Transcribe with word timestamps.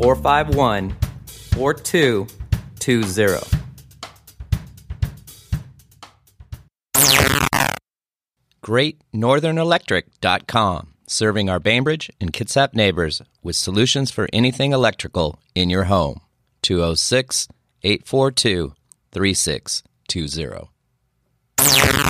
451 0.00 0.96
4220. 1.26 3.58
GreatNorthernElectric.com, 8.64 10.94
serving 11.06 11.50
our 11.50 11.60
Bainbridge 11.60 12.10
and 12.18 12.32
Kitsap 12.32 12.74
neighbors 12.74 13.20
with 13.42 13.56
solutions 13.56 14.10
for 14.10 14.26
anything 14.32 14.72
electrical 14.72 15.38
in 15.54 15.68
your 15.68 15.84
home. 15.84 16.22
206 16.62 17.48
842 17.82 18.72
3620. 19.12 22.09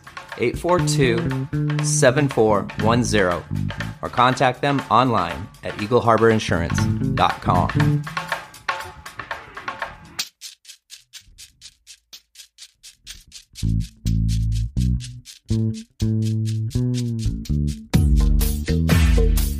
842 0.37 1.83
7410 1.83 3.71
or 4.01 4.09
contact 4.09 4.61
them 4.61 4.81
online 4.89 5.47
at 5.63 5.73
eagleharborinsurance.com. 5.75 8.03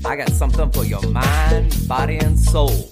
I 0.06 0.16
got 0.16 0.30
something 0.31 0.72
for 0.72 0.83
your 0.83 1.06
mind, 1.08 1.75
body, 1.88 2.17
and 2.17 2.39
soul. 2.39 2.89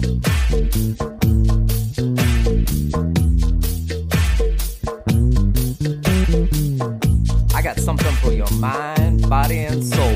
Your 8.39 8.51
mind, 8.51 9.29
body, 9.29 9.59
and 9.65 9.83
soul. 9.83 10.15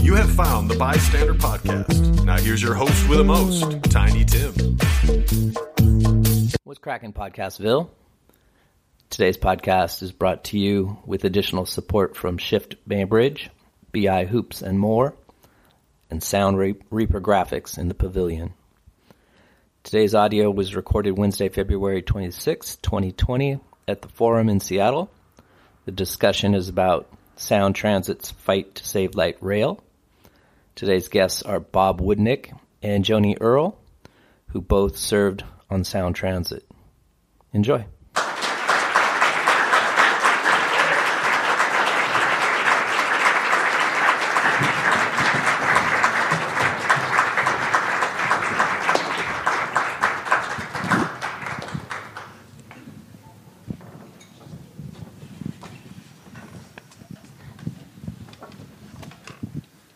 You 0.00 0.14
have 0.14 0.30
found 0.30 0.70
the 0.70 0.76
Bystander 0.78 1.34
Podcast. 1.34 2.24
Now 2.24 2.36
here's 2.36 2.62
your 2.62 2.74
host 2.74 3.08
with 3.08 3.18
the 3.18 3.24
most, 3.24 3.82
Tiny 3.90 4.24
Tim. 4.24 4.54
What's 6.62 6.78
cracking, 6.78 7.12
Podcastville? 7.12 7.88
Today's 9.10 9.38
podcast 9.38 10.02
is 10.02 10.12
brought 10.12 10.44
to 10.44 10.58
you 10.58 10.98
with 11.06 11.24
additional 11.24 11.66
support 11.66 12.14
from 12.16 12.38
Shift 12.38 12.76
Bainbridge, 12.86 13.50
BI 13.92 14.26
Hoops 14.26 14.60
and 14.62 14.78
more, 14.78 15.14
and 16.10 16.22
Sound 16.22 16.58
Re- 16.58 16.76
Reaper 16.90 17.20
Graphics 17.20 17.78
in 17.78 17.88
the 17.88 17.94
Pavilion. 17.94 18.52
Today's 19.82 20.14
audio 20.14 20.50
was 20.50 20.76
recorded 20.76 21.16
Wednesday, 21.16 21.48
February 21.48 22.02
26, 22.02 22.76
2020, 22.76 23.58
at 23.88 24.02
the 24.02 24.08
Forum 24.08 24.48
in 24.50 24.60
Seattle. 24.60 25.10
The 25.86 25.92
discussion 25.92 26.54
is 26.54 26.68
about 26.68 27.10
Sound 27.36 27.74
Transit's 27.74 28.30
fight 28.30 28.74
to 28.76 28.86
save 28.86 29.14
light 29.14 29.38
rail. 29.40 29.82
Today's 30.74 31.08
guests 31.08 31.42
are 31.42 31.60
Bob 31.60 32.00
Woodnik 32.00 32.56
and 32.82 33.04
Joni 33.04 33.38
Earl, 33.40 33.78
who 34.48 34.60
both 34.60 34.98
served 34.98 35.44
on 35.70 35.82
Sound 35.84 36.14
Transit. 36.14 36.64
Enjoy. 37.54 37.86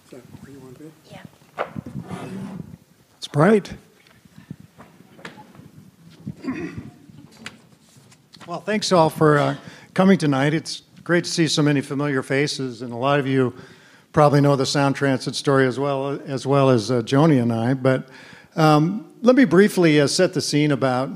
Is 0.05 0.11
that 0.11 0.21
where 0.41 0.53
you 0.53 0.61
want 0.61 0.77
to 0.78 0.84
be? 0.84 0.91
Yeah. 1.11 1.22
It's 3.42 3.64
bright. 3.64 3.75
Well, 8.47 8.60
thanks 8.60 8.92
all 8.92 9.10
for 9.10 9.36
uh, 9.36 9.56
coming 9.94 10.16
tonight. 10.16 10.54
It's 10.54 10.82
great 11.03 11.25
to 11.25 11.30
see 11.30 11.48
so 11.48 11.60
many 11.60 11.80
familiar 11.80 12.22
faces, 12.22 12.82
and 12.82 12.92
a 12.92 12.97
lot 12.97 13.19
of 13.19 13.26
you 13.26 13.53
probably 14.12 14.41
know 14.41 14.54
the 14.54 14.64
Sound 14.64 14.94
Transit 14.94 15.34
story 15.34 15.66
as 15.66 15.76
well 15.76 16.20
as 16.25 16.47
well 16.47 16.70
as 16.70 16.92
uh, 16.92 17.03
Joni 17.03 17.42
and 17.42 17.53
I. 17.53 17.75
But 17.75 18.08
um, 18.54 19.12
let 19.22 19.34
me 19.34 19.44
briefly 19.44 20.00
uh, 20.00 20.06
set 20.06 20.34
the 20.34 20.41
scene 20.41 20.70
about 20.70 21.10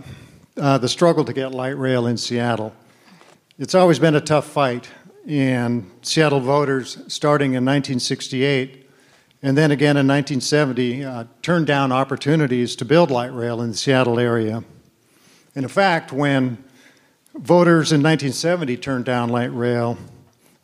uh, 0.57 0.79
the 0.79 0.89
struggle 0.89 1.25
to 1.27 1.33
get 1.33 1.53
light 1.53 1.79
rail 1.79 2.09
in 2.09 2.17
Seattle. 2.17 2.75
It's 3.57 3.77
always 3.77 4.01
been 4.01 4.17
a 4.17 4.21
tough 4.21 4.49
fight, 4.49 4.89
and 5.29 5.89
Seattle 6.03 6.41
voters, 6.41 6.99
starting 7.07 7.51
in 7.51 7.65
1968, 7.65 8.86
and 9.43 9.57
then 9.57 9.71
again 9.71 9.97
in 9.97 10.07
1970, 10.07 11.05
uh, 11.05 11.25
turned 11.43 11.67
down 11.67 11.93
opportunities 11.93 12.75
to 12.77 12.85
build 12.85 13.11
light 13.11 13.33
rail 13.33 13.61
in 13.61 13.71
the 13.71 13.77
Seattle 13.77 14.19
area. 14.19 14.65
And 15.55 15.65
in 15.65 15.69
fact, 15.69 16.13
when 16.13 16.59
voters 17.35 17.93
in 17.93 18.03
1970 18.03 18.77
turned 18.79 19.05
down 19.05 19.29
light 19.29 19.53
rail, 19.53 19.99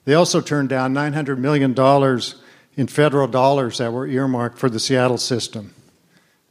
they 0.05 0.15
also 0.15 0.41
turned 0.41 0.69
down 0.69 0.94
$900 0.94 1.38
million 1.38 1.72
in 2.77 2.87
federal 2.87 3.28
dollars 3.28 3.78
that 3.78 3.93
were 3.93 4.06
earmarked 4.06 4.59
for 4.59 4.71
the 4.71 4.81
Seattle 4.81 5.19
system. 5.19 5.75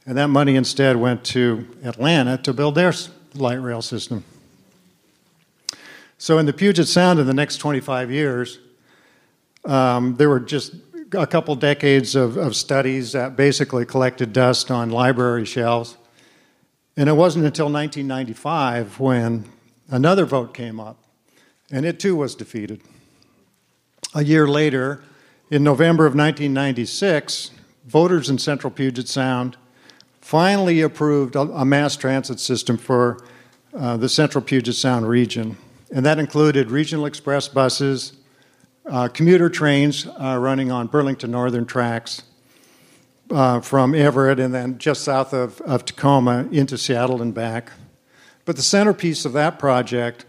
And 0.06 0.16
that 0.16 0.28
money 0.28 0.56
instead 0.56 0.96
went 0.96 1.24
to 1.26 1.68
Atlanta 1.84 2.38
to 2.38 2.52
build 2.52 2.74
their 2.74 2.92
light 3.34 3.60
rail 3.60 3.82
system. 3.82 4.24
So 6.18 6.38
in 6.38 6.46
the 6.46 6.52
Puget 6.52 6.86
Sound 6.86 7.18
in 7.18 7.26
the 7.26 7.34
next 7.34 7.56
25 7.58 8.10
years, 8.10 8.58
um, 9.64 10.16
there 10.16 10.28
were 10.28 10.40
just 10.40 10.74
a 11.14 11.26
couple 11.26 11.54
decades 11.54 12.14
of, 12.14 12.36
of 12.36 12.56
studies 12.56 13.12
that 13.12 13.36
basically 13.36 13.84
collected 13.84 14.32
dust 14.32 14.70
on 14.70 14.90
library 14.90 15.44
shelves. 15.44 15.96
And 16.96 17.08
it 17.08 17.14
wasn't 17.14 17.44
until 17.44 17.66
1995 17.66 19.00
when 19.00 19.44
another 19.88 20.24
vote 20.24 20.54
came 20.54 20.78
up, 20.78 20.98
and 21.70 21.86
it 21.86 21.98
too 21.98 22.16
was 22.16 22.34
defeated. 22.34 22.82
A 24.14 24.22
year 24.22 24.46
later, 24.46 25.02
in 25.50 25.62
November 25.62 26.04
of 26.04 26.14
1996, 26.14 27.50
voters 27.86 28.28
in 28.28 28.38
central 28.38 28.70
Puget 28.70 29.08
Sound 29.08 29.56
finally 30.20 30.80
approved 30.80 31.34
a, 31.34 31.64
mass 31.64 31.96
transit 31.96 32.38
system 32.38 32.78
for 32.78 33.24
uh, 33.74 33.96
the 33.96 34.08
central 34.08 34.42
Puget 34.42 34.74
Sound 34.74 35.08
region. 35.08 35.56
And 35.90 36.06
that 36.06 36.18
included 36.18 36.70
regional 36.70 37.06
express 37.06 37.48
buses, 37.48 38.14
uh, 38.86 39.08
commuter 39.08 39.48
trains 39.48 40.06
uh, 40.06 40.36
running 40.40 40.70
on 40.70 40.86
Burlington 40.86 41.30
Northern 41.30 41.66
tracks 41.66 42.22
uh, 43.30 43.60
from 43.60 43.94
Everett 43.94 44.40
and 44.40 44.52
then 44.52 44.78
just 44.78 45.02
south 45.02 45.32
of, 45.32 45.60
of 45.62 45.84
Tacoma 45.84 46.48
into 46.50 46.76
Seattle 46.76 47.22
and 47.22 47.32
back. 47.32 47.72
But 48.44 48.56
the 48.56 48.62
centerpiece 48.62 49.24
of 49.24 49.32
that 49.34 49.58
project, 49.58 50.26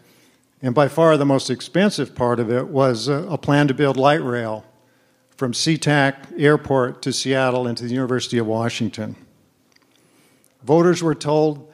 and 0.61 0.75
by 0.75 0.88
far 0.88 1.17
the 1.17 1.25
most 1.25 1.50
expensive 1.50 2.15
part 2.15 2.39
of 2.39 2.51
it, 2.51 2.67
was 2.67 3.07
a, 3.07 3.27
a 3.29 3.38
plan 3.38 3.67
to 3.67 3.73
build 3.73 3.97
light 3.97 4.23
rail 4.23 4.65
from 5.35 5.51
SeaTac 5.51 6.39
Airport 6.39 7.01
to 7.01 7.11
Seattle 7.11 7.65
and 7.67 7.75
to 7.77 7.85
the 7.85 7.94
University 7.94 8.38
of 8.38 8.45
Washington. 8.45 9.15
Voters 10.63 11.01
were 11.01 11.15
told 11.15 11.69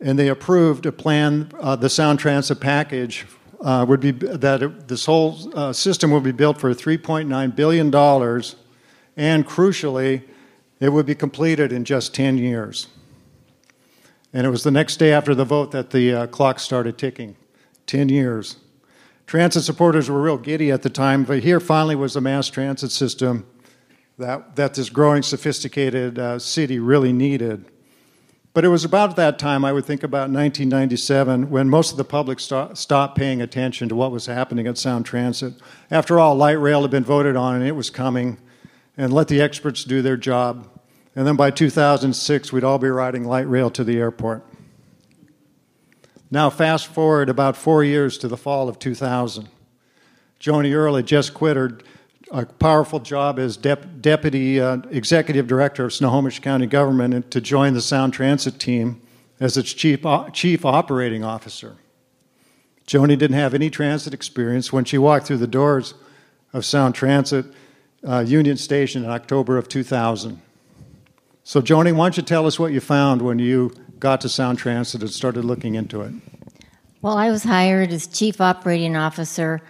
and 0.00 0.18
they 0.18 0.28
approved 0.28 0.86
a 0.86 0.92
plan, 0.92 1.50
uh, 1.60 1.76
the 1.76 1.90
Sound 1.90 2.18
Transit 2.18 2.60
package 2.60 3.26
uh, 3.62 3.84
would 3.88 4.00
be 4.00 4.10
that 4.10 4.62
it, 4.62 4.88
this 4.88 5.06
whole 5.06 5.38
uh, 5.54 5.72
system 5.72 6.10
would 6.10 6.22
be 6.22 6.32
built 6.32 6.58
for 6.60 6.72
3.9 6.74 7.56
billion 7.56 7.90
dollars, 7.90 8.56
and 9.16 9.46
crucially, 9.46 10.22
it 10.80 10.90
would 10.90 11.06
be 11.06 11.14
completed 11.14 11.72
in 11.72 11.84
just 11.84 12.14
10 12.14 12.38
years. 12.38 12.88
And 14.32 14.46
it 14.46 14.50
was 14.50 14.62
the 14.62 14.70
next 14.70 14.96
day 14.96 15.12
after 15.12 15.34
the 15.34 15.44
vote 15.44 15.72
that 15.72 15.90
the 15.90 16.14
uh, 16.14 16.26
clock 16.28 16.58
started 16.60 16.96
ticking. 16.96 17.36
10 17.86 18.08
years. 18.08 18.56
Transit 19.26 19.64
supporters 19.64 20.08
were 20.08 20.22
real 20.22 20.38
giddy 20.38 20.70
at 20.70 20.82
the 20.82 20.90
time, 20.90 21.24
but 21.24 21.42
here 21.42 21.60
finally 21.60 21.96
was 21.96 22.14
a 22.14 22.20
mass 22.20 22.48
transit 22.48 22.92
system 22.92 23.46
that, 24.18 24.56
that 24.56 24.74
this 24.74 24.90
growing, 24.90 25.22
sophisticated 25.22 26.18
uh, 26.18 26.38
city 26.38 26.78
really 26.78 27.12
needed. 27.12 27.64
But 28.52 28.64
it 28.64 28.68
was 28.68 28.84
about 28.84 29.14
that 29.14 29.38
time, 29.38 29.64
I 29.64 29.72
would 29.72 29.84
think 29.84 30.02
about 30.02 30.28
1997, 30.30 31.50
when 31.50 31.68
most 31.68 31.92
of 31.92 31.96
the 31.96 32.04
public 32.04 32.40
st- 32.40 32.76
stopped 32.76 33.16
paying 33.16 33.40
attention 33.40 33.88
to 33.88 33.94
what 33.94 34.10
was 34.10 34.26
happening 34.26 34.66
at 34.66 34.76
Sound 34.76 35.06
Transit. 35.06 35.54
After 35.90 36.18
all, 36.18 36.34
light 36.34 36.58
rail 36.60 36.82
had 36.82 36.90
been 36.90 37.04
voted 37.04 37.36
on 37.36 37.54
and 37.54 37.64
it 37.64 37.76
was 37.76 37.90
coming, 37.90 38.38
and 38.96 39.12
let 39.12 39.28
the 39.28 39.40
experts 39.40 39.84
do 39.84 40.02
their 40.02 40.16
job. 40.16 40.68
And 41.14 41.26
then 41.26 41.36
by 41.36 41.50
2006, 41.52 42.52
we'd 42.52 42.64
all 42.64 42.78
be 42.78 42.88
riding 42.88 43.24
light 43.24 43.48
rail 43.48 43.70
to 43.70 43.84
the 43.84 43.98
airport. 43.98 44.44
Now, 46.30 46.50
fast 46.50 46.88
forward 46.88 47.28
about 47.28 47.56
four 47.56 47.84
years 47.84 48.18
to 48.18 48.28
the 48.28 48.36
fall 48.36 48.68
of 48.68 48.78
2000. 48.78 49.48
Joni 50.40 50.74
Earl 50.74 50.96
had 50.96 51.06
just 51.06 51.34
quit 51.34 51.56
her 51.56 51.78
a 52.30 52.46
powerful 52.46 53.00
job 53.00 53.38
as 53.38 53.56
Dep- 53.56 54.00
Deputy 54.00 54.60
uh, 54.60 54.78
Executive 54.90 55.46
Director 55.46 55.84
of 55.84 55.92
Snohomish 55.92 56.40
County 56.40 56.66
Government 56.66 57.12
and 57.12 57.30
to 57.30 57.40
join 57.40 57.74
the 57.74 57.80
Sound 57.80 58.12
Transit 58.12 58.58
team 58.58 59.02
as 59.40 59.56
its 59.56 59.72
Chief, 59.72 60.04
Chief 60.32 60.64
Operating 60.64 61.24
Officer. 61.24 61.76
Joni 62.86 63.18
didn't 63.18 63.34
have 63.34 63.54
any 63.54 63.70
transit 63.70 64.14
experience 64.14 64.72
when 64.72 64.84
she 64.84 64.98
walked 64.98 65.26
through 65.26 65.38
the 65.38 65.46
doors 65.46 65.94
of 66.52 66.64
Sound 66.64 66.94
Transit 66.94 67.46
uh, 68.06 68.20
Union 68.26 68.56
Station 68.56 69.04
in 69.04 69.10
October 69.10 69.58
of 69.58 69.68
2000. 69.68 70.40
So, 71.42 71.60
Joni, 71.60 71.94
why 71.94 72.06
don't 72.06 72.16
you 72.16 72.22
tell 72.22 72.46
us 72.46 72.58
what 72.58 72.72
you 72.72 72.80
found 72.80 73.22
when 73.22 73.38
you 73.38 73.72
got 73.98 74.20
to 74.22 74.28
Sound 74.28 74.58
Transit 74.58 75.02
and 75.02 75.10
started 75.10 75.44
looking 75.44 75.74
into 75.74 76.02
it? 76.02 76.12
Well, 77.02 77.16
I 77.16 77.30
was 77.30 77.44
hired 77.44 77.92
as 77.92 78.06
Chief 78.06 78.40
Operating 78.40 78.96
Officer 78.96 79.62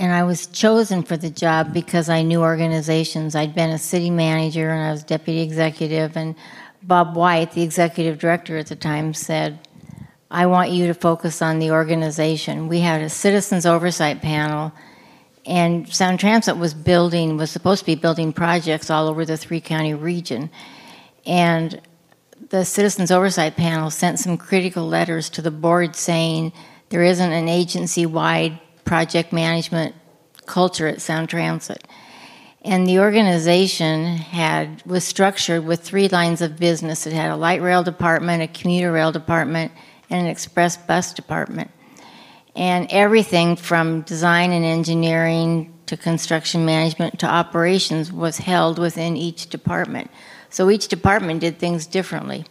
and 0.00 0.14
I 0.14 0.22
was 0.22 0.46
chosen 0.46 1.02
for 1.02 1.18
the 1.18 1.28
job 1.28 1.74
because 1.74 2.08
I 2.08 2.22
knew 2.22 2.40
organizations. 2.40 3.34
I'd 3.34 3.54
been 3.54 3.68
a 3.68 3.76
city 3.76 4.08
manager 4.08 4.70
and 4.70 4.82
I 4.82 4.92
was 4.92 5.04
deputy 5.04 5.42
executive, 5.42 6.16
and 6.16 6.34
Bob 6.82 7.14
White, 7.14 7.52
the 7.52 7.62
executive 7.62 8.18
director 8.18 8.56
at 8.56 8.68
the 8.68 8.76
time, 8.76 9.12
said, 9.12 9.58
I 10.30 10.46
want 10.46 10.70
you 10.70 10.86
to 10.86 10.94
focus 10.94 11.42
on 11.42 11.58
the 11.58 11.72
organization. 11.72 12.66
We 12.66 12.80
had 12.80 13.02
a 13.02 13.10
citizens 13.10 13.66
oversight 13.66 14.22
panel, 14.22 14.72
and 15.44 15.86
Sound 15.92 16.18
Transit 16.18 16.56
was 16.56 16.72
building, 16.72 17.36
was 17.36 17.50
supposed 17.50 17.80
to 17.80 17.86
be 17.86 17.94
building 17.94 18.32
projects 18.32 18.88
all 18.88 19.06
over 19.06 19.26
the 19.26 19.36
three 19.36 19.60
county 19.60 19.92
region. 19.92 20.48
And 21.26 21.78
the 22.48 22.64
citizens 22.64 23.10
oversight 23.10 23.54
panel 23.54 23.90
sent 23.90 24.18
some 24.18 24.38
critical 24.38 24.88
letters 24.88 25.28
to 25.30 25.42
the 25.42 25.50
board 25.50 25.94
saying 25.94 26.54
there 26.88 27.02
isn't 27.02 27.32
an 27.32 27.50
agency 27.50 28.06
wide 28.06 28.58
project 28.90 29.32
management 29.32 29.94
culture 30.46 30.88
at 30.88 31.00
Sound 31.00 31.28
Transit. 31.28 31.86
And 32.62 32.88
the 32.88 32.98
organization 32.98 34.16
had 34.16 34.84
was 34.84 35.04
structured 35.04 35.64
with 35.64 35.80
three 35.80 36.08
lines 36.08 36.42
of 36.42 36.58
business. 36.58 37.06
It 37.06 37.12
had 37.12 37.30
a 37.30 37.36
light 37.36 37.62
rail 37.62 37.84
department, 37.84 38.42
a 38.42 38.48
commuter 38.48 38.90
rail 38.90 39.12
department, 39.12 39.70
and 40.10 40.22
an 40.22 40.26
express 40.26 40.76
bus 40.76 41.12
department. 41.12 41.70
And 42.56 42.88
everything 42.90 43.54
from 43.54 44.00
design 44.00 44.50
and 44.50 44.64
engineering 44.64 45.72
to 45.86 45.96
construction 45.96 46.64
management 46.64 47.20
to 47.20 47.26
operations 47.26 48.12
was 48.12 48.38
held 48.38 48.80
within 48.80 49.16
each 49.16 49.50
department. 49.50 50.10
So 50.48 50.68
each 50.68 50.88
department 50.88 51.38
did 51.42 51.60
things 51.60 51.86
differently. 51.86 52.44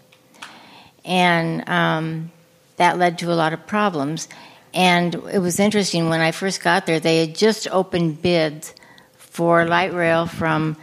And 1.03 1.67
um, 1.67 2.31
that 2.77 2.97
led 2.97 3.19
to 3.19 3.33
a 3.33 3.35
lot 3.35 3.51
of 3.51 3.67
problems. 3.67 4.29
And 4.73 5.15
it 5.31 5.39
was 5.39 5.59
interesting 5.59 6.09
when 6.09 6.21
I 6.21 6.31
first 6.31 6.61
got 6.61 6.85
there, 6.85 6.99
they 6.99 7.19
had 7.25 7.35
just 7.35 7.67
opened 7.69 8.21
bids 8.21 8.73
for 9.17 9.65
light 9.65 9.93
rail 9.93 10.25
from 10.25 10.77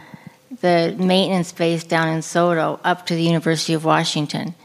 the 0.61 0.95
maintenance 0.97 1.51
base 1.51 1.83
down 1.83 2.09
in 2.09 2.19
SoDo 2.19 2.79
up 2.83 3.05
to 3.07 3.15
the 3.15 3.21
University 3.21 3.73
of 3.73 3.85
Washington. 3.85 4.55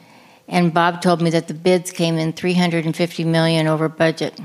And 0.48 0.74
Bob 0.74 1.02
told 1.02 1.22
me 1.22 1.30
that 1.30 1.48
the 1.48 1.54
bids 1.54 1.92
came 1.92 2.18
in 2.18 2.32
350 2.32 3.24
million 3.24 3.66
over 3.66 3.88
budget. 3.88 4.38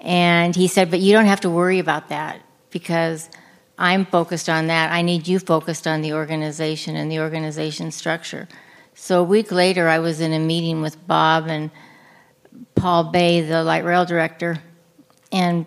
And 0.00 0.54
he 0.54 0.66
said, 0.66 0.90
"But 0.90 1.00
you 1.00 1.12
don't 1.12 1.26
have 1.26 1.40
to 1.40 1.50
worry 1.50 1.78
about 1.78 2.08
that 2.08 2.40
because 2.70 3.28
I'm 3.78 4.04
focused 4.06 4.48
on 4.48 4.66
that. 4.68 4.92
I 4.92 5.02
need 5.02 5.26
you 5.26 5.38
focused 5.38 5.86
on 5.86 6.02
the 6.02 6.12
organization 6.12 6.96
and 6.96 7.10
the 7.10 7.20
organization 7.20 7.90
structure." 7.90 8.48
So 8.94 9.20
a 9.20 9.24
week 9.24 9.50
later, 9.50 9.88
I 9.88 9.98
was 9.98 10.20
in 10.20 10.32
a 10.32 10.38
meeting 10.38 10.82
with 10.82 11.06
Bob 11.06 11.48
and 11.48 11.70
Paul 12.84 13.04
Bay, 13.04 13.40
the 13.40 13.64
light 13.64 13.82
rail 13.82 14.04
director, 14.04 14.58
and 15.32 15.64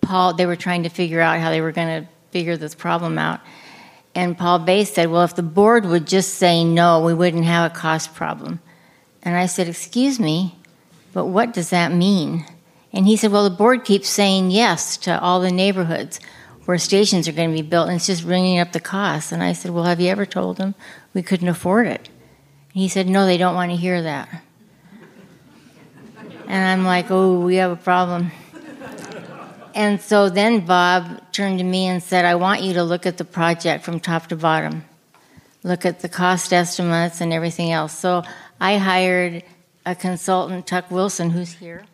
Paul. 0.00 0.32
They 0.32 0.46
were 0.46 0.56
trying 0.56 0.84
to 0.84 0.88
figure 0.88 1.20
out 1.20 1.38
how 1.38 1.50
they 1.50 1.60
were 1.60 1.72
going 1.72 2.04
to 2.04 2.08
figure 2.30 2.56
this 2.56 2.74
problem 2.74 3.18
out. 3.18 3.40
And 4.14 4.38
Paul 4.38 4.60
Bay 4.60 4.84
said, 4.84 5.10
"Well, 5.10 5.24
if 5.24 5.34
the 5.34 5.42
board 5.42 5.84
would 5.84 6.06
just 6.06 6.36
say 6.36 6.64
no, 6.64 7.02
we 7.02 7.12
wouldn't 7.12 7.44
have 7.44 7.70
a 7.70 7.74
cost 7.74 8.14
problem." 8.14 8.60
And 9.22 9.36
I 9.36 9.44
said, 9.44 9.68
"Excuse 9.68 10.18
me, 10.18 10.56
but 11.12 11.26
what 11.26 11.52
does 11.52 11.68
that 11.68 11.92
mean?" 11.92 12.46
And 12.94 13.06
he 13.06 13.18
said, 13.18 13.30
"Well, 13.30 13.44
the 13.44 13.54
board 13.54 13.84
keeps 13.84 14.08
saying 14.08 14.50
yes 14.50 14.96
to 15.04 15.20
all 15.20 15.40
the 15.40 15.52
neighborhoods 15.52 16.18
where 16.64 16.78
stations 16.78 17.28
are 17.28 17.32
going 17.32 17.50
to 17.50 17.62
be 17.62 17.68
built, 17.68 17.88
and 17.88 17.96
it's 17.96 18.06
just 18.06 18.24
bringing 18.24 18.58
up 18.58 18.72
the 18.72 18.80
cost." 18.80 19.32
And 19.32 19.42
I 19.42 19.52
said, 19.52 19.72
"Well, 19.72 19.84
have 19.84 20.00
you 20.00 20.08
ever 20.08 20.24
told 20.24 20.56
them 20.56 20.74
we 21.12 21.20
couldn't 21.20 21.48
afford 21.48 21.88
it?" 21.88 22.08
And 22.72 22.80
he 22.80 22.88
said, 22.88 23.06
"No, 23.06 23.26
they 23.26 23.36
don't 23.36 23.54
want 23.54 23.70
to 23.70 23.76
hear 23.76 24.00
that." 24.00 24.43
And 26.46 26.68
I'm 26.68 26.84
like, 26.84 27.10
oh, 27.10 27.40
we 27.40 27.56
have 27.56 27.70
a 27.70 27.76
problem. 27.76 28.30
And 29.74 30.00
so 30.00 30.30
then 30.30 30.64
Bob 30.64 31.32
turned 31.32 31.58
to 31.58 31.64
me 31.64 31.86
and 31.86 32.02
said, 32.02 32.24
I 32.24 32.36
want 32.36 32.62
you 32.62 32.74
to 32.74 32.84
look 32.84 33.06
at 33.06 33.16
the 33.16 33.24
project 33.24 33.84
from 33.84 33.98
top 33.98 34.28
to 34.28 34.36
bottom, 34.36 34.84
look 35.64 35.84
at 35.84 36.00
the 36.00 36.08
cost 36.08 36.52
estimates 36.52 37.20
and 37.20 37.32
everything 37.32 37.72
else. 37.72 37.98
So 37.98 38.22
I 38.60 38.78
hired 38.78 39.42
a 39.84 39.94
consultant, 39.94 40.66
Tuck 40.66 40.90
Wilson, 40.90 41.30
who's 41.30 41.52
here. 41.52 41.84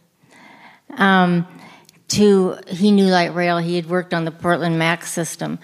Um, 0.91 1.47
to 2.09 2.59
he 2.67 2.91
knew 2.91 3.07
light 3.07 3.35
rail. 3.35 3.59
He 3.59 3.77
had 3.77 3.89
worked 3.89 4.13
on 4.13 4.25
the 4.25 4.31
Portland 4.33 4.79
Max 4.79 5.11
system 5.11 5.59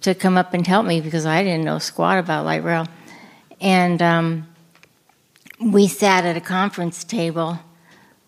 to 0.00 0.14
come 0.14 0.36
up 0.36 0.54
and 0.54 0.66
help 0.66 0.86
me 0.86 1.00
because 1.00 1.26
I 1.26 1.42
didn't 1.42 1.64
know 1.64 1.78
squat 1.78 2.18
about 2.18 2.46
light 2.46 2.64
rail. 2.64 2.86
And 3.60 4.00
um, 4.00 4.48
we 5.60 5.86
sat 5.86 6.24
at 6.24 6.36
a 6.36 6.40
conference 6.40 7.04
table 7.04 7.58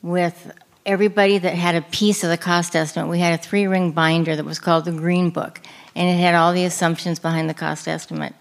with 0.02 0.52
everybody 0.84 1.38
that 1.38 1.54
had 1.54 1.74
a 1.74 1.82
piece 1.82 2.24
of 2.24 2.30
the 2.30 2.36
cost 2.36 2.74
estimate. 2.74 3.08
We 3.08 3.20
had 3.20 3.38
a 3.38 3.42
three 3.42 3.66
ring 3.66 3.92
binder 3.92 4.34
that 4.34 4.44
was 4.44 4.58
called 4.58 4.84
the 4.84 4.92
Green 4.92 5.30
Book, 5.30 5.60
and 5.94 6.08
it 6.08 6.20
had 6.20 6.34
all 6.34 6.52
the 6.52 6.64
assumptions 6.64 7.18
behind 7.18 7.48
the 7.48 7.54
cost 7.54 7.86
estimate. 7.88 8.34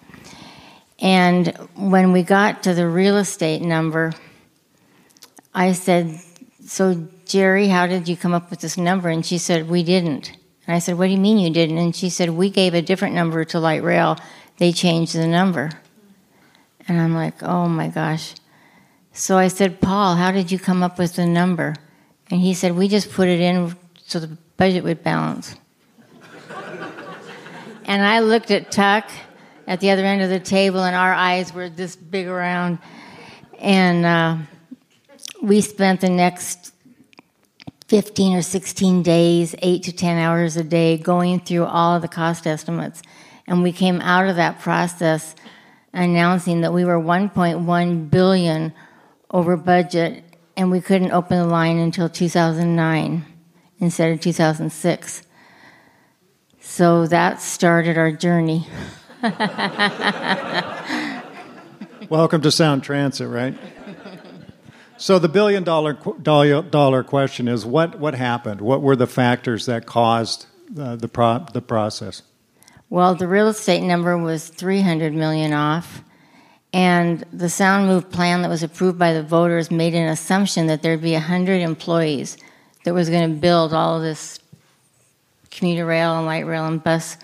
And 0.99 1.47
when 1.75 2.11
we 2.11 2.23
got 2.23 2.63
to 2.63 2.73
the 2.73 2.87
real 2.87 3.17
estate 3.17 3.61
number, 3.61 4.13
I 5.53 5.73
said, 5.73 6.19
So, 6.65 7.07
Jerry, 7.25 7.67
how 7.67 7.87
did 7.87 8.07
you 8.07 8.15
come 8.15 8.33
up 8.33 8.49
with 8.49 8.61
this 8.61 8.77
number? 8.77 9.09
And 9.09 9.25
she 9.25 9.37
said, 9.37 9.69
We 9.69 9.83
didn't. 9.83 10.31
And 10.67 10.75
I 10.75 10.79
said, 10.79 10.97
What 10.97 11.07
do 11.07 11.11
you 11.11 11.17
mean 11.17 11.39
you 11.39 11.49
didn't? 11.49 11.77
And 11.77 11.95
she 11.95 12.09
said, 12.09 12.29
We 12.29 12.49
gave 12.49 12.73
a 12.73 12.81
different 12.81 13.15
number 13.15 13.43
to 13.45 13.59
Light 13.59 13.83
Rail. 13.83 14.17
They 14.57 14.71
changed 14.71 15.15
the 15.15 15.27
number. 15.27 15.71
And 16.87 17.01
I'm 17.01 17.15
like, 17.15 17.41
Oh 17.41 17.67
my 17.67 17.87
gosh. 17.87 18.35
So 19.13 19.37
I 19.37 19.49
said, 19.49 19.81
Paul, 19.81 20.15
how 20.15 20.31
did 20.31 20.51
you 20.51 20.57
come 20.57 20.83
up 20.83 20.97
with 20.97 21.15
the 21.15 21.25
number? 21.25 21.75
And 22.29 22.39
he 22.39 22.53
said, 22.53 22.75
We 22.75 22.87
just 22.87 23.11
put 23.11 23.27
it 23.27 23.39
in 23.39 23.75
so 24.05 24.19
the 24.19 24.37
budget 24.57 24.83
would 24.83 25.03
balance. 25.03 25.55
and 27.85 28.03
I 28.03 28.19
looked 28.19 28.51
at 28.51 28.71
Tuck 28.71 29.09
at 29.67 29.79
the 29.79 29.91
other 29.91 30.05
end 30.05 30.21
of 30.21 30.29
the 30.29 30.39
table, 30.39 30.83
and 30.83 30.95
our 30.95 31.13
eyes 31.13 31.53
were 31.53 31.69
this 31.69 31.95
big 31.95 32.27
around. 32.27 32.79
And 33.59 34.05
uh, 34.05 34.37
we 35.41 35.61
spent 35.61 36.01
the 36.01 36.09
next 36.09 36.73
15 37.87 38.37
or 38.37 38.41
16 38.41 39.03
days, 39.03 39.55
eight 39.59 39.83
to 39.83 39.91
10 39.91 40.17
hours 40.17 40.55
a 40.55 40.63
day, 40.63 40.97
going 40.97 41.41
through 41.41 41.65
all 41.65 41.95
of 41.95 42.01
the 42.01 42.07
cost 42.07 42.47
estimates. 42.47 43.01
And 43.45 43.61
we 43.61 43.73
came 43.73 43.99
out 43.99 44.27
of 44.27 44.37
that 44.37 44.61
process 44.61 45.35
announcing 45.93 46.61
that 46.61 46.71
we 46.71 46.85
were 46.85 46.97
1.1 46.97 48.09
billion 48.09 48.73
over 49.31 49.57
budget, 49.57 50.23
and 50.55 50.69
we 50.69 50.81
couldn't 50.81 51.11
open 51.11 51.37
the 51.37 51.47
line 51.47 51.79
until 51.79 52.09
2009 52.09 53.25
instead 53.79 54.11
of 54.11 54.19
2006. 54.19 55.23
So 56.59 57.07
that 57.07 57.41
started 57.41 57.97
our 57.97 58.11
journey. 58.11 58.67
Welcome 62.09 62.41
to 62.41 62.51
Sound 62.51 62.83
Transit, 62.83 63.29
right? 63.29 63.57
So 64.97 65.17
the 65.17 65.29
billion 65.29 65.63
dollar, 65.63 65.93
dollar 66.21 66.61
dollar 66.61 67.03
question 67.03 67.47
is 67.47 67.65
what 67.65 67.97
what 67.99 68.13
happened? 68.13 68.61
What 68.61 68.83
were 68.83 68.95
the 68.95 69.07
factors 69.07 69.65
that 69.65 69.87
caused 69.87 70.45
uh, 70.77 70.95
the 70.95 71.07
pro- 71.07 71.45
the 71.51 71.61
process? 71.61 72.21
Well, 72.89 73.15
the 73.15 73.27
real 73.27 73.47
estate 73.47 73.81
number 73.81 74.15
was 74.17 74.47
300 74.49 75.13
million 75.13 75.53
off, 75.53 76.03
and 76.73 77.23
the 77.33 77.49
Sound 77.49 77.87
Move 77.87 78.09
plan 78.09 78.41
that 78.43 78.49
was 78.49 78.63
approved 78.63 78.97
by 78.97 79.13
the 79.13 79.23
voters 79.23 79.69
made 79.69 79.93
an 79.93 80.07
assumption 80.07 80.67
that 80.67 80.81
there'd 80.81 81.01
be 81.01 81.13
100 81.13 81.61
employees 81.61 82.37
that 82.85 82.93
was 82.93 83.09
going 83.09 83.29
to 83.29 83.35
build 83.35 83.73
all 83.73 83.97
of 83.97 84.03
this 84.03 84.39
commuter 85.49 85.85
rail 85.85 86.17
and 86.17 86.25
light 86.25 86.45
rail 86.45 86.65
and 86.65 86.81
bus 86.81 87.17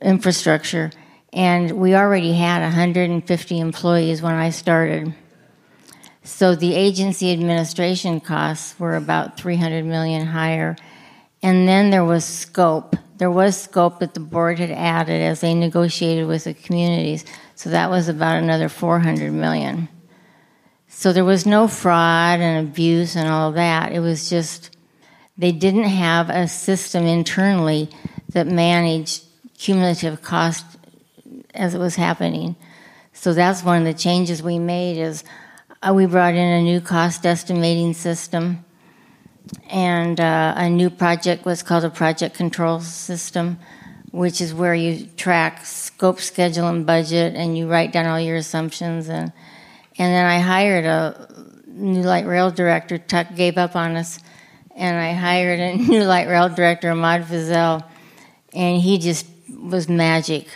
infrastructure. 0.00 0.90
And 1.32 1.72
we 1.72 1.94
already 1.94 2.32
had 2.32 2.62
150 2.62 3.60
employees 3.60 4.22
when 4.22 4.34
I 4.34 4.50
started. 4.50 5.14
So 6.24 6.54
the 6.54 6.74
agency 6.74 7.32
administration 7.32 8.20
costs 8.20 8.78
were 8.78 8.96
about 8.96 9.38
300 9.38 9.84
million 9.84 10.26
higher. 10.26 10.76
And 11.42 11.66
then 11.66 11.90
there 11.90 12.04
was 12.04 12.24
scope. 12.24 12.96
There 13.18 13.30
was 13.30 13.56
scope 13.56 14.00
that 14.00 14.14
the 14.14 14.20
board 14.20 14.58
had 14.58 14.70
added 14.70 15.20
as 15.22 15.40
they 15.40 15.54
negotiated 15.54 16.26
with 16.26 16.44
the 16.44 16.54
communities. 16.54 17.24
So 17.62 17.70
that 17.70 17.90
was 17.90 18.08
about 18.08 18.42
another 18.42 18.68
400 18.68 19.30
million. 19.32 19.88
So 20.88 21.12
there 21.12 21.24
was 21.24 21.46
no 21.46 21.68
fraud 21.68 22.40
and 22.40 22.66
abuse 22.66 23.14
and 23.14 23.28
all 23.28 23.52
that. 23.52 23.92
It 23.92 24.00
was 24.00 24.28
just 24.28 24.76
they 25.38 25.52
didn't 25.52 25.84
have 25.84 26.28
a 26.28 26.48
system 26.48 27.06
internally 27.06 27.88
that 28.30 28.48
managed 28.48 29.22
cumulative 29.56 30.22
cost 30.22 30.66
as 31.54 31.76
it 31.76 31.78
was 31.78 31.94
happening. 31.94 32.56
So 33.12 33.32
that's 33.32 33.62
one 33.62 33.78
of 33.78 33.84
the 33.84 33.94
changes 33.94 34.42
we 34.42 34.58
made 34.58 34.98
is 34.98 35.22
uh, 35.84 35.92
we 35.94 36.06
brought 36.06 36.34
in 36.34 36.40
a 36.40 36.62
new 36.62 36.80
cost 36.80 37.24
estimating 37.24 37.94
system 37.94 38.64
and 39.70 40.18
uh, 40.18 40.54
a 40.56 40.68
new 40.68 40.90
project 40.90 41.44
was 41.44 41.62
called 41.62 41.84
a 41.84 41.90
project 41.90 42.34
control 42.34 42.80
system 42.80 43.60
which 44.12 44.40
is 44.40 44.54
where 44.54 44.74
you 44.74 45.06
track 45.16 45.66
scope 45.66 46.20
schedule 46.20 46.68
and 46.68 46.86
budget 46.86 47.34
and 47.34 47.58
you 47.58 47.68
write 47.68 47.92
down 47.92 48.06
all 48.06 48.20
your 48.20 48.36
assumptions 48.36 49.08
and 49.08 49.32
and 49.98 50.14
then 50.14 50.24
I 50.24 50.38
hired 50.38 50.84
a 50.84 51.28
new 51.66 52.02
light 52.02 52.26
rail 52.26 52.50
director 52.50 52.98
Tuck 52.98 53.34
gave 53.34 53.58
up 53.58 53.74
on 53.74 53.96
us 53.96 54.20
and 54.76 54.96
I 54.96 55.12
hired 55.12 55.58
a 55.58 55.76
new 55.88 56.04
light 56.04 56.28
rail 56.28 56.48
director 56.48 56.90
Ahmad 56.92 57.24
Fazel 57.24 57.84
and 58.54 58.80
he 58.80 58.98
just 58.98 59.26
was 59.50 59.88
magic 59.88 60.46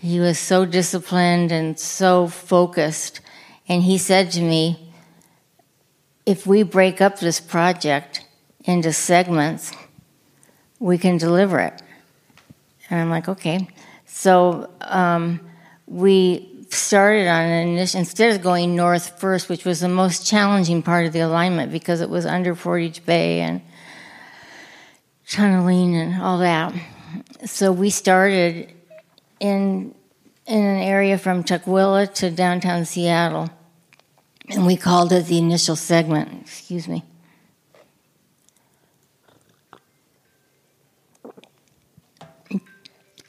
he 0.00 0.18
was 0.18 0.38
so 0.38 0.64
disciplined 0.64 1.52
and 1.52 1.78
so 1.78 2.26
focused. 2.26 3.20
And 3.68 3.82
he 3.82 3.98
said 3.98 4.30
to 4.32 4.40
me, 4.40 4.92
if 6.24 6.46
we 6.46 6.62
break 6.62 7.02
up 7.02 7.18
this 7.18 7.38
project 7.38 8.24
into 8.64 8.94
segments, 8.94 9.72
we 10.78 10.96
can 10.96 11.18
deliver 11.18 11.60
it. 11.60 11.82
And 12.90 13.00
I'm 13.00 13.10
like, 13.10 13.28
okay. 13.28 13.68
So 14.06 14.70
um, 14.80 15.40
we 15.86 16.66
started 16.70 17.26
on 17.26 17.42
an 17.42 17.68
initial, 17.68 18.00
instead 18.00 18.34
of 18.34 18.42
going 18.42 18.76
north 18.76 19.18
first, 19.20 19.48
which 19.48 19.64
was 19.64 19.80
the 19.80 19.88
most 19.88 20.26
challenging 20.26 20.82
part 20.82 21.06
of 21.06 21.12
the 21.12 21.20
alignment 21.20 21.72
because 21.72 22.00
it 22.00 22.10
was 22.10 22.26
under 22.26 22.54
Portage 22.54 23.04
Bay 23.04 23.40
and 23.40 23.60
tunneling 25.26 25.96
and 25.96 26.20
all 26.20 26.38
that. 26.38 26.74
So 27.44 27.72
we 27.72 27.90
started 27.90 28.72
in 29.38 29.94
in 30.46 30.64
an 30.64 30.82
area 30.82 31.16
from 31.16 31.44
Tukwila 31.44 32.12
to 32.14 32.30
downtown 32.30 32.84
Seattle, 32.84 33.50
and 34.48 34.66
we 34.66 34.76
called 34.76 35.12
it 35.12 35.26
the 35.26 35.38
initial 35.38 35.76
segment. 35.76 36.42
Excuse 36.42 36.88
me. 36.88 37.04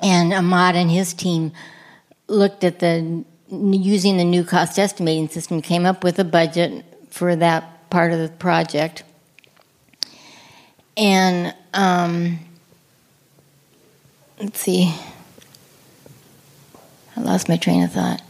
And 0.01 0.33
Ahmad 0.33 0.75
and 0.75 0.89
his 0.89 1.13
team 1.13 1.51
looked 2.27 2.63
at 2.63 2.79
the 2.79 3.23
using 3.49 4.17
the 4.17 4.23
new 4.23 4.43
cost 4.43 4.79
estimating 4.79 5.27
system, 5.27 5.61
came 5.61 5.85
up 5.85 6.03
with 6.03 6.17
a 6.19 6.23
budget 6.23 6.85
for 7.09 7.35
that 7.35 7.89
part 7.89 8.13
of 8.13 8.19
the 8.19 8.29
project, 8.29 9.03
and 10.95 11.53
um, 11.73 12.39
let's 14.39 14.59
see. 14.59 14.95
I 17.15 17.21
lost 17.21 17.49
my 17.49 17.57
train 17.57 17.83
of 17.83 17.91
thought. 17.91 18.21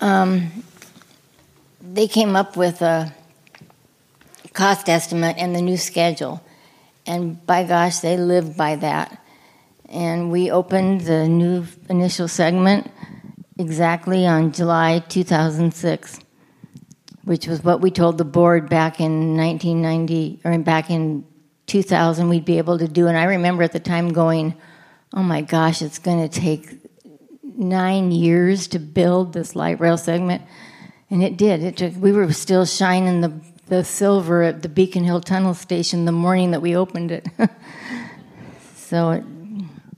Um, 0.00 0.64
they 1.80 2.08
came 2.08 2.36
up 2.36 2.56
with 2.56 2.80
a 2.82 3.12
cost 4.52 4.88
estimate 4.88 5.36
and 5.38 5.54
the 5.54 5.62
new 5.62 5.76
schedule. 5.76 6.42
And 7.06 7.44
by 7.46 7.64
gosh, 7.64 7.98
they 7.98 8.16
lived 8.16 8.56
by 8.56 8.76
that. 8.76 9.22
And 9.90 10.30
we 10.30 10.52
opened 10.52 11.00
the 11.00 11.28
new 11.28 11.66
initial 11.88 12.28
segment 12.28 12.88
exactly 13.58 14.24
on 14.24 14.52
July 14.52 15.00
2006, 15.08 16.20
which 17.24 17.48
was 17.48 17.64
what 17.64 17.80
we 17.80 17.90
told 17.90 18.16
the 18.16 18.24
board 18.24 18.70
back 18.70 19.00
in 19.00 19.36
1990 19.36 20.42
or 20.44 20.56
back 20.60 20.90
in 20.90 21.26
2000 21.66 22.28
we'd 22.28 22.44
be 22.44 22.58
able 22.58 22.78
to 22.78 22.86
do. 22.86 23.08
And 23.08 23.18
I 23.18 23.24
remember 23.24 23.64
at 23.64 23.72
the 23.72 23.80
time 23.80 24.12
going, 24.12 24.54
oh 25.12 25.24
my 25.24 25.40
gosh, 25.40 25.82
it's 25.82 25.98
going 25.98 26.26
to 26.28 26.40
take 26.40 26.68
nine 27.42 28.12
years 28.12 28.68
to 28.68 28.78
build 28.78 29.32
this 29.32 29.56
light 29.56 29.80
rail 29.80 29.96
segment, 29.96 30.42
and 31.10 31.20
it 31.20 31.36
did. 31.36 31.64
It 31.64 31.76
took. 31.76 31.96
We 31.96 32.12
were 32.12 32.32
still 32.32 32.64
shining 32.64 33.20
the 33.22 33.40
the 33.66 33.84
silver 33.84 34.42
at 34.42 34.62
the 34.62 34.68
Beacon 34.68 35.04
Hill 35.04 35.20
Tunnel 35.20 35.54
Station 35.54 36.04
the 36.04 36.12
morning 36.12 36.52
that 36.52 36.62
we 36.62 36.76
opened 36.76 37.10
it. 37.10 37.26
so. 38.76 39.10
It, 39.10 39.24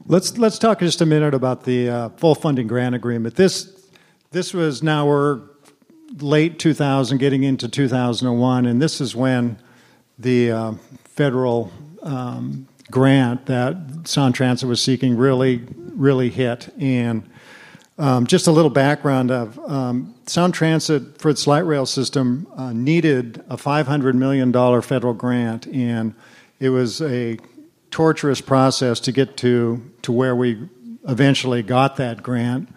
let's 0.06 0.36
let's 0.38 0.58
talk 0.58 0.80
just 0.80 1.00
a 1.00 1.06
minute 1.06 1.34
about 1.34 1.64
the 1.64 1.88
uh, 1.88 2.08
full 2.10 2.34
funding 2.34 2.66
grant 2.66 2.94
agreement. 2.94 3.34
This 3.36 3.88
this 4.30 4.54
was 4.54 4.82
now 4.82 5.06
we're 5.06 5.40
late 6.18 6.58
2000, 6.58 7.18
getting 7.18 7.42
into 7.42 7.68
2001, 7.68 8.66
and 8.66 8.82
this 8.82 9.00
is 9.00 9.16
when 9.16 9.58
the 10.18 10.50
uh, 10.50 10.72
federal 11.04 11.72
um, 12.02 12.66
grant 12.90 13.46
that 13.46 13.76
Sound 14.04 14.34
Transit 14.34 14.68
was 14.68 14.80
seeking 14.80 15.16
really 15.16 15.62
really 15.94 16.30
hit 16.30 16.72
and 16.78 17.28
um, 17.98 18.26
just 18.26 18.46
a 18.46 18.50
little 18.50 18.70
background 18.70 19.30
of 19.30 19.58
um, 19.70 20.14
Sound 20.26 20.54
Transit 20.54 21.18
for 21.18 21.28
its 21.28 21.46
light 21.46 21.66
rail 21.66 21.86
system 21.86 22.46
uh, 22.56 22.72
needed 22.72 23.44
a 23.50 23.56
$500 23.56 24.14
million 24.14 24.52
federal 24.82 25.12
grant, 25.12 25.66
and 25.66 26.14
it 26.58 26.70
was 26.70 27.02
a 27.02 27.38
torturous 27.92 28.40
process 28.40 28.98
to 28.98 29.12
get 29.12 29.36
to, 29.36 29.88
to 30.02 30.10
where 30.10 30.34
we 30.34 30.68
eventually 31.06 31.62
got 31.62 31.96
that 31.96 32.22
grant. 32.24 32.68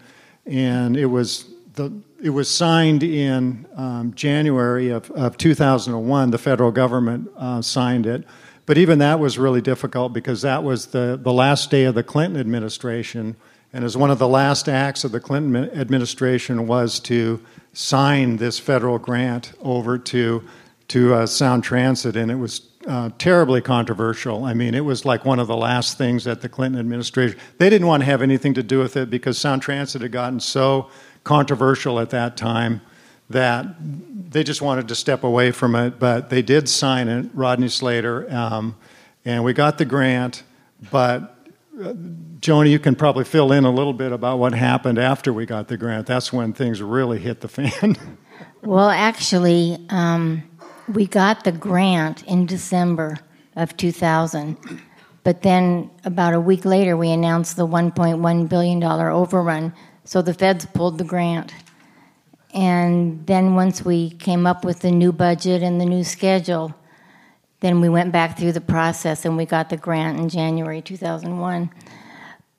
And 0.46 0.96
it 0.96 1.08
was, 1.08 1.46
the, 1.74 1.92
it 2.22 2.30
was 2.30 2.48
signed 2.48 3.02
in 3.02 3.66
um, 3.76 4.14
January 4.14 4.90
of, 4.90 5.10
of 5.12 5.38
2001. 5.38 6.30
The 6.30 6.38
federal 6.38 6.72
government 6.72 7.32
uh, 7.36 7.64
signed 7.64 8.06
it. 8.06 8.24
But 8.68 8.78
even 8.78 9.00
that 9.00 9.20
was 9.20 9.40
really 9.40 9.62
difficult 9.62 10.14
because 10.14 10.44
that 10.44 10.64
was 10.64 10.88
the, 10.88 11.20
the 11.20 11.34
last 11.34 11.72
day 11.72 11.86
of 11.86 11.96
the 11.96 12.04
Clinton 12.04 12.40
administration 12.40 13.36
and 13.76 13.84
as 13.84 13.98
one 13.98 14.10
of 14.10 14.20
the 14.20 14.28
last 14.28 14.70
acts 14.70 15.04
of 15.04 15.12
the 15.12 15.20
Clinton 15.20 15.54
administration 15.78 16.66
was 16.66 16.98
to 17.02 17.42
sign 17.74 18.38
this 18.38 18.58
federal 18.58 18.98
grant 18.98 19.52
over 19.62 19.98
to 19.98 20.48
to 20.88 21.14
uh, 21.14 21.26
Sound 21.26 21.66
Transit, 21.66 22.16
and 22.16 22.32
it 22.32 22.36
was 22.36 22.60
uh, 22.88 23.10
terribly 23.18 23.62
controversial. 23.62 24.44
I 24.44 24.54
mean, 24.54 24.76
it 24.76 24.86
was 24.86 25.06
like 25.06 25.26
one 25.26 25.40
of 25.40 25.48
the 25.48 25.58
last 25.58 25.98
things 25.98 26.24
that 26.26 26.42
the 26.42 26.50
Clinton 26.50 26.80
administration 26.80 27.40
they 27.58 27.70
didn't 27.70 27.88
want 27.88 28.02
to 28.02 28.06
have 28.06 28.22
anything 28.22 28.54
to 28.56 28.64
do 28.64 28.80
with 28.80 28.96
it 28.98 29.10
because 29.10 29.38
Sound 29.38 29.62
Transit 29.62 30.02
had 30.02 30.12
gotten 30.12 30.40
so 30.40 30.90
controversial 31.24 32.00
at 32.00 32.12
that 32.12 32.38
time 32.38 32.82
that 33.30 33.66
they 33.80 34.44
just 34.44 34.62
wanted 34.62 34.88
to 34.88 34.96
step 34.96 35.24
away 35.24 35.52
from 35.52 35.76
it. 35.76 36.00
But 36.00 36.30
they 36.30 36.42
did 36.42 36.70
sign 36.70 37.08
it, 37.08 37.30
Rodney 37.34 37.70
Slater, 37.70 38.32
um, 38.34 38.76
and 39.24 39.44
we 39.44 39.54
got 39.54 39.78
the 39.78 39.86
grant, 39.86 40.44
but 40.92 41.36
Joni, 41.76 42.70
you 42.70 42.80
can 42.80 42.96
probably 42.96 43.26
fill 43.26 43.52
in 43.52 43.66
a 43.66 43.72
little 43.72 43.94
bit 43.94 44.12
about 44.12 44.40
what 44.40 44.54
happened 44.54 44.98
after 44.98 45.34
we 45.34 45.46
got 45.46 45.68
the 45.68 45.78
grant. 45.78 46.06
That's 46.06 46.32
when 46.32 46.54
things 46.54 46.82
really 46.82 47.20
hit 47.20 47.42
the 47.42 47.48
fan. 47.48 47.98
well, 48.62 48.90
actually, 48.90 49.78
um, 49.90 50.44
we 50.88 51.08
got 51.08 51.44
the 51.44 51.52
grant 51.52 52.24
in 52.24 52.46
December 52.46 53.18
of 53.56 53.76
2000. 53.78 54.58
But 55.24 55.42
then 55.42 55.90
about 56.04 56.34
a 56.34 56.40
week 56.40 56.66
later, 56.66 56.96
we 56.96 57.12
announced 57.12 57.58
the 57.58 57.68
$1.1 57.68 58.50
billion 58.50 58.84
overrun. 58.84 59.74
So 60.04 60.22
the 60.22 60.34
feds 60.34 60.66
pulled 60.68 60.98
the 60.98 61.04
grant. 61.04 61.54
And 62.54 63.26
then 63.26 63.56
once 63.56 63.84
we 63.84 64.12
came 64.12 64.46
up 64.46 64.64
with 64.64 64.80
the 64.80 64.92
new 64.92 65.12
budget 65.12 65.64
and 65.64 65.82
the 65.82 65.86
new 65.86 66.04
schedule, 66.04 66.74
then 67.60 67.82
we 67.82 67.90
went 67.90 68.12
back 68.12 68.38
through 68.38 68.52
the 68.52 68.62
process 68.62 69.26
and 69.26 69.36
we 69.36 69.46
got 69.46 69.70
the 69.70 69.78
grant 69.78 70.20
in 70.20 70.30
January 70.30 70.82
2001. 70.82 71.70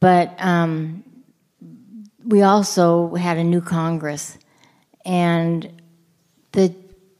But 0.01 0.35
um, 0.39 1.05
we 2.25 2.43
also 2.43 3.15
had 3.15 3.39
a 3.39 3.45
new 3.45 3.61
Congress, 3.61 4.37
and 5.05 5.81
the 6.53 6.75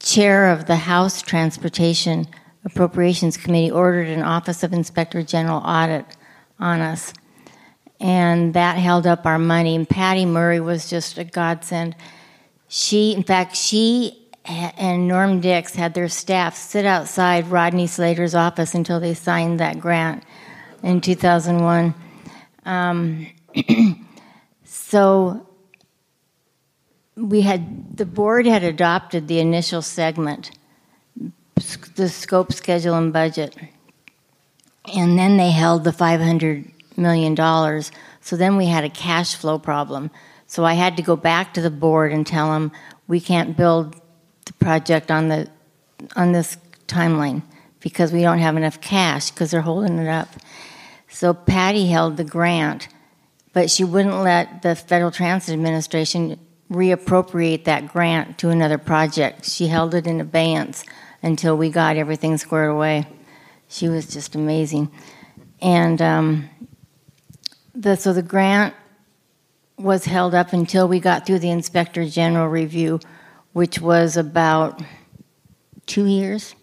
chair 0.07 0.51
of 0.51 0.65
the 0.65 0.77
House 0.77 1.21
Transportation 1.21 2.27
Appropriations 2.63 3.35
Committee 3.35 3.71
ordered 3.71 4.07
an 4.07 4.23
Office 4.23 4.63
of 4.63 4.71
Inspector 4.71 5.21
General 5.23 5.59
audit 5.59 6.05
on 6.59 6.79
us. 6.79 7.13
And 7.99 8.53
that 8.53 8.77
held 8.77 9.05
up 9.05 9.25
our 9.25 9.39
money. 9.39 9.75
And 9.75 9.87
Patty 9.87 10.25
Murray 10.25 10.59
was 10.59 10.89
just 10.89 11.17
a 11.17 11.23
godsend. 11.23 11.95
She, 12.69 13.13
in 13.13 13.23
fact, 13.23 13.55
she 13.55 14.27
and 14.45 15.07
Norm 15.07 15.41
Dicks 15.41 15.75
had 15.75 15.93
their 15.93 16.07
staff 16.07 16.55
sit 16.55 16.85
outside 16.85 17.47
Rodney 17.47 17.87
Slater's 17.87 18.33
office 18.35 18.73
until 18.73 18.99
they 19.01 19.13
signed 19.13 19.59
that 19.59 19.79
grant 19.79 20.23
in 20.83 21.01
2001. 21.01 21.93
Um, 22.65 23.27
so 24.63 25.46
we 27.17 27.41
had 27.41 27.97
the 27.97 28.05
board 28.05 28.45
had 28.45 28.63
adopted 28.63 29.27
the 29.27 29.39
initial 29.39 29.81
segment, 29.81 30.51
the 31.95 32.09
scope, 32.09 32.53
schedule, 32.53 32.93
and 32.93 33.11
budget, 33.11 33.57
and 34.95 35.17
then 35.17 35.37
they 35.37 35.49
held 35.49 35.83
the 35.83 35.91
500 35.91 36.71
million 36.95 37.33
dollars. 37.35 37.91
So 38.21 38.37
then 38.37 38.55
we 38.55 38.67
had 38.67 38.83
a 38.83 38.89
cash 38.89 39.35
flow 39.35 39.57
problem. 39.57 40.11
So 40.45 40.63
I 40.63 40.73
had 40.73 40.95
to 40.97 41.03
go 41.03 41.15
back 41.15 41.53
to 41.55 41.61
the 41.61 41.71
board 41.71 42.11
and 42.11 42.25
tell 42.25 42.51
them 42.51 42.71
we 43.07 43.19
can't 43.19 43.57
build 43.57 43.95
the 44.45 44.53
project 44.53 45.09
on 45.11 45.27
the 45.27 45.49
on 46.15 46.31
this 46.31 46.57
timeline 46.87 47.41
because 47.79 48.11
we 48.11 48.21
don't 48.21 48.39
have 48.39 48.55
enough 48.55 48.79
cash 48.79 49.31
because 49.31 49.51
they're 49.51 49.61
holding 49.61 49.97
it 49.97 50.07
up. 50.07 50.29
So 51.09 51.33
Patty 51.33 51.87
held 51.87 52.17
the 52.17 52.23
grant, 52.23 52.87
but 53.53 53.71
she 53.71 53.83
wouldn't 53.83 54.21
let 54.21 54.61
the 54.61 54.75
Federal 54.75 55.09
Transit 55.09 55.53
Administration 55.53 56.39
reappropriate 56.71 57.63
that 57.65 57.87
grant 57.87 58.37
to 58.39 58.49
another 58.49 58.77
project. 58.77 59.45
She 59.45 59.67
held 59.67 59.93
it 59.93 60.07
in 60.07 60.19
abeyance 60.19 60.83
until 61.23 61.57
we 61.57 61.69
got 61.69 61.97
everything 61.97 62.37
squared 62.37 62.71
away. 62.71 63.07
She 63.67 63.89
was 63.89 64.07
just 64.07 64.35
amazing. 64.35 64.91
And 65.61 66.01
um, 66.01 66.49
the, 67.73 67.95
so 67.95 68.13
the 68.13 68.21
grant 68.21 68.73
was 69.77 70.05
held 70.05 70.33
up 70.33 70.53
until 70.53 70.87
we 70.87 70.99
got 70.99 71.25
through 71.25 71.39
the 71.39 71.51
inspector 71.51 72.07
general 72.07 72.47
review, 72.47 72.99
which 73.53 73.79
was 73.79 74.17
about 74.17 74.81
two 75.85 76.05
years, 76.05 76.55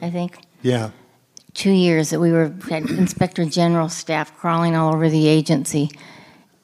I 0.00 0.10
think. 0.10 0.38
Yeah. 0.62 0.90
Two 1.54 1.70
years 1.70 2.10
that 2.10 2.20
we 2.20 2.30
were 2.30 2.54
had 2.68 2.88
inspector 2.90 3.44
general 3.44 3.88
staff 3.88 4.36
crawling 4.36 4.76
all 4.76 4.94
over 4.94 5.08
the 5.08 5.26
agency, 5.26 5.90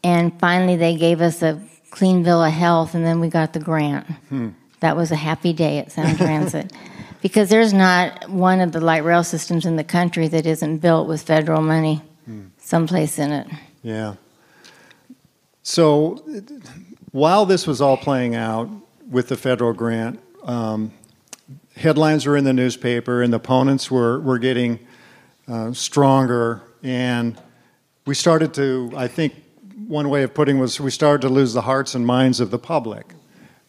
and 0.04 0.38
finally 0.38 0.76
they 0.76 0.96
gave 0.96 1.20
us 1.20 1.42
a 1.42 1.60
clean 1.94 2.24
Villa 2.24 2.50
health, 2.50 2.94
and 2.94 3.06
then 3.06 3.20
we 3.20 3.28
got 3.28 3.52
the 3.52 3.60
grant. 3.60 4.04
Hmm. 4.28 4.48
That 4.80 4.96
was 4.96 5.12
a 5.12 5.16
happy 5.16 5.52
day 5.52 5.78
at 5.78 5.92
Sound 5.92 6.18
Transit. 6.18 6.72
because 7.22 7.48
there's 7.48 7.72
not 7.72 8.28
one 8.28 8.60
of 8.60 8.72
the 8.72 8.80
light 8.80 9.04
rail 9.04 9.22
systems 9.22 9.64
in 9.64 9.76
the 9.76 9.84
country 9.84 10.26
that 10.26 10.44
isn't 10.44 10.78
built 10.78 11.06
with 11.06 11.22
federal 11.22 11.62
money 11.62 12.02
hmm. 12.24 12.46
someplace 12.58 13.20
in 13.20 13.30
it. 13.30 13.46
Yeah. 13.84 14.16
So 15.62 16.16
while 17.12 17.46
this 17.46 17.64
was 17.64 17.80
all 17.80 17.96
playing 17.96 18.34
out 18.34 18.68
with 19.08 19.28
the 19.28 19.36
federal 19.36 19.72
grant, 19.72 20.20
um, 20.42 20.90
headlines 21.76 22.26
were 22.26 22.36
in 22.36 22.42
the 22.42 22.52
newspaper 22.52 23.22
and 23.22 23.32
the 23.32 23.36
opponents 23.36 23.88
were, 23.88 24.18
were 24.18 24.38
getting 24.38 24.80
uh, 25.46 25.72
stronger. 25.72 26.60
And 26.82 27.40
we 28.04 28.16
started 28.16 28.52
to, 28.54 28.92
I 28.96 29.06
think, 29.06 29.43
one 29.86 30.08
way 30.08 30.22
of 30.22 30.34
putting 30.34 30.58
was 30.58 30.80
we 30.80 30.90
started 30.90 31.22
to 31.22 31.28
lose 31.28 31.52
the 31.52 31.62
hearts 31.62 31.94
and 31.94 32.06
minds 32.06 32.40
of 32.40 32.50
the 32.50 32.58
public. 32.58 33.14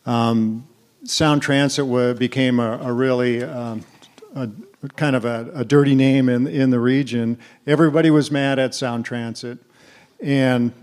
Um, 0.06 0.68
Sound 1.04 1.42
Transit 1.42 2.20
became 2.20 2.60
a, 2.60 2.80
a 2.82 2.92
really 2.92 3.44
um, 3.44 3.84
a, 4.36 4.50
kind 4.96 5.16
of 5.16 5.26
a, 5.26 5.52
a, 5.54 5.66
dirty 5.66 5.96
name 5.96 6.30
in, 6.30 6.48
in 6.48 6.70
the 6.70 6.80
region. 6.80 7.38
Everybody 7.66 8.10
was 8.12 8.32
mad 8.32 8.60
at 8.60 8.76
Sound 8.76 9.06
Transit. 9.06 9.60
And 10.20 10.74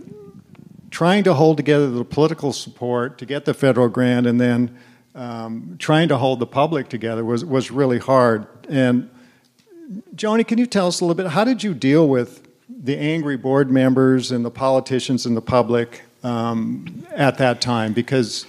trying 0.91 1.25
to 1.25 1.35
hold 1.35 1.57
together 1.57 1.91
the 1.91 2.05
political 2.05 2.53
support 2.53 3.19
to 3.19 3.27
get 3.27 3.45
the 3.45 3.55
federal 3.55 3.89
grant 3.89 4.27
and 4.27 4.41
then 4.41 4.77
um, 5.15 5.77
trying 5.79 6.09
to 6.09 6.17
hold 6.17 6.39
the 6.39 6.47
public 6.47 6.89
together 6.89 7.25
was, 7.25 7.45
was 7.45 7.71
really 7.71 7.99
hard. 7.99 8.47
And 8.69 9.11
Joni, 10.15 10.47
can 10.47 10.59
you 10.59 10.67
tell 10.67 10.87
us 10.87 11.01
a 11.01 11.05
little 11.05 11.15
bit? 11.15 11.33
How 11.33 11.45
did 11.45 11.63
you 11.63 11.75
deal 11.75 12.09
with 12.09 12.42
the 12.83 12.99
angry 12.99 13.37
board 13.37 13.71
members 13.71 14.33
and 14.33 14.45
the 14.45 14.51
politicians 14.51 15.25
and 15.25 15.37
the 15.37 15.43
public 15.43 16.03
um, 16.23 17.07
at 17.13 17.39
that 17.39 17.61
time? 17.61 17.93
Because 17.93 18.45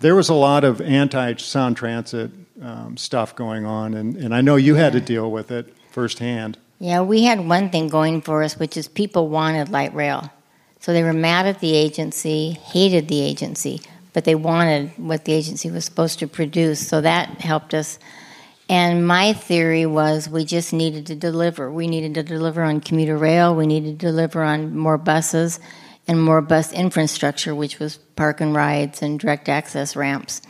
there 0.00 0.14
was 0.14 0.28
a 0.28 0.34
lot 0.34 0.62
of 0.62 0.80
anti 0.80 1.34
sound 1.36 1.76
transit 1.76 2.30
um, 2.62 2.96
stuff 2.96 3.34
going 3.34 3.64
on, 3.64 3.94
and, 3.94 4.16
and 4.16 4.34
I 4.34 4.40
know 4.40 4.56
you 4.56 4.74
had 4.74 4.92
to 4.92 5.00
deal 5.00 5.30
with 5.30 5.50
it 5.50 5.74
firsthand. 5.90 6.58
Yeah, 6.78 7.00
we 7.00 7.24
had 7.24 7.40
one 7.40 7.70
thing 7.70 7.88
going 7.88 8.20
for 8.20 8.42
us, 8.42 8.58
which 8.58 8.76
is 8.76 8.86
people 8.86 9.28
wanted 9.28 9.70
light 9.70 9.94
rail. 9.94 10.30
So 10.80 10.92
they 10.92 11.02
were 11.02 11.14
mad 11.14 11.46
at 11.46 11.60
the 11.60 11.74
agency, 11.74 12.50
hated 12.52 13.08
the 13.08 13.20
agency, 13.20 13.80
but 14.12 14.24
they 14.24 14.34
wanted 14.34 14.92
what 14.98 15.24
the 15.24 15.32
agency 15.32 15.70
was 15.70 15.84
supposed 15.84 16.18
to 16.18 16.26
produce. 16.26 16.86
So 16.86 17.00
that 17.00 17.40
helped 17.40 17.74
us. 17.74 17.98
And 18.68 19.06
my 19.06 19.32
theory 19.32 19.86
was 19.86 20.28
we 20.28 20.44
just 20.44 20.72
needed 20.72 21.06
to 21.06 21.14
deliver. 21.14 21.70
We 21.70 21.86
needed 21.86 22.14
to 22.14 22.22
deliver 22.22 22.62
on 22.62 22.80
commuter 22.80 23.16
rail, 23.16 23.54
we 23.54 23.66
needed 23.66 24.00
to 24.00 24.06
deliver 24.06 24.42
on 24.42 24.76
more 24.76 24.98
buses 24.98 25.60
and 26.08 26.22
more 26.22 26.40
bus 26.40 26.72
infrastructure, 26.72 27.54
which 27.54 27.78
was 27.78 27.96
park 28.16 28.40
and 28.40 28.54
rides 28.54 29.02
and 29.02 29.18
direct 29.18 29.48
access 29.48 29.96
ramps. 29.96 30.42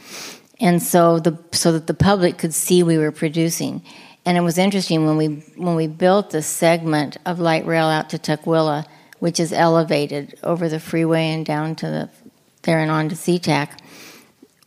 And 0.61 0.83
so 0.83 1.19
the 1.19 1.39
so 1.53 1.73
that 1.73 1.87
the 1.87 1.95
public 1.95 2.39
could 2.39 2.55
see 2.55 2.83
we 2.83 2.99
were 2.99 3.13
producing. 3.13 3.83
And 4.25 4.37
it 4.37 4.41
was 4.41 4.59
interesting 4.59 5.07
when 5.07 5.17
we 5.17 5.27
when 5.57 5.77
we 5.77 5.87
built 5.87 6.31
the 6.31 6.43
segment 6.43 7.19
of 7.27 7.39
light 7.39 7.67
rail 7.67 7.87
out 7.87 8.11
to 8.11 8.19
Tukwila, 8.19 8.87
which 9.19 9.39
is 9.39 9.53
elevated 9.53 10.39
over 10.43 10.69
the 10.69 10.81
freeway 10.81 11.29
and 11.29 11.45
down 11.45 11.77
to 11.77 11.87
the 11.87 12.11
there 12.63 12.81
and 12.81 12.91
on 12.91 13.09
to 13.11 13.15
SeaTac. 13.15 13.79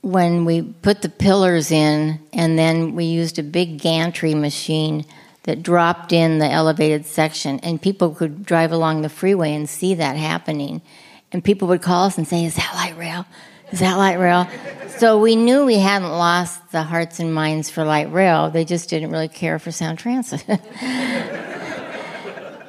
When 0.02 0.46
we 0.46 0.62
put 0.62 1.02
the 1.02 1.10
pillars 1.10 1.72
in, 1.72 2.20
and 2.32 2.58
then 2.58 2.96
we 2.96 3.06
used 3.06 3.38
a 3.38 3.44
big 3.44 3.80
gantry 3.80 4.34
machine 4.34 5.06
that 5.44 5.64
dropped 5.64 6.14
in 6.14 6.40
the 6.40 6.50
elevated 6.50 7.06
section, 7.06 7.60
and 7.62 7.82
people 7.82 8.12
could 8.12 8.46
drive 8.46 8.72
along 8.72 9.02
the 9.02 9.10
freeway 9.10 9.54
and 9.54 9.68
see 9.70 9.96
that 9.96 10.16
happening. 10.16 10.82
And 11.32 11.44
people 11.44 11.68
would 11.70 11.82
call 11.82 12.06
us 12.06 12.18
and 12.18 12.28
say, 12.28 12.46
"Is 12.46 12.56
that 12.56 12.72
light 12.76 12.98
rail? 12.98 13.26
Is 13.72 13.80
that 13.80 13.98
light 13.98 14.20
rail?" 14.20 14.48
So 15.00 15.18
we 15.18 15.36
knew 15.36 15.66
we 15.66 15.80
hadn't 15.80 16.12
lost 16.12 16.72
the 16.72 16.84
hearts 16.84 17.20
and 17.20 17.34
minds 17.34 17.70
for 17.70 17.84
light 17.84 18.12
rail. 18.12 18.50
They 18.50 18.66
just 18.66 18.90
didn't 18.90 19.12
really 19.12 19.28
care 19.28 19.58
for 19.60 19.72
Sound 19.72 19.98
Transit. 19.98 20.44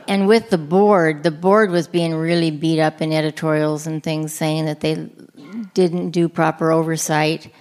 and 0.09 0.29
with 0.29 0.51
the 0.51 0.59
board, 0.59 1.23
the 1.23 1.31
board 1.31 1.71
was 1.71 1.88
being 1.88 2.14
really 2.14 2.51
beat 2.51 2.81
up 2.81 3.01
in 3.01 3.12
editorials 3.12 3.87
and 3.87 4.03
things 4.03 4.33
saying 4.33 4.66
that 4.66 4.81
they 4.81 5.09
didn't 5.74 6.11
do 6.11 6.28
proper 6.28 6.72
oversight 6.72 7.52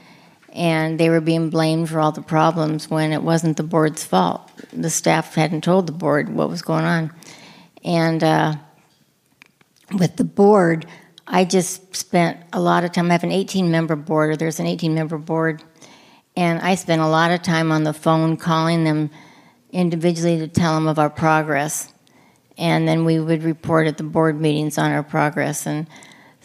and 0.53 0.99
they 0.99 1.09
were 1.09 1.21
being 1.21 1.49
blamed 1.49 1.89
for 1.89 1.99
all 1.99 2.11
the 2.11 2.21
problems 2.21 2.89
when 2.89 3.11
it 3.11 3.21
wasn't 3.21 3.57
the 3.57 3.63
board's 3.63 4.03
fault. 4.03 4.51
The 4.73 4.89
staff 4.89 5.35
hadn't 5.35 5.63
told 5.63 5.87
the 5.87 5.93
board 5.93 6.29
what 6.29 6.49
was 6.49 6.61
going 6.61 6.85
on. 6.85 7.13
And 7.83 8.23
uh, 8.23 8.55
with 9.97 10.15
the 10.17 10.23
board, 10.23 10.85
I 11.27 11.45
just 11.45 11.95
spent 11.95 12.37
a 12.51 12.59
lot 12.59 12.83
of 12.83 12.91
time. 12.91 13.09
I 13.09 13.13
have 13.13 13.23
an 13.23 13.31
18 13.31 13.69
member 13.69 13.95
board, 13.95 14.31
or 14.31 14.35
there's 14.35 14.59
an 14.59 14.65
18 14.65 14.93
member 14.93 15.17
board, 15.17 15.63
and 16.35 16.59
I 16.59 16.75
spent 16.75 17.01
a 17.01 17.07
lot 17.07 17.31
of 17.31 17.41
time 17.41 17.71
on 17.71 17.83
the 17.83 17.93
phone 17.93 18.37
calling 18.37 18.83
them 18.83 19.11
individually 19.71 20.39
to 20.39 20.47
tell 20.47 20.73
them 20.73 20.87
of 20.87 20.97
our 20.97 21.09
progress. 21.09 21.93
And 22.57 22.87
then 22.87 23.05
we 23.05 23.19
would 23.19 23.43
report 23.43 23.87
at 23.87 23.97
the 23.97 24.03
board 24.03 24.41
meetings 24.41 24.77
on 24.77 24.91
our 24.91 25.03
progress. 25.03 25.65
And 25.65 25.87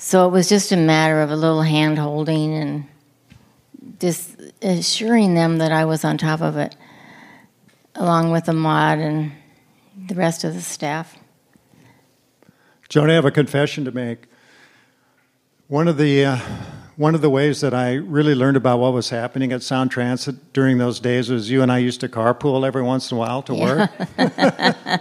so 0.05 0.29
it 0.29 0.33
was 0.33 0.51
just 0.51 0.71
a 0.71 0.77
matter 0.77 1.23
of 1.23 1.31
a 1.31 1.37
little 1.37 1.62
hand 1.62 1.99
holding 1.99 2.53
and 2.53 2.85
just 3.99 4.38
assuring 4.61 5.33
them 5.33 5.57
that 5.59 5.73
I 5.73 5.87
was 5.87 6.05
on 6.05 6.19
top 6.19 6.43
of 6.43 6.59
it, 6.59 6.77
along 7.95 8.31
with 8.31 8.47
Ahmad 8.47 8.99
and 8.99 9.33
the 10.07 10.14
rest 10.14 10.45
of 10.45 10.53
the 10.53 10.61
staff. 10.61 11.17
Joan, 12.90 13.09
I 13.09 13.14
have 13.14 13.25
a 13.25 13.31
confession 13.31 13.87
to 13.87 13.93
make. 13.93 14.27
One 15.69 15.88
of 15.88 15.97
the 15.97 16.27
uh, 16.27 16.38
one 16.97 17.14
of 17.14 17.23
the 17.23 17.31
ways 17.31 17.62
that 17.62 17.73
I 17.73 17.95
really 17.95 18.35
learned 18.35 18.59
about 18.59 18.81
what 18.81 18.93
was 18.93 19.09
happening 19.09 19.53
at 19.53 19.62
Sound 19.62 19.90
Transit 19.90 20.53
during 20.53 20.77
those 20.77 21.01
days 21.01 21.31
was 21.31 21.51
you 21.51 21.62
and 21.62 21.73
I 21.73 21.79
used 21.79 22.01
to 22.03 22.11
carpool 22.11 22.67
every 22.67 22.83
once 22.83 23.11
in 23.11 23.17
a 23.17 23.21
while 23.21 23.40
to 23.45 23.55
work. 23.55 23.90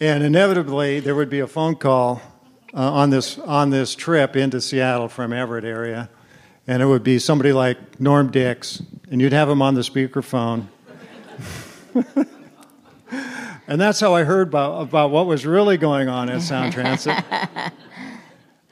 and 0.00 0.22
inevitably, 0.22 1.00
there 1.00 1.16
would 1.16 1.28
be 1.28 1.40
a 1.40 1.48
phone 1.48 1.74
call 1.74 2.22
uh, 2.74 2.92
on 2.92 3.10
this 3.10 3.38
on 3.38 3.70
this 3.70 3.94
trip 3.94 4.36
into 4.36 4.60
Seattle 4.60 5.08
from 5.08 5.32
Everett 5.32 5.64
area, 5.64 6.08
and 6.66 6.82
it 6.82 6.86
would 6.86 7.02
be 7.02 7.18
somebody 7.18 7.52
like 7.52 8.00
Norm 8.00 8.30
Dicks, 8.30 8.82
and 9.10 9.20
you'd 9.20 9.32
have 9.32 9.48
him 9.48 9.62
on 9.62 9.74
the 9.74 9.80
speakerphone. 9.80 10.66
and 13.66 13.80
that's 13.80 14.00
how 14.00 14.14
I 14.14 14.24
heard 14.24 14.48
about, 14.48 14.82
about 14.82 15.10
what 15.10 15.26
was 15.26 15.44
really 15.44 15.76
going 15.76 16.08
on 16.08 16.28
at 16.28 16.42
Sound 16.42 16.72
Transit. 16.74 17.16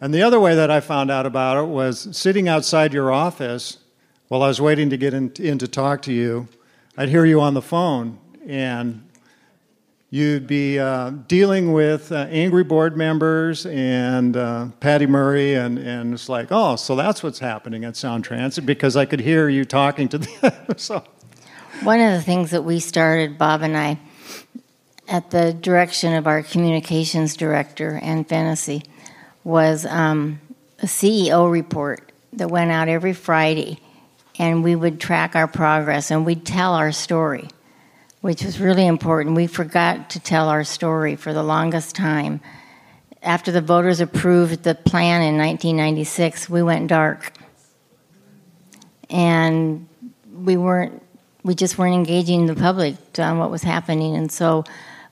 And 0.01 0.15
the 0.15 0.23
other 0.23 0.39
way 0.39 0.55
that 0.55 0.71
I 0.71 0.81
found 0.81 1.11
out 1.11 1.27
about 1.27 1.57
it 1.57 1.67
was 1.67 2.17
sitting 2.17 2.49
outside 2.49 2.93
your 2.93 3.11
office 3.11 3.79
while 4.29 4.43
I 4.43 4.49
was 4.49 4.61
waiting 4.61 4.91
to 4.91 4.97
get 4.97 5.15
in, 5.15 5.33
in 5.39 5.59
to 5.59 5.67
talk 5.67 6.03
to 6.03 6.13
you, 6.13 6.49
I'd 6.97 7.09
hear 7.09 7.25
you 7.25 7.41
on 7.41 7.55
the 7.55 7.63
phone, 7.63 8.19
and 8.47 9.08
you'd 10.11 10.47
be 10.47 10.79
uh, 10.79 11.11
dealing 11.27 11.73
with 11.73 12.11
uh, 12.13 12.27
angry 12.31 12.65
board 12.65 12.97
members 12.97 13.67
and 13.67 14.37
uh, 14.37 14.69
Patty 14.81 15.07
Murray, 15.07 15.55
and, 15.55 15.79
and 15.79 16.15
it's 16.15 16.29
like, 16.29 16.49
oh, 16.51 16.77
so 16.77 16.97
that's 16.97 17.23
what's 17.23 17.39
happening 17.39 17.85
at 17.85 17.97
Sound 17.97 18.25
Transit 18.25 18.65
because 18.65 18.97
I 18.97 19.05
could 19.05 19.21
hear 19.21 19.49
you 19.49 19.65
talking 19.65 20.09
to 20.09 20.19
them. 20.19 20.53
so, 20.77 21.05
One 21.83 22.01
of 22.01 22.13
the 22.13 22.23
things 22.23 22.51
that 22.53 22.63
we 22.63 22.81
started, 22.81 23.37
Bob 23.37 23.63
and 23.63 23.77
I, 23.77 23.99
at 25.07 25.31
the 25.31 25.53
direction 25.53 26.15
of 26.15 26.27
our 26.27 26.43
communications 26.43 27.37
director 27.37 27.99
Anne 28.03 28.25
Fennessy, 28.25 28.83
was 29.45 29.87
um, 29.87 30.41
a 30.81 30.87
CEO 30.87 31.51
report 31.51 32.13
that 32.35 32.51
went 32.51 32.71
out 32.71 32.89
every 32.89 33.13
Friday, 33.13 33.79
and 34.39 34.63
we 34.63 34.75
would 34.75 35.01
track 35.01 35.35
our 35.37 35.49
progress 35.49 36.11
and 36.11 36.25
we'd 36.25 36.45
tell 36.45 36.75
our 36.75 36.93
story, 36.93 37.49
which 38.21 38.43
was 38.43 38.61
really 38.61 38.87
important. 38.87 39.37
We 39.37 39.47
forgot 39.47 40.11
to 40.11 40.21
tell 40.21 40.49
our 40.49 40.65
story 40.65 41.17
for 41.17 41.33
the 41.33 41.43
longest 41.43 41.95
time. 41.95 42.41
After 43.23 43.51
the 43.53 43.61
voters 43.61 44.01
approved 44.01 44.63
the 44.63 44.75
plan 44.75 45.23
in 45.23 45.37
1996, 45.37 46.49
we 46.49 46.63
went 46.63 46.89
dark. 46.89 47.33
And 49.11 49.89
we 50.33 50.57
weren't 50.57 51.03
we 51.45 51.55
just 51.55 51.79
weren't 51.79 51.95
engaging 51.95 52.47
the 52.47 52.55
public 52.55 52.97
on 53.19 53.39
what 53.39 53.51
was 53.51 53.63
happening. 53.63 54.15
And 54.17 54.31
so 54.31 54.65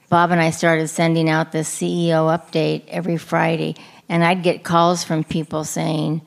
Bob 0.09 0.31
and 0.31 0.41
I 0.41 0.51
started 0.51 0.89
sending 0.89 1.31
out 1.31 1.53
this 1.53 1.69
CEO 1.69 2.37
update 2.37 2.85
every 2.89 3.17
Friday. 3.17 3.75
And 4.09 4.23
I'd 4.23 4.43
get 4.43 4.63
calls 4.63 5.03
from 5.03 5.25
people 5.25 5.65
saying, 5.65 6.21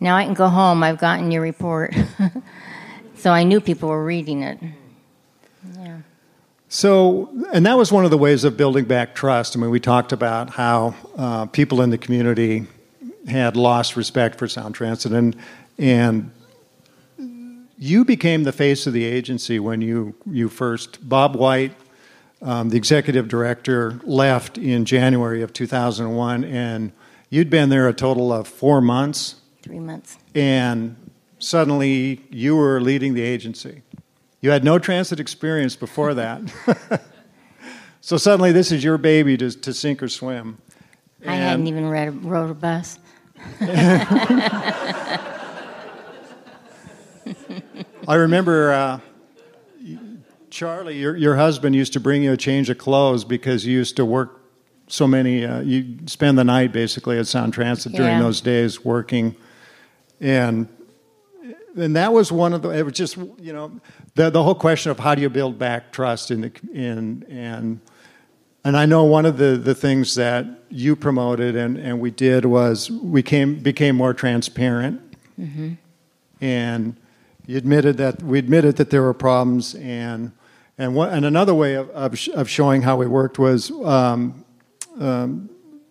Now 0.00 0.16
I 0.16 0.24
can 0.24 0.34
go 0.34 0.48
home, 0.48 0.82
I've 0.82 0.98
gotten 0.98 1.30
your 1.30 1.42
report. 1.42 1.94
so 3.16 3.30
I 3.30 3.44
knew 3.44 3.60
people 3.60 3.88
were 3.88 4.04
reading 4.04 4.42
it. 4.42 4.58
Yeah. 5.78 5.98
So, 6.74 7.30
and 7.52 7.64
that 7.66 7.78
was 7.78 7.92
one 7.92 8.04
of 8.04 8.10
the 8.10 8.18
ways 8.18 8.42
of 8.42 8.56
building 8.56 8.84
back 8.84 9.14
trust. 9.14 9.56
I 9.56 9.60
mean, 9.60 9.70
we 9.70 9.78
talked 9.78 10.10
about 10.10 10.50
how 10.50 10.96
uh, 11.16 11.46
people 11.46 11.80
in 11.82 11.90
the 11.90 11.98
community 11.98 12.66
had 13.28 13.56
lost 13.56 13.94
respect 13.94 14.40
for 14.40 14.48
Sound 14.48 14.74
Transit, 14.74 15.12
and 15.12 15.36
and 15.78 16.32
you 17.78 18.04
became 18.04 18.42
the 18.42 18.50
face 18.50 18.88
of 18.88 18.92
the 18.92 19.04
agency 19.04 19.60
when 19.60 19.82
you 19.82 20.16
you 20.26 20.48
first. 20.48 21.08
Bob 21.08 21.36
White, 21.36 21.74
um, 22.42 22.70
the 22.70 22.76
executive 22.76 23.28
director, 23.28 24.00
left 24.02 24.58
in 24.58 24.84
January 24.84 25.42
of 25.42 25.52
2001, 25.52 26.42
and 26.42 26.90
you'd 27.30 27.50
been 27.50 27.68
there 27.68 27.86
a 27.86 27.94
total 27.94 28.32
of 28.32 28.48
four 28.48 28.80
months, 28.80 29.36
Three 29.62 29.78
months. 29.78 30.18
and 30.34 30.96
suddenly 31.38 32.20
you 32.30 32.56
were 32.56 32.80
leading 32.80 33.14
the 33.14 33.22
agency. 33.22 33.82
You 34.44 34.50
had 34.50 34.62
no 34.62 34.78
transit 34.78 35.20
experience 35.20 35.74
before 35.74 36.12
that. 36.12 36.42
so 38.02 38.18
suddenly 38.18 38.52
this 38.52 38.72
is 38.72 38.84
your 38.84 38.98
baby 38.98 39.38
to, 39.38 39.50
to 39.50 39.72
sink 39.72 40.02
or 40.02 40.08
swim. 40.08 40.58
I 41.26 41.36
hadn't 41.36 41.66
even 41.66 41.88
read, 41.88 42.22
rode 42.22 42.50
a 42.50 42.54
bus. 42.54 42.98
I 48.06 48.16
remember 48.16 48.70
uh, 48.72 49.00
Charlie, 50.50 50.98
your, 50.98 51.16
your 51.16 51.36
husband, 51.36 51.74
used 51.74 51.94
to 51.94 52.00
bring 52.00 52.22
you 52.22 52.32
a 52.32 52.36
change 52.36 52.68
of 52.68 52.76
clothes 52.76 53.24
because 53.24 53.64
you 53.64 53.72
used 53.78 53.96
to 53.96 54.04
work 54.04 54.42
so 54.88 55.06
many, 55.06 55.46
uh, 55.46 55.60
you 55.60 56.00
spend 56.04 56.36
the 56.36 56.44
night 56.44 56.70
basically 56.70 57.18
at 57.18 57.26
Sound 57.26 57.54
Transit 57.54 57.94
during 57.94 58.16
Yeah. 58.16 58.22
those 58.24 58.42
days 58.42 58.84
working. 58.84 59.36
And 60.20 60.68
and 61.76 61.96
that 61.96 62.12
was 62.12 62.30
one 62.30 62.52
of 62.52 62.62
the, 62.62 62.70
it 62.70 62.82
was 62.82 62.94
just, 62.94 63.16
you 63.16 63.52
know, 63.52 63.72
the, 64.14 64.30
the 64.30 64.42
whole 64.42 64.54
question 64.54 64.90
of 64.90 64.98
how 64.98 65.14
do 65.14 65.22
you 65.22 65.28
build 65.30 65.58
back 65.58 65.92
trust 65.92 66.30
in 66.30 66.40
the, 66.42 66.52
in, 66.72 67.24
and, 67.28 67.80
and 68.64 68.76
I 68.76 68.86
know 68.86 69.04
one 69.04 69.26
of 69.26 69.36
the, 69.36 69.56
the 69.56 69.74
things 69.74 70.14
that 70.14 70.46
you 70.70 70.96
promoted 70.96 71.56
and, 71.56 71.76
and 71.76 72.00
we 72.00 72.10
did 72.10 72.44
was 72.44 72.90
we 72.90 73.22
came, 73.22 73.58
became 73.60 73.96
more 73.96 74.14
transparent. 74.14 75.00
And 76.40 76.96
you 77.46 77.58
admitted 77.58 77.96
that 77.98 78.22
we 78.22 78.38
admitted 78.38 78.76
that 78.76 78.90
there 78.90 79.02
were 79.02 79.14
problems, 79.14 79.74
and 79.74 80.32
and 80.78 80.94
one, 80.94 81.10
and 81.10 81.24
another 81.24 81.54
way 81.54 81.74
of, 81.74 81.90
of, 81.90 82.18
sh- 82.18 82.30
of 82.34 82.48
showing 82.48 82.82
how 82.82 82.96
we 82.96 83.06
worked 83.06 83.38
was 83.38 83.70
um, 83.70 84.44
um, 84.98 85.48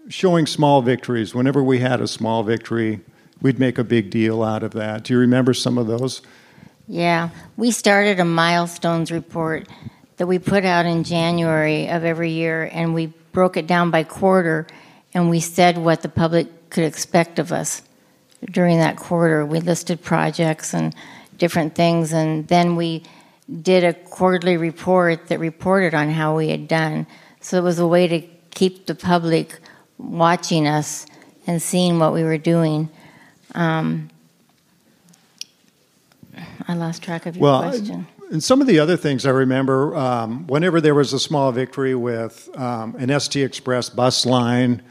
showing 0.10 0.46
small 0.46 0.82
victories. 0.82 1.34
Whenever 1.34 1.64
we 1.64 1.80
had 1.80 2.02
a 2.02 2.08
small 2.08 2.44
victory, 2.44 3.02
we'd 3.44 3.60
make 3.60 3.78
a 3.78 3.84
big 3.84 4.10
deal 4.10 4.42
out 4.42 4.64
of 4.64 4.72
that. 4.72 5.04
Do 5.04 5.14
you 5.14 5.20
remember 5.20 5.54
some 5.54 5.78
of 5.78 5.86
those? 5.86 6.24
Yeah, 6.88 7.30
we 7.56 7.70
started 7.70 8.20
a 8.20 8.26
milestones 8.26 9.12
report 9.12 9.68
that 10.18 10.26
we 10.26 10.40
put 10.40 10.66
out 10.66 10.88
in 10.88 11.04
January 11.04 11.88
of 11.90 12.04
every 12.04 12.32
year, 12.32 12.68
and 12.72 12.96
we 12.96 13.08
broke 13.32 13.58
it 13.58 13.68
down 13.68 13.92
by 13.92 14.04
quarter, 14.04 14.66
and 15.14 15.30
we 15.30 15.40
said 15.40 15.78
what 15.78 16.02
the 16.02 16.10
public 16.10 16.70
could 16.70 16.84
expect 16.84 17.38
of 17.38 17.52
us 17.52 17.84
during 18.52 18.80
that 18.80 18.96
quarter. 18.98 19.46
We 19.46 19.60
listed 19.60 20.02
projects 20.02 20.74
and 20.74 20.96
different 21.38 21.76
things, 21.76 22.14
and 22.14 22.48
then 22.48 22.76
we 22.76 23.04
did 23.62 23.84
a 23.84 23.94
quarterly 23.94 24.58
report 24.58 25.28
that 25.28 25.40
reported 25.40 25.94
on 25.94 26.10
how 26.10 26.36
we 26.36 26.50
had 26.50 26.68
done. 26.68 27.06
So 27.42 27.58
it 27.58 27.64
was 27.64 27.80
a 27.80 27.88
way 27.88 28.08
to 28.08 28.22
keep 28.52 28.86
the 28.86 28.96
public 28.96 29.60
watching 29.98 30.68
us 30.68 31.06
and 31.46 31.62
seeing 31.62 32.00
what 32.00 32.14
we 32.14 32.24
were 32.24 32.38
doing. 32.38 32.90
Um, 33.56 34.10
I 36.68 36.74
lost 36.76 37.04
track 37.04 37.26
of 37.26 37.36
your 37.36 37.60
question. 37.60 37.72
Well, 37.72 37.80
question. 37.80 38.08
And 38.32 38.44
some 38.44 38.62
of 38.62 38.68
the 38.68 38.80
other 38.80 38.98
things 38.98 39.26
I 39.26 39.30
remember, 39.30 39.96
um, 39.96 40.48
whenever 40.48 40.82
there 40.82 40.96
was 40.96 41.14
a 41.14 41.20
small 41.20 41.52
victory 41.52 41.94
with 41.94 42.50
um, 42.58 42.96
an 42.98 43.20
ST 43.20 43.44
Express 43.44 43.90
bus 43.90 44.26
line, 44.26 44.82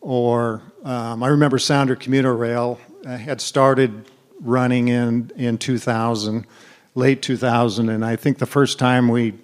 or 0.00 0.62
um, 0.84 1.22
I 1.22 1.28
remember 1.28 1.58
Sounder 1.58 1.96
Commuter 1.96 2.34
Rail 2.34 2.80
uh, 3.04 3.16
had 3.16 3.40
started 3.40 4.06
running 4.40 4.88
in 4.88 5.30
in 5.36 5.58
2000, 5.58 6.46
late 6.94 7.22
2000, 7.22 7.88
and 7.88 8.04
I 8.04 8.16
think 8.16 8.38
the 8.38 8.46
first 8.46 8.78
time 8.78 9.08
we 9.08 9.34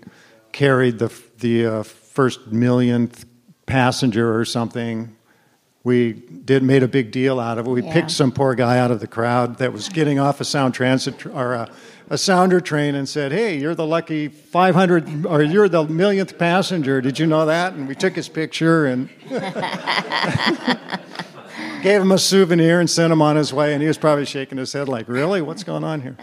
carried 0.52 0.98
the 0.98 1.12
the 1.40 1.66
uh, 1.66 1.82
first 1.82 2.46
millionth 2.48 3.26
passenger 3.66 4.38
or 4.38 4.44
something. 4.44 5.14
We 5.84 6.12
did 6.12 6.62
made 6.62 6.82
a 6.84 6.88
big 6.88 7.10
deal 7.10 7.40
out 7.40 7.58
of 7.58 7.66
it. 7.66 7.70
We 7.70 7.82
Yeah. 7.82 7.92
picked 7.92 8.12
some 8.12 8.30
poor 8.30 8.54
guy 8.54 8.78
out 8.78 8.90
of 8.92 9.00
the 9.00 9.06
crowd 9.08 9.58
that 9.58 9.72
was 9.72 9.88
getting 9.98 10.18
off 10.20 10.40
a 10.40 10.44
sound 10.44 10.74
transit 10.74 11.26
or 11.26 11.54
a, 11.54 11.68
a 12.08 12.16
sounder 12.18 12.60
train 12.60 12.94
and 12.94 13.08
said, 13.08 13.32
"Hey, 13.32 13.58
you're 13.58 13.74
the 13.74 13.86
lucky 13.86 14.28
500 14.28 15.26
or 15.26 15.42
you're 15.42 15.68
the 15.68 15.84
millionth 15.84 16.38
passenger. 16.38 17.00
Did 17.00 17.18
you 17.18 17.26
know 17.26 17.46
that?" 17.46 17.72
And 17.72 17.88
we 17.88 17.94
took 17.96 18.14
his 18.14 18.28
picture 18.28 18.86
and 18.86 19.08
gave 21.82 22.00
him 22.00 22.12
a 22.12 22.18
souvenir 22.18 22.78
and 22.80 22.88
sent 22.88 23.12
him 23.12 23.20
on 23.22 23.36
his 23.36 23.52
way. 23.52 23.72
And 23.72 23.82
he 23.82 23.88
was 23.88 23.98
probably 23.98 24.24
shaking 24.26 24.58
his 24.58 24.72
head 24.72 24.88
like, 24.88 25.08
"Really? 25.08 25.42
What's 25.42 25.64
going 25.64 25.84
on 25.84 26.00
here?" 26.00 26.16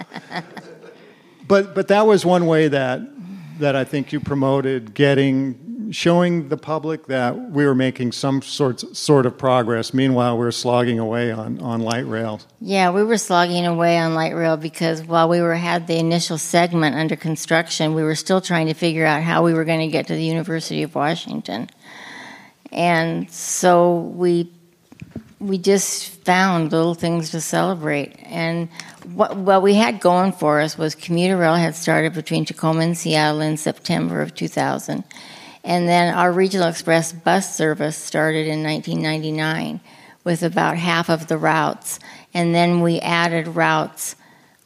but 1.48 1.76
but 1.76 1.88
that 1.90 2.08
was 2.08 2.26
one 2.26 2.46
way 2.46 2.68
that 2.70 3.02
that 3.60 3.76
I 3.76 3.84
think 3.84 4.14
you 4.14 4.20
promoted 4.22 4.94
getting 4.94 5.69
showing 5.92 6.50
the 6.50 6.58
public 6.58 7.08
that 7.08 7.52
we 7.52 7.66
were 7.66 7.76
making 7.76 8.12
some 8.12 8.42
sort 8.42 8.96
sort 8.96 9.26
of 9.26 9.38
progress. 9.38 9.94
Meanwhile, 9.94 10.38
we 10.38 10.44
were 10.44 10.52
slogging 10.52 11.00
away 11.00 11.32
on, 11.32 11.60
on 11.60 11.82
light 11.82 12.06
rail. 12.06 12.42
Yeah, 12.62 12.92
we 12.92 13.04
were 13.04 13.18
slogging 13.18 13.66
away 13.66 13.98
on 13.98 14.14
light 14.14 14.36
rail 14.36 14.58
because 14.58 15.04
while 15.04 15.28
we 15.28 15.42
were 15.42 15.56
had 15.56 15.88
the 15.88 15.98
initial 15.98 16.38
segment 16.38 16.96
under 16.96 17.16
construction, 17.16 17.94
we 17.94 18.04
were 18.04 18.16
still 18.16 18.42
trying 18.42 18.68
to 18.68 18.74
figure 18.74 19.06
out 19.06 19.24
how 19.24 19.44
we 19.44 19.54
were 19.54 19.66
going 19.66 19.82
to 19.82 19.88
get 19.88 20.08
to 20.08 20.14
the 20.14 20.24
University 20.24 20.84
of 20.84 20.96
Washington. 20.96 21.70
And 22.72 23.30
so 23.32 24.00
we 24.00 24.52
we 25.40 25.58
just 25.58 26.10
found 26.26 26.72
little 26.72 26.94
things 26.94 27.32
to 27.32 27.42
celebrate. 27.42 28.16
And 28.26 28.68
what, 29.14 29.38
what 29.38 29.62
we 29.62 29.74
had 29.74 30.02
going 30.02 30.34
for 30.34 30.60
us 30.60 30.78
was 30.78 30.96
commuter 30.96 31.38
rail 31.38 31.56
had 31.56 31.76
started 31.76 32.14
between 32.14 32.46
Tacoma 32.46 32.82
and 32.82 32.98
Seattle 32.98 33.42
in 33.42 33.56
September 33.56 34.22
of 34.22 34.36
2000. 34.36 35.04
And 35.64 35.88
then 35.88 36.14
our 36.14 36.32
regional 36.32 36.68
express 36.68 37.12
bus 37.12 37.56
service 37.56 37.98
started 37.98 38.48
in 38.48 38.64
1999 38.64 39.82
with 40.24 40.44
about 40.44 40.78
half 40.78 41.10
of 41.10 41.28
the 41.28 41.38
routes. 41.38 42.00
And 42.34 42.54
then 42.54 42.82
we 42.82 43.00
added 43.00 43.48
routes 43.48 44.16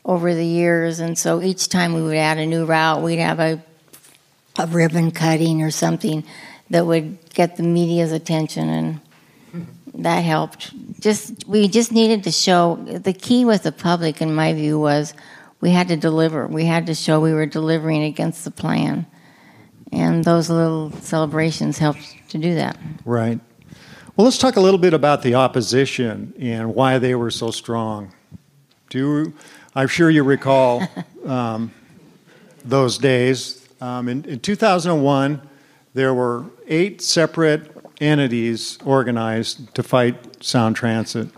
over 0.05 0.33
the 0.33 0.45
years. 0.45 0.99
And 0.99 1.17
so 1.17 1.41
each 1.41 1.69
time 1.69 1.93
we 1.93 2.01
would 2.01 2.17
add 2.17 2.37
a 2.37 2.45
new 2.45 2.65
route, 2.65 3.01
we'd 3.01 3.17
have 3.17 3.39
a, 3.39 3.63
a 4.57 4.67
ribbon 4.67 5.11
cutting 5.11 5.61
or 5.61 5.71
something 5.71 6.23
that 6.69 6.85
would 6.85 7.17
get 7.33 7.57
the 7.57 7.63
media's 7.63 8.11
attention 8.11 8.69
and 8.69 8.99
that 9.95 10.21
helped. 10.21 10.73
Just 10.99 11.47
we 11.47 11.67
just 11.67 11.91
needed 11.91 12.23
to 12.23 12.31
show 12.31 12.75
the 12.75 13.13
key 13.13 13.45
with 13.45 13.63
the 13.63 13.71
public, 13.71 14.21
in 14.21 14.33
my 14.33 14.53
view, 14.53 14.79
was 14.79 15.13
we 15.61 15.69
had 15.69 15.87
to 15.89 15.97
deliver. 15.97 16.47
We 16.47 16.65
had 16.65 16.87
to 16.87 16.95
show 16.95 17.19
we 17.19 17.33
were 17.33 17.45
delivering 17.45 18.03
against 18.03 18.43
the 18.43 18.51
plan, 18.51 19.05
and 19.93 20.23
those 20.23 20.49
little 20.49 20.91
celebrations 20.91 21.77
helped 21.77 22.15
to 22.29 22.37
do 22.37 22.55
that. 22.55 22.77
Right. 23.05 23.39
Well, 24.15 24.25
let's 24.25 24.37
talk 24.37 24.55
a 24.55 24.61
little 24.61 24.79
bit 24.79 24.93
about 24.93 25.21
the 25.21 25.35
opposition 25.35 26.33
and 26.39 26.73
why 26.75 26.97
they 26.97 27.15
were 27.15 27.31
so 27.31 27.51
strong. 27.51 28.13
Do 28.89 28.97
you, 28.97 29.33
I'm 29.75 29.87
sure 29.87 30.09
you 30.09 30.23
recall 30.23 30.87
um, 31.25 31.71
those 32.65 32.97
days. 32.97 33.67
Um, 33.81 34.07
in, 34.09 34.25
in 34.25 34.39
2001, 34.39 35.41
there 35.93 36.13
were 36.13 36.45
eight 36.67 37.01
separate 37.01 37.71
entities 38.01 38.79
organized 38.83 39.73
to 39.75 39.83
fight 39.83 40.43
Sound 40.43 40.75
Transit. 40.75 41.29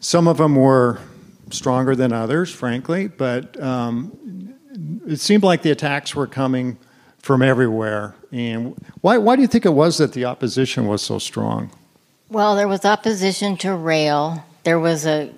Some 0.00 0.28
of 0.28 0.36
them 0.36 0.54
were 0.54 1.00
stronger 1.50 1.96
than 1.96 2.12
others, 2.12 2.52
frankly, 2.52 3.08
but 3.08 3.60
um, 3.60 4.54
it 5.06 5.18
seemed 5.18 5.42
like 5.42 5.62
the 5.62 5.70
attacks 5.70 6.14
were 6.14 6.26
coming 6.26 6.78
from 7.22 7.42
everywhere. 7.42 8.14
And 8.32 8.74
why, 9.00 9.18
why 9.18 9.36
do 9.36 9.42
you 9.42 9.48
think 9.48 9.66
it 9.66 9.70
was 9.70 9.98
that 9.98 10.12
the 10.12 10.24
opposition 10.24 10.86
was 10.86 11.02
so 11.02 11.18
strong? 11.18 11.70
Well, 12.30 12.56
there 12.56 12.68
was 12.68 12.84
opposition 12.84 13.56
to 13.58 13.74
rail. 13.74 14.44
There 14.64 14.78
was 14.78 15.06
a, 15.06 15.32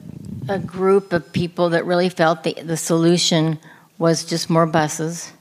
a 0.49 0.59
group 0.59 1.13
of 1.13 1.33
people 1.33 1.71
that 1.71 1.87
really 1.87 2.09
felt 2.09 2.43
the, 2.43 2.55
the 2.55 2.77
solution 2.77 3.59
was 3.99 4.25
just 4.25 4.51
more 4.51 4.67
buses, 4.67 5.33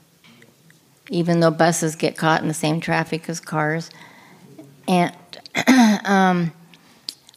even 1.08 1.40
though 1.40 1.50
buses 1.50 1.96
get 1.96 2.16
caught 2.16 2.42
in 2.42 2.48
the 2.48 2.54
same 2.54 2.80
traffic 2.80 3.28
as 3.28 3.40
cars. 3.40 3.90
And 4.86 5.12
um, 6.04 6.52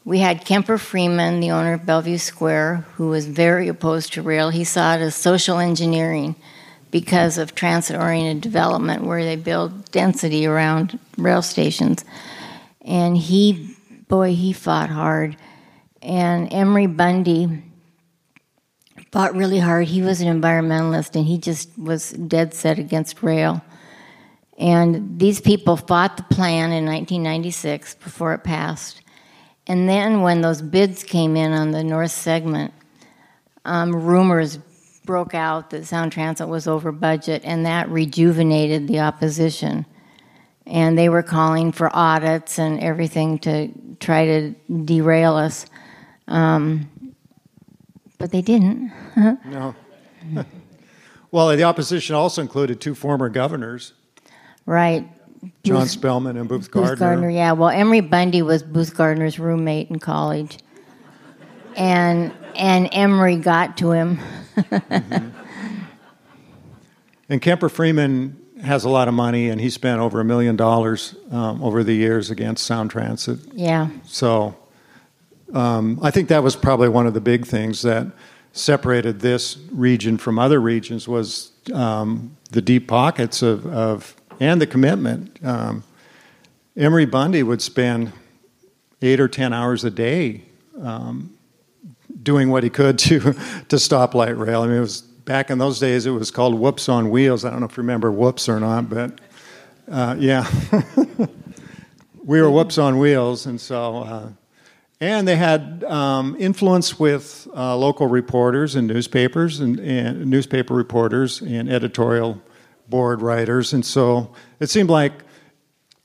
we 0.06 0.20
had 0.20 0.46
Kemper 0.46 0.78
Freeman, 0.78 1.40
the 1.40 1.52
owner 1.52 1.74
of 1.74 1.86
Bellevue 1.86 2.18
Square, 2.18 2.86
who 2.96 3.08
was 3.08 3.26
very 3.26 3.68
opposed 3.68 4.14
to 4.14 4.22
rail. 4.22 4.50
He 4.50 4.64
saw 4.64 4.96
it 4.96 5.02
as 5.02 5.16
social 5.16 5.60
engineering 5.60 6.36
because 6.94 7.40
of 7.40 7.56
transit 7.56 8.00
oriented 8.00 8.40
development 8.40 9.04
where 9.04 9.24
they 9.24 9.36
build 9.36 9.90
density 9.90 10.46
around 10.46 11.00
rail 11.18 11.42
stations. 11.42 12.06
And 12.82 13.18
he, 13.18 13.76
boy, 14.08 14.36
he 14.36 14.54
fought 14.54 14.92
hard. 14.92 15.36
And 16.04 16.54
Emory 16.54 16.86
Bundy 16.86 17.64
fought 19.12 19.36
really 19.36 19.58
hard. 19.58 19.88
He 19.88 20.04
was 20.04 20.22
an 20.22 20.40
environmentalist 20.40 21.16
and 21.16 21.26
he 21.26 21.40
just 21.40 21.76
was 21.80 22.12
dead 22.12 22.54
set 22.54 22.78
against 22.78 23.24
rail. 23.24 23.64
And 24.60 25.18
these 25.20 25.42
people 25.42 25.78
fought 25.78 26.16
the 26.18 26.24
plan 26.24 26.72
in 26.72 26.86
1996 26.86 27.96
before 27.96 28.36
it 28.36 28.44
passed. 28.44 29.02
And 29.66 29.90
then 29.90 30.22
when 30.22 30.42
those 30.42 30.62
bids 30.62 31.04
came 31.04 31.36
in 31.36 31.54
on 31.54 31.72
the 31.72 31.84
north 31.84 32.12
segment, 32.12 32.72
um, 33.66 33.96
rumors 33.96 34.60
broke 35.06 35.34
out 35.34 35.70
that 35.72 35.86
Sound 35.86 36.12
Transit 36.12 36.48
was 36.48 36.68
over 36.68 36.92
budget, 36.92 37.42
and 37.46 37.66
that 37.66 37.90
rejuvenated 37.90 38.88
the 38.88 39.00
opposition. 39.00 39.86
And 40.66 40.98
they 40.98 41.10
were 41.10 41.24
calling 41.24 41.72
for 41.72 41.94
audits 41.94 42.58
and 42.58 42.80
everything 42.80 43.40
to 43.40 43.70
try 44.00 44.26
to 44.26 44.52
derail 44.86 45.36
us. 45.36 45.66
Um, 46.28 46.90
but 48.18 48.32
they 48.32 48.42
didn't. 48.42 48.92
no. 49.46 49.76
well, 51.32 51.56
the 51.56 51.64
opposition 51.64 52.16
also 52.16 52.42
included 52.42 52.80
two 52.80 52.96
former 52.96 53.28
governors. 53.30 53.94
Right. 54.66 55.08
John 55.64 55.82
Booth, 55.82 55.92
Spellman 55.92 56.38
and 56.38 56.48
Booth 56.48 56.72
Gardner. 56.72 56.92
Booth 56.92 57.00
Gardner, 57.00 57.30
yeah. 57.30 57.52
Well, 57.52 57.70
Emory 57.70 58.00
Bundy 58.00 58.42
was 58.42 58.64
Booth 58.64 58.96
Gardner's 58.96 59.40
roommate 59.40 59.90
in 59.90 60.00
college, 60.00 60.60
and 61.76 62.32
and 62.56 62.90
Emory 62.92 63.38
got 63.38 63.78
to 63.78 63.92
him. 63.92 64.20
mm-hmm. 64.56 65.30
And 67.30 67.42
Kemper 67.42 67.70
Freeman 67.70 68.38
has 68.62 68.84
a 68.84 68.90
lot 68.90 69.08
of 69.08 69.14
money, 69.14 69.50
and 69.50 69.60
he 69.60 69.70
spent 69.70 70.00
over 70.00 70.20
a 70.20 70.26
million 70.26 70.56
dollars 70.56 71.16
um, 71.32 71.64
over 71.64 71.84
the 71.84 71.94
years 71.94 72.30
against 72.30 72.66
Sound 72.66 72.92
Transit. 72.92 73.40
Yeah. 73.54 73.90
So 74.04 74.56
um, 75.54 76.00
I 76.02 76.12
think 76.12 76.30
that 76.30 76.44
was 76.44 76.56
probably 76.56 76.90
one 76.90 77.08
of 77.08 77.14
the 77.14 77.22
big 77.22 77.46
things 77.46 77.82
that 77.82 78.08
separated 78.52 79.20
this 79.20 79.58
region 79.72 80.18
from 80.18 80.38
other 80.38 80.62
regions 80.62 81.08
was 81.08 81.52
um, 81.74 82.38
the 82.52 82.62
deep 82.62 82.88
pockets 82.88 83.42
of, 83.42 83.66
of 83.66 84.16
and 84.40 84.62
the 84.62 84.68
commitment. 84.68 85.40
Um, 85.44 85.84
Emory 86.78 87.06
Bundy 87.06 87.44
would 87.44 87.62
spend 87.62 88.12
eight 89.02 89.20
or 89.20 89.28
ten 89.28 89.54
hours 89.54 89.84
a 89.84 89.90
day 89.90 90.44
um, 90.80 91.36
doing 92.24 92.50
what 92.50 92.64
he 92.64 92.70
could 92.70 92.98
to 93.00 93.36
to 93.70 93.78
stop 93.78 94.16
light 94.16 94.38
rail. 94.38 94.62
I 94.62 94.68
mean, 94.68 94.78
it 94.78 94.82
was 94.82 95.02
back 95.02 95.50
in 95.50 95.58
those 95.58 95.80
days. 95.80 96.06
It 96.06 96.12
was 96.12 96.32
called 96.32 96.56
Whoops 96.56 96.90
on 96.90 97.10
Wheels. 97.10 97.46
I 97.46 97.52
don't 97.52 97.60
know 97.60 97.66
if 97.66 97.78
you 97.78 97.82
remember 97.82 98.12
Whoops 98.12 98.50
or 98.50 98.60
not, 98.60 98.90
but 98.90 99.20
uh, 99.92 100.16
yeah, 100.18 100.50
we 102.24 102.42
were 102.42 102.50
Whoops 102.50 102.78
on 102.78 102.98
Wheels, 102.98 103.46
and 103.46 103.60
so. 103.60 103.98
Uh, 103.98 104.30
and 105.02 105.28
they 105.28 105.36
had 105.36 105.84
um, 105.84 106.38
influence 106.40 106.98
with 106.98 107.46
uh, 107.54 107.76
local 107.76 108.08
reporters 108.08 108.76
and 108.76 108.88
newspapers 108.88 109.60
and, 109.60 109.78
and 109.78 110.28
newspaper 110.28 110.74
reporters 110.74 111.42
and 111.42 111.70
editorial 111.70 112.42
board 112.88 113.22
writers. 113.22 113.74
And 113.74 113.86
so 113.86 114.34
it 114.62 114.70
seemed 114.70 114.90
like 114.90 115.12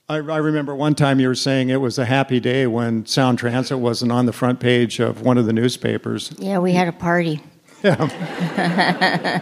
I, 0.09 0.15
I, 0.15 0.37
remember 0.37 0.73
one 0.73 0.95
time 0.95 1.19
you 1.19 1.27
were 1.27 1.35
saying 1.35 1.69
it 1.69 1.81
was 1.81 1.99
a 1.99 2.05
happy 2.05 2.39
day 2.39 2.65
when 2.65 3.05
Sound 3.05 3.37
Transit 3.37 3.77
wasn't 3.77 4.11
on 4.11 4.25
the 4.25 4.33
front 4.33 4.59
page 4.59 4.99
of 4.99 5.21
one 5.21 5.37
of 5.37 5.45
the 5.45 5.53
newspapers. 5.53 6.33
Yeah, 6.39 6.57
we 6.57 6.73
had 6.73 6.87
a 6.87 6.91
party. 6.91 7.43
Yeah. 7.83 8.07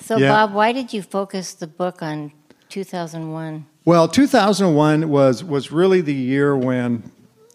so, 0.00 0.18
yeah. 0.18 0.28
Bob, 0.28 0.54
why 0.54 0.70
did 0.70 0.92
you 0.92 1.02
focus 1.02 1.52
the 1.54 1.66
book 1.66 2.00
on 2.00 2.30
2001? 2.68 3.66
Well, 3.84 4.06
2001 4.06 5.08
was, 5.08 5.42
was 5.42 5.72
really 5.72 6.00
the 6.00 6.14
year 6.14 6.56
when 6.56 7.10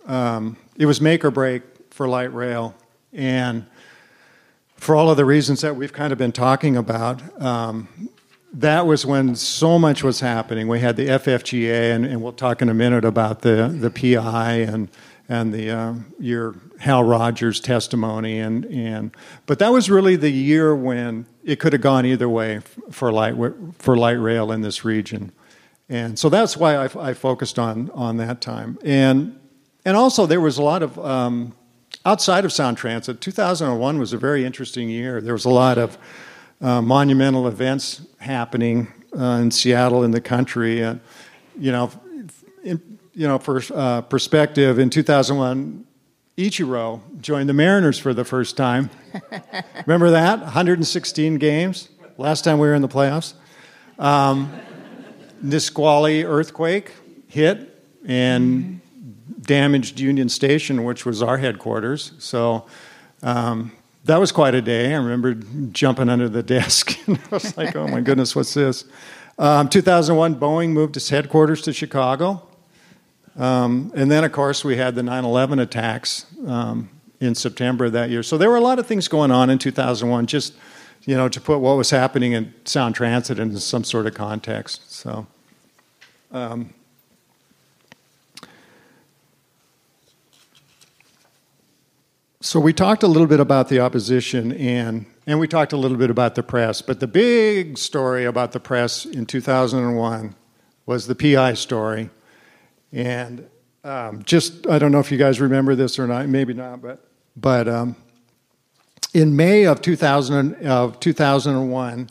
um, 0.06 0.58
it 0.76 0.86
was 0.86 1.00
make 1.00 1.24
or 1.24 1.32
break 1.32 1.64
for 1.92 2.10
light 2.10 2.34
rail. 2.34 2.76
And 3.14 3.68
for 4.76 4.98
all 4.98 5.10
of 5.10 5.16
the 5.16 5.24
reasons 5.24 5.62
that 5.62 5.78
we've 5.78 5.94
kind 5.94 6.12
of 6.12 6.18
been 6.18 6.34
talking 6.34 6.76
about, 6.76 7.42
um, 7.42 8.10
that 8.54 8.86
was 8.86 9.06
when 9.06 9.36
so 9.36 9.80
much 9.80 10.04
was 10.04 10.20
happening. 10.20 10.68
We 10.68 10.80
had 10.80 10.96
the 10.96 11.08
FFGA, 11.08 11.94
and, 11.96 12.06
and, 12.06 12.22
we'll 12.22 12.34
talk 12.34 12.62
in 12.62 12.70
a 12.70 12.74
minute 12.74 13.04
about 13.04 13.42
the, 13.42 13.68
the 13.68 13.90
PI 13.90 14.54
and 14.54 14.90
and 15.30 15.54
the 15.54 15.72
uh, 15.72 15.94
your 16.20 16.56
Hal 16.80 17.04
Rogers 17.04 17.60
testimony, 17.60 18.40
and 18.40 18.66
and 18.66 19.16
but 19.46 19.58
that 19.60 19.72
was 19.72 19.90
really 19.90 20.16
the 20.16 20.30
year 20.30 20.76
when 20.76 21.26
it 21.44 21.60
could 21.60 21.74
have 21.74 21.82
gone 21.82 22.06
either 22.06 22.28
way 22.28 22.60
for 22.92 23.12
light 23.12 23.36
for 23.80 23.96
light 23.96 24.20
rail 24.20 24.52
in 24.52 24.62
this 24.62 24.84
region, 24.84 25.32
and 25.88 26.20
so 26.20 26.28
that's 26.30 26.58
why 26.58 26.76
I, 26.76 27.10
I 27.10 27.14
focused 27.14 27.58
on 27.58 27.90
on 27.92 28.18
that 28.18 28.42
time, 28.42 28.78
and 28.84 29.40
and 29.86 29.96
also 29.96 30.26
there 30.26 30.42
was 30.42 30.58
a 30.58 30.62
lot 30.62 30.84
of 30.84 31.00
um, 31.00 31.54
outside 32.06 32.44
of 32.44 32.52
Sound 32.52 32.78
Transit, 32.78 33.22
2001 33.22 33.98
was 33.98 34.14
a 34.14 34.18
very 34.18 34.46
interesting 34.46 34.90
year. 34.90 35.22
There 35.22 35.34
was 35.34 35.46
a 35.46 35.50
lot 35.50 35.78
of 35.78 35.98
uh, 36.64 36.82
monumental 36.82 37.48
events 37.48 38.02
happening 38.18 38.88
uh, 39.16 39.40
in 39.42 39.52
Seattle 39.52 40.04
and 40.04 40.14
the 40.14 40.22
country. 40.22 40.82
And, 40.82 41.02
you 41.60 41.72
know, 41.72 41.92
in, 42.64 43.00
you 43.14 43.28
know, 43.28 43.38
for 43.38 43.62
uh, 43.76 44.02
perspective, 44.02 44.80
in 44.80 44.90
2001, 44.90 45.86
Ichiro 46.38 47.02
joined 47.22 47.48
the 47.48 47.54
Mariners 47.54 48.00
for 48.00 48.14
the 48.14 48.26
first 48.26 48.58
time. 48.58 48.90
Remember 49.86 50.10
that? 50.12 50.40
116 50.40 51.36
games. 51.36 51.90
Last 52.18 52.44
time 52.44 52.58
we 52.58 52.68
were 52.68 52.74
in 52.74 52.82
the 52.82 52.88
playoffs. 52.88 53.34
Um, 54.00 54.52
Nisqually 55.44 56.24
earthquake 56.24 56.94
hit, 57.28 57.84
and 58.06 58.80
damaged 59.42 60.00
Union 60.00 60.30
Station, 60.30 60.84
which 60.84 61.06
was 61.06 61.22
our 61.22 61.38
headquarters. 61.38 62.14
So 62.20 62.66
um, 63.22 63.72
that 64.06 64.18
was 64.18 64.32
quite 64.32 64.56
a 64.56 64.62
day. 64.62 64.94
I 64.94 64.98
remember 64.98 65.34
jumping 65.72 66.10
under 66.10 66.30
the 66.30 66.44
desk, 66.44 66.98
and 67.08 67.18
I 67.18 67.36
was 67.36 67.58
like, 67.58 67.76
"Oh 67.76 67.88
my 67.88 68.02
goodness, 68.02 68.36
what's 68.36 68.54
this?" 68.54 68.86
Um, 69.40 69.68
2001, 69.70 70.36
Boeing 70.36 70.70
moved 70.70 70.96
its 70.98 71.10
headquarters 71.10 71.62
to 71.64 71.74
Chicago, 71.74 72.48
um, 73.38 73.92
and 73.96 74.12
then 74.12 74.24
of 74.24 74.32
course 74.32 74.64
we 74.64 74.78
had 74.78 74.96
the 74.96 75.02
9/11 75.02 75.62
attacks 75.62 76.26
um, 76.48 76.90
in 77.20 77.36
September 77.36 77.86
of 77.86 77.94
that 77.94 78.10
year. 78.10 78.24
So 78.24 78.38
there 78.38 78.50
were 78.50 78.58
a 78.58 78.62
lot 78.62 78.80
of 78.80 78.88
things 78.88 79.08
going 79.08 79.32
on 79.32 79.50
in 79.50 79.58
2001. 79.58 80.28
Just 80.28 80.54
you 81.06 81.18
know, 81.18 81.28
to 81.28 81.42
put 81.42 81.60
what 81.60 81.76
was 81.76 81.90
happening 81.90 82.32
in 82.32 82.54
Sound 82.64 82.96
Transit 82.96 83.38
into 83.38 83.60
some 83.60 83.84
sort 83.84 84.08
of 84.08 84.14
context. 84.14 84.92
So. 84.92 85.28
Um, 86.32 86.74
So 92.46 92.60
we 92.60 92.74
talked 92.74 93.04
a 93.04 93.08
little 93.08 93.26
bit 93.26 93.40
about 93.40 93.70
the 93.70 93.80
opposition 93.80 94.52
and 94.52 95.06
and 95.26 95.40
we 95.40 95.48
talked 95.48 95.72
a 95.72 95.78
little 95.78 95.96
bit 95.96 96.10
about 96.10 96.36
the 96.36 96.44
press, 96.44 96.82
but 96.82 97.00
the 97.00 97.08
big 97.08 97.78
story 97.78 98.26
about 98.26 98.52
the 98.52 98.60
press 98.60 99.06
in 99.06 99.26
2001 99.26 100.36
was 100.86 101.08
the 101.08 101.16
PI 101.16 101.54
story. 101.54 102.10
And 102.92 103.48
um, 103.86 104.24
just 104.24 104.68
I 104.68 104.78
don't 104.78 104.92
know 104.92 105.00
if 105.00 105.10
you 105.10 105.18
guys 105.18 105.40
remember 105.40 105.74
this 105.74 105.98
or 105.98 106.06
not, 106.06 106.28
maybe 106.28 106.54
not, 106.54 106.82
but 106.82 107.08
but 107.38 107.70
um, 107.70 107.96
in 109.14 109.38
May 109.38 109.64
of 109.64 109.82
2000 109.82 110.66
of 110.66 111.00
2001, 111.00 112.10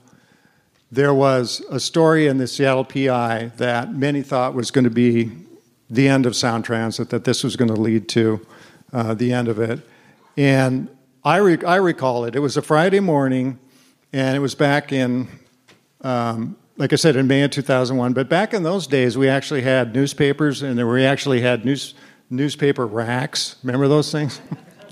there 0.90 1.12
was 1.12 1.60
a 1.68 1.78
story 1.78 2.26
in 2.26 2.38
the 2.38 2.46
Seattle 2.46 2.86
PI 2.86 3.52
that 3.58 3.94
many 3.94 4.22
thought 4.22 4.54
was 4.54 4.70
going 4.70 4.84
to 4.84 4.90
be 4.90 5.30
the 5.90 6.08
end 6.08 6.24
of 6.24 6.34
Sound 6.34 6.64
Transit, 6.64 7.10
that 7.10 7.24
this 7.24 7.44
was 7.44 7.54
going 7.54 7.68
to 7.68 7.78
lead 7.78 8.08
to 8.08 8.46
uh, 8.94 9.12
the 9.12 9.30
end 9.30 9.48
of 9.48 9.58
it. 9.58 9.86
And 10.36 10.88
I, 11.24 11.36
re- 11.36 11.64
I 11.64 11.76
recall 11.76 12.24
it. 12.24 12.34
It 12.34 12.40
was 12.40 12.56
a 12.56 12.62
Friday 12.62 13.00
morning, 13.00 13.58
and 14.12 14.36
it 14.36 14.40
was 14.40 14.54
back 14.54 14.92
in, 14.92 15.28
um, 16.00 16.56
like 16.76 16.92
I 16.92 16.96
said, 16.96 17.16
in 17.16 17.26
May 17.26 17.42
of 17.42 17.50
2001. 17.50 18.12
But 18.12 18.28
back 18.28 18.54
in 18.54 18.62
those 18.62 18.86
days, 18.86 19.18
we 19.18 19.28
actually 19.28 19.62
had 19.62 19.94
newspapers, 19.94 20.62
and 20.62 20.88
we 20.88 21.04
actually 21.04 21.42
had 21.42 21.64
news, 21.64 21.94
newspaper 22.30 22.86
racks. 22.86 23.56
Remember 23.62 23.88
those 23.88 24.10
things? 24.10 24.40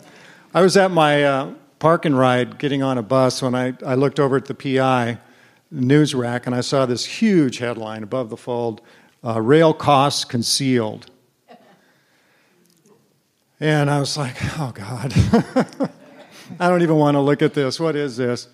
I 0.55 0.63
was 0.63 0.77
at 0.77 0.91
my 0.91 1.25
uh, 1.25 1.55
park 1.79 2.05
and 2.05 2.19
ride 2.19 2.59
getting 2.59 2.83
on 2.83 2.99
a 2.99 3.03
bus 3.03 3.41
when 3.41 3.55
I, 3.55 3.75
I 3.85 3.95
looked 3.95 4.21
over 4.21 4.37
at 4.37 4.45
the 4.45 4.55
PI 4.55 5.19
news 5.71 6.15
rack, 6.15 6.47
and 6.47 6.55
I 6.55 6.61
saw 6.61 6.87
this 6.87 7.05
huge 7.05 7.59
headline 7.59 8.03
above 8.03 8.31
the 8.31 8.37
fold 8.37 8.83
uh, 9.25 9.41
Rail 9.41 9.73
Costs 9.73 10.25
Concealed. 10.25 11.11
And 13.61 13.91
I 13.91 14.01
was 14.01 14.17
like, 14.17 14.37
oh, 14.59 14.73
God. 14.75 15.13
I 16.59 16.69
don't 16.69 16.83
even 16.83 16.97
want 16.97 17.15
to 17.15 17.21
look 17.21 17.43
at 17.43 17.53
this. 17.53 17.79
What 17.79 17.95
is 17.95 18.17
this? 18.17 18.49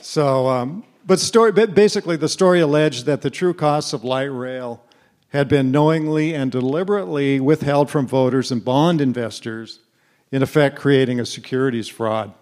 So, 0.00 0.48
um, 0.48 0.84
but 1.06 1.20
story, 1.20 1.52
basically, 1.52 2.16
the 2.16 2.28
story 2.28 2.60
alleged 2.60 3.04
that 3.04 3.20
the 3.20 3.30
true 3.30 3.54
costs 3.54 3.92
of 3.92 4.02
light 4.02 4.24
rail 4.24 4.82
had 5.28 5.48
been 5.48 5.70
knowingly 5.70 6.34
and 6.34 6.50
deliberately 6.50 7.38
withheld 7.38 7.90
from 7.90 8.06
voters 8.06 8.50
and 8.50 8.64
bond 8.64 9.00
investors, 9.00 9.80
in 10.32 10.42
effect, 10.42 10.76
creating 10.76 11.20
a 11.20 11.26
securities 11.26 11.88
fraud. 11.88 12.32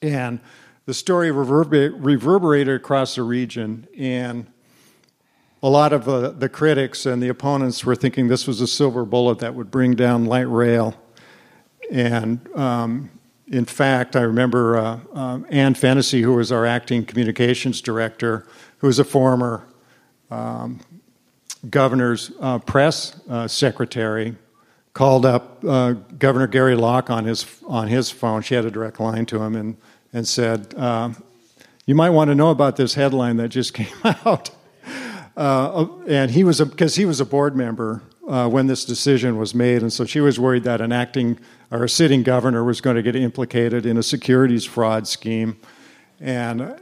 And 0.00 0.40
the 0.84 0.94
story 0.94 1.32
reverberated 1.32 2.74
across 2.74 3.16
the 3.16 3.24
region, 3.24 3.88
and 3.98 4.46
a 5.66 5.68
lot 5.68 5.92
of 5.92 6.08
uh, 6.08 6.30
the 6.30 6.48
critics 6.48 7.06
and 7.06 7.20
the 7.20 7.26
opponents 7.26 7.84
were 7.84 7.96
thinking 7.96 8.28
this 8.28 8.46
was 8.46 8.60
a 8.60 8.68
silver 8.68 9.04
bullet 9.04 9.40
that 9.40 9.52
would 9.52 9.68
bring 9.68 9.96
down 9.96 10.24
light 10.24 10.48
rail. 10.48 10.94
And 11.90 12.48
um, 12.56 13.10
in 13.48 13.64
fact, 13.64 14.14
I 14.14 14.20
remember 14.20 14.78
uh, 14.78 15.00
uh, 15.12 15.40
Anne 15.48 15.74
Fennessy, 15.74 16.22
who 16.22 16.34
was 16.34 16.52
our 16.52 16.64
acting 16.64 17.04
communications 17.04 17.80
director, 17.80 18.46
who 18.78 18.86
was 18.86 19.00
a 19.00 19.04
former 19.04 19.66
um, 20.30 20.78
governor's 21.68 22.30
uh, 22.40 22.60
press 22.60 23.20
uh, 23.28 23.48
secretary, 23.48 24.36
called 24.92 25.26
up 25.26 25.64
uh, 25.64 25.94
Governor 26.16 26.46
Gary 26.46 26.76
Locke 26.76 27.10
on 27.10 27.24
his 27.24 27.44
on 27.66 27.88
his 27.88 28.08
phone. 28.08 28.40
She 28.40 28.54
had 28.54 28.64
a 28.64 28.70
direct 28.70 29.00
line 29.00 29.26
to 29.26 29.42
him 29.42 29.56
and 29.56 29.76
and 30.12 30.28
said, 30.28 30.74
"You 31.86 31.96
might 31.96 32.10
want 32.10 32.30
to 32.30 32.36
know 32.36 32.50
about 32.50 32.76
this 32.76 32.94
headline 32.94 33.36
that 33.38 33.48
just 33.48 33.74
came 33.80 33.88
out." 34.04 34.50
Uh, 35.36 35.86
and 36.06 36.30
he 36.30 36.44
was 36.44 36.60
because 36.60 36.96
he 36.96 37.04
was 37.04 37.20
a 37.20 37.24
board 37.24 37.54
member 37.54 38.02
uh, 38.26 38.48
when 38.48 38.66
this 38.66 38.84
decision 38.84 39.36
was 39.36 39.54
made, 39.54 39.82
and 39.82 39.92
so 39.92 40.04
she 40.04 40.20
was 40.20 40.40
worried 40.40 40.64
that 40.64 40.80
an 40.80 40.92
acting 40.92 41.38
or 41.70 41.84
a 41.84 41.88
sitting 41.88 42.22
governor 42.22 42.64
was 42.64 42.80
going 42.80 42.96
to 42.96 43.02
get 43.02 43.14
implicated 43.14 43.84
in 43.84 43.98
a 43.98 44.02
securities 44.02 44.64
fraud 44.64 45.06
scheme, 45.06 45.56
and 46.20 46.80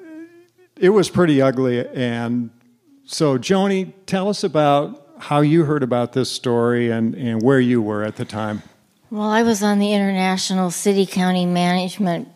it 0.76 0.90
was 0.90 1.10
pretty 1.10 1.42
ugly. 1.42 1.86
And 1.88 2.50
so, 3.04 3.38
Joni, 3.38 3.92
tell 4.06 4.28
us 4.28 4.44
about 4.44 5.04
how 5.18 5.40
you 5.40 5.64
heard 5.64 5.82
about 5.82 6.12
this 6.12 6.30
story 6.30 6.90
and, 6.90 7.14
and 7.14 7.42
where 7.42 7.60
you 7.60 7.82
were 7.82 8.02
at 8.04 8.16
the 8.16 8.24
time. 8.24 8.62
Well, 9.10 9.30
I 9.30 9.42
was 9.42 9.62
on 9.62 9.78
the 9.78 9.92
International 9.92 10.70
City 10.70 11.06
County 11.06 11.46
Management 11.46 12.28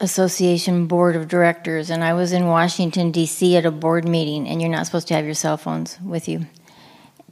Association 0.00 0.86
Board 0.86 1.16
of 1.16 1.26
Directors, 1.26 1.90
and 1.90 2.04
I 2.04 2.12
was 2.12 2.32
in 2.32 2.46
Washington, 2.46 3.10
D.C. 3.10 3.56
at 3.56 3.66
a 3.66 3.72
board 3.72 4.06
meeting, 4.06 4.46
and 4.46 4.62
you're 4.62 4.70
not 4.70 4.86
supposed 4.86 5.08
to 5.08 5.14
have 5.14 5.24
your 5.24 5.34
cell 5.34 5.56
phones 5.56 5.98
with 6.00 6.28
you. 6.28 6.46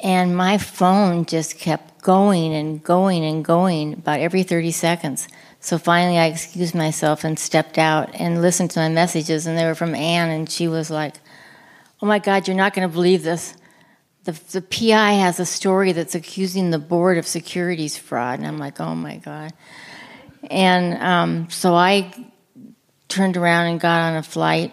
And 0.01 0.37
my 0.37 0.59
phone 0.59 1.27
just 1.27 1.59
kept 1.59 2.03
going 2.03 2.53
and 2.53 2.83
going 2.83 3.25
and 3.25 3.45
going 3.45 3.95
about 3.95 4.19
every 4.19 4.43
30 4.43 4.73
seconds. 4.73 5.29
So 5.61 5.79
finally, 5.79 6.19
I 6.19 6.27
excused 6.27 6.75
myself 6.75 7.23
and 7.23 7.39
stepped 7.39 7.79
out 7.79 8.15
and 8.15 8.43
listened 8.43 8.73
to 8.73 8.81
my 8.81 8.89
messages, 8.89 9.47
and 9.47 9.57
they 9.57 9.65
were 9.65 9.77
from 9.77 9.95
Anne, 9.95 10.31
and 10.31 10.51
she 10.51 10.67
was 10.67 10.91
like, 10.91 11.15
Oh 12.03 12.07
my 12.07 12.19
God, 12.19 12.47
you're 12.47 12.57
not 12.57 12.75
going 12.75 12.87
to 12.87 12.93
believe 12.93 13.23
this. 13.23 13.55
The, 14.25 14.33
the 14.53 14.61
PI 14.61 15.13
has 15.13 15.41
a 15.41 15.47
story 15.47 15.93
that's 15.93 16.15
accusing 16.15 16.71
the 16.71 16.79
board 16.79 17.17
of 17.17 17.27
securities 17.27 17.97
fraud. 17.97 18.39
And 18.39 18.47
I'm 18.47 18.59
like, 18.59 18.81
Oh 18.81 18.95
my 18.95 19.17
God. 19.17 19.53
And 20.51 21.03
um, 21.03 21.49
so 21.49 21.75
I 21.75 22.13
turned 23.09 23.37
around 23.37 23.67
and 23.67 23.81
got 23.81 24.01
on 24.01 24.17
a 24.17 24.23
flight 24.23 24.73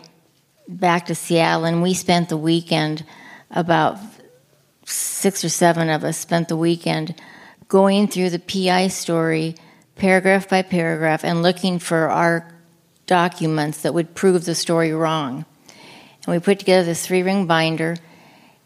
back 0.67 1.07
to 1.07 1.15
Seattle, 1.15 1.65
and 1.65 1.81
we 1.81 1.93
spent 1.93 2.29
the 2.29 2.37
weekend 2.37 3.05
about 3.51 3.97
six 4.85 5.43
or 5.43 5.49
seven 5.49 5.89
of 5.89 6.03
us 6.03 6.17
spent 6.17 6.47
the 6.47 6.57
weekend 6.57 7.15
going 7.67 8.07
through 8.07 8.29
the 8.29 8.39
PI 8.39 8.87
story 8.89 9.55
paragraph 9.95 10.49
by 10.49 10.61
paragraph 10.61 11.23
and 11.23 11.41
looking 11.41 11.79
for 11.79 12.09
our 12.09 12.53
documents 13.05 13.81
that 13.81 13.93
would 13.93 14.15
prove 14.15 14.45
the 14.45 14.55
story 14.55 14.91
wrong. 14.91 15.45
And 16.25 16.33
we 16.33 16.39
put 16.39 16.59
together 16.59 16.83
this 16.83 17.05
three 17.05 17.23
ring 17.23 17.47
binder, 17.47 17.97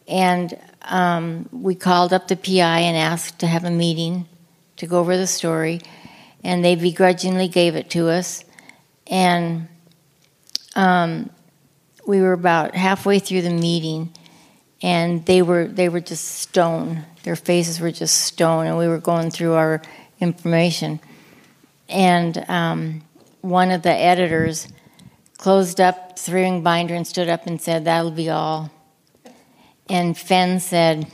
and 0.08 0.58
um, 0.84 1.50
we 1.52 1.76
called 1.76 2.14
up 2.14 2.28
the 2.28 2.36
PI 2.36 2.80
and 2.80 2.98
asked 2.98 3.40
to 3.40 3.48
have 3.48 3.66
a 3.66 3.72
meeting 3.72 4.28
to 4.78 4.88
go 4.88 5.00
over 5.00 5.18
the 5.18 5.28
story, 5.28 5.82
and 6.44 6.64
they 6.64 6.76
begrudgingly 6.76 7.48
gave 7.48 7.76
it 7.76 7.90
to 7.92 8.10
us 8.10 8.44
and 9.10 9.67
um, 10.76 11.30
we 12.06 12.22
were 12.22 12.34
about 12.34 12.76
halfway 12.76 13.20
through 13.20 13.41
the 13.41 13.50
meeting, 13.50 14.13
and 14.82 15.26
they 15.26 15.41
were 15.41 15.67
they 15.67 15.89
were 15.89 16.00
just 16.00 16.26
stone. 16.26 17.04
Their 17.24 17.36
faces 17.36 17.80
were 17.80 17.91
just 17.91 18.22
stone, 18.22 18.67
and 18.67 18.78
we 18.78 18.88
were 18.88 19.00
going 19.00 19.32
through 19.32 19.54
our 19.54 19.82
information, 20.20 21.00
and 21.89 22.46
um, 22.48 23.04
one 23.41 23.72
of 23.72 23.82
the 23.82 23.91
editors 23.91 24.67
closed 25.38 25.82
up 25.82 26.17
the 26.17 26.32
ring 26.32 26.62
binder 26.62 26.96
and 26.96 27.06
stood 27.06 27.30
up 27.30 27.48
and 27.48 27.62
said, 27.62 27.86
"That'll 27.86 28.12
be 28.12 28.30
all." 28.30 28.72
And 29.89 30.17
Fenn 30.17 30.60
said, 30.60 31.08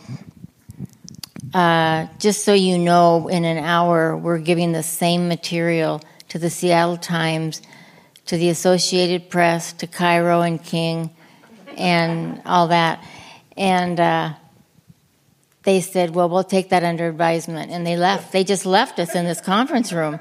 uh, 1.54 2.08
"Just 2.20 2.44
so 2.44 2.54
you 2.54 2.78
know, 2.78 3.28
in 3.30 3.46
an 3.46 3.64
hour, 3.64 4.18
we're 4.18 4.40
giving 4.40 4.74
the 4.74 4.84
same 4.84 5.28
material 5.28 6.02
to 6.30 6.38
the 6.38 6.50
Seattle 6.50 6.98
Times." 6.98 7.62
To 8.28 8.38
the 8.38 8.50
Associated 8.50 9.30
Press, 9.30 9.74
to 9.74 9.88
KIRO 9.88 10.48
and 10.48 10.64
King, 10.64 11.10
and 11.78 12.42
all 12.46 12.68
that. 12.68 13.04
And 13.58 14.00
uh, 14.00 14.34
they 15.64 15.82
said, 15.82 16.16
Well, 16.16 16.30
we'll 16.30 16.44
take 16.44 16.70
that 16.70 16.84
under 16.84 17.08
advisement. 17.08 17.72
And 17.72 17.86
they 17.86 17.98
left. 17.98 18.32
They 18.32 18.44
just 18.44 18.66
left 18.66 19.00
us 19.00 19.16
in 19.16 19.26
this 19.26 19.42
conference 19.42 19.92
room. 19.92 20.20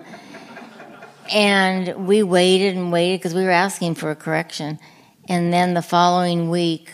And 1.30 2.06
we 2.06 2.22
waited 2.22 2.76
and 2.76 2.92
waited 2.92 3.20
because 3.20 3.34
we 3.34 3.44
were 3.44 3.50
asking 3.50 3.94
for 3.94 4.10
a 4.10 4.16
correction. 4.16 4.78
And 5.28 5.52
then 5.52 5.74
the 5.74 5.82
following 5.82 6.50
week, 6.50 6.92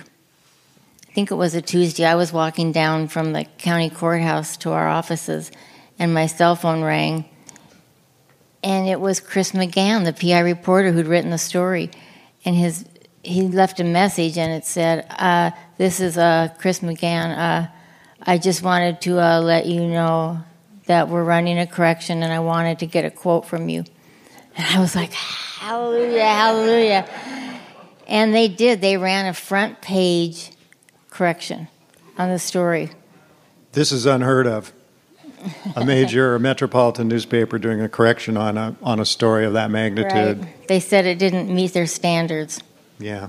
I 1.08 1.12
think 1.12 1.30
it 1.30 1.34
was 1.34 1.54
a 1.54 1.62
Tuesday, 1.62 2.04
I 2.04 2.14
was 2.14 2.32
walking 2.32 2.70
down 2.70 3.08
from 3.08 3.32
the 3.32 3.44
county 3.44 3.90
courthouse 3.90 4.56
to 4.58 4.70
our 4.72 4.86
offices, 4.86 5.50
and 5.98 6.12
my 6.12 6.26
cell 6.26 6.54
phone 6.54 6.82
rang 6.82 7.24
and 8.62 8.88
it 8.88 9.00
was 9.00 9.20
Chris 9.20 9.52
McGann, 9.52 10.04
the 10.04 10.12
PI 10.12 10.40
reporter 10.40 10.92
who'd 10.92 11.06
written 11.06 11.30
the 11.30 11.38
story, 11.38 11.90
and 12.44 12.56
his 12.56 12.84
he 13.22 13.42
left 13.42 13.80
a 13.80 13.84
message 13.84 14.38
and 14.38 14.52
it 14.52 14.64
said, 14.64 15.06
uh, 15.10 15.50
"This 15.76 16.00
is 16.00 16.16
uh, 16.18 16.48
Chris 16.58 16.80
McGann. 16.80 17.36
Uh, 17.36 17.68
I 18.22 18.38
just 18.38 18.62
wanted 18.62 19.00
to 19.02 19.20
uh, 19.20 19.40
let 19.40 19.66
you 19.66 19.86
know 19.86 20.40
that 20.86 21.08
we're 21.08 21.24
running 21.24 21.58
a 21.58 21.66
correction, 21.66 22.22
and 22.22 22.32
I 22.32 22.40
wanted 22.40 22.78
to 22.80 22.86
get 22.86 23.04
a 23.04 23.10
quote 23.10 23.46
from 23.46 23.68
you." 23.68 23.84
And 24.56 24.66
I 24.76 24.80
was 24.80 24.94
like, 24.94 25.12
"Hallelujah, 25.12 26.24
hallelujah!" 26.24 27.08
And 28.06 28.34
they 28.34 28.48
did. 28.48 28.80
They 28.80 28.96
ran 28.96 29.26
a 29.26 29.34
front 29.34 29.80
page 29.80 30.52
correction 31.10 31.68
on 32.16 32.30
the 32.30 32.38
story. 32.38 32.90
This 33.72 33.92
is 33.92 34.06
unheard 34.06 34.46
of 34.46 34.72
a 35.76 35.84
major 35.84 36.38
metropolitan 36.38 37.08
newspaper 37.08 37.58
doing 37.58 37.80
a 37.80 37.88
correction 37.88 38.36
on 38.36 38.56
a 38.56 38.76
on 38.82 39.00
a 39.00 39.04
story 39.04 39.44
of 39.44 39.52
that 39.54 39.70
magnitude. 39.70 40.40
Right. 40.40 40.68
They 40.68 40.80
said 40.80 41.06
it 41.06 41.18
didn't 41.18 41.54
meet 41.54 41.72
their 41.72 41.86
standards. 41.86 42.60
Yeah, 42.98 43.28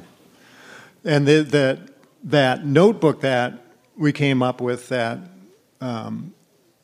and 1.03 1.27
the, 1.27 1.41
that 1.43 1.79
that 2.25 2.65
notebook 2.65 3.21
that 3.21 3.53
we 3.97 4.11
came 4.11 4.41
up 4.41 4.61
with 4.61 4.89
that 4.89 5.19
um, 5.81 6.33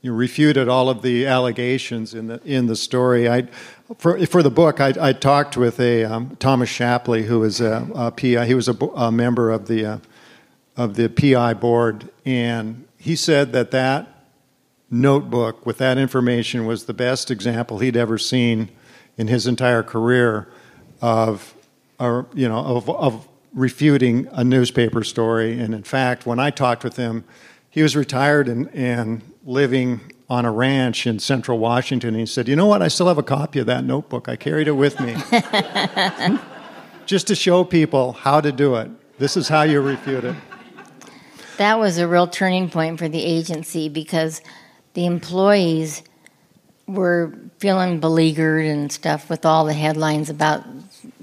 you 0.02 0.14
refuted 0.14 0.70
all 0.70 0.90
of 0.90 1.02
the 1.02 1.26
allegations 1.26 2.14
in 2.14 2.28
the 2.28 2.40
in 2.46 2.68
the 2.68 2.76
story. 2.76 3.28
I 3.28 3.48
for 3.98 4.24
for 4.28 4.44
the 4.44 4.52
book, 4.52 4.80
I, 4.80 4.94
I 5.00 5.14
talked 5.14 5.58
with 5.58 5.80
a 5.80 6.04
um, 6.04 6.36
Thomas 6.38 6.70
Shapley, 6.70 7.24
who 7.24 7.40
was 7.40 7.60
a, 7.60 7.88
a 7.96 8.12
PI. 8.12 8.46
He 8.46 8.54
was 8.54 8.68
a, 8.68 8.74
a 8.74 9.12
member 9.12 9.50
of 9.50 9.68
the 9.68 9.86
uh, 9.86 9.98
of 10.78 10.96
the 10.96 11.10
PI 11.10 11.56
board, 11.56 12.10
and 12.24 12.86
he 12.98 13.16
said 13.16 13.52
that 13.54 13.72
that 13.72 14.15
notebook 14.96 15.66
with 15.66 15.78
that 15.78 15.98
information 15.98 16.66
was 16.66 16.86
the 16.86 16.94
best 16.94 17.30
example 17.30 17.80
he'd 17.80 17.98
ever 17.98 18.18
seen 18.18 18.70
in 19.18 19.28
his 19.28 19.48
entire 19.48 19.84
career 19.84 20.48
of, 21.02 21.54
or, 22.00 22.28
you 22.34 22.48
know, 22.48 22.60
of, 22.60 22.90
of 22.90 23.28
refuting 23.54 24.28
a 24.32 24.44
newspaper 24.44 25.04
story. 25.04 25.60
And 25.60 25.74
in 25.74 25.84
fact, 25.84 26.26
when 26.26 26.40
I 26.40 26.50
talked 26.50 26.84
with 26.84 26.98
him, 26.98 27.24
he 27.70 27.82
was 27.82 27.96
retired 27.96 28.48
and, 28.48 28.70
and 28.74 29.22
living 29.44 30.00
on 30.30 30.46
a 30.46 30.52
ranch 30.52 31.06
in 31.06 31.20
central 31.20 31.60
Washington. 31.60 32.10
And 32.10 32.20
he 32.20 32.26
said, 32.26 32.48
You 32.48 32.56
know 32.56 32.66
what? 32.66 32.82
I 32.82 32.88
still 32.88 33.08
have 33.08 33.18
a 33.18 33.24
copy 33.24 33.60
of 33.60 33.66
that 33.68 33.84
notebook. 33.84 34.28
I 34.28 34.36
carried 34.36 34.68
it 34.68 34.74
with 34.74 35.00
me. 35.00 35.16
Just 37.06 37.28
to 37.28 37.36
show 37.36 37.64
people 37.64 38.14
how 38.14 38.42
to 38.42 38.52
do 38.52 38.76
it. 38.76 38.90
This 39.20 39.38
is 39.38 39.48
how 39.48 39.62
you 39.62 39.82
refute 39.82 40.24
it. 40.24 40.36
That 41.58 41.80
was 41.80 41.98
a 41.98 42.08
real 42.08 42.28
turning 42.28 42.70
point 42.70 43.00
for 43.00 43.08
the 43.08 43.24
agency 43.24 43.88
because 43.88 44.42
the 44.96 45.06
employees 45.06 46.02
were 46.88 47.34
feeling 47.60 48.00
beleaguered 48.00 48.66
and 48.66 48.92
stuff 48.92 49.30
with 49.30 49.46
all 49.46 49.66
the 49.66 49.74
headlines 49.74 50.30
about 50.30 50.64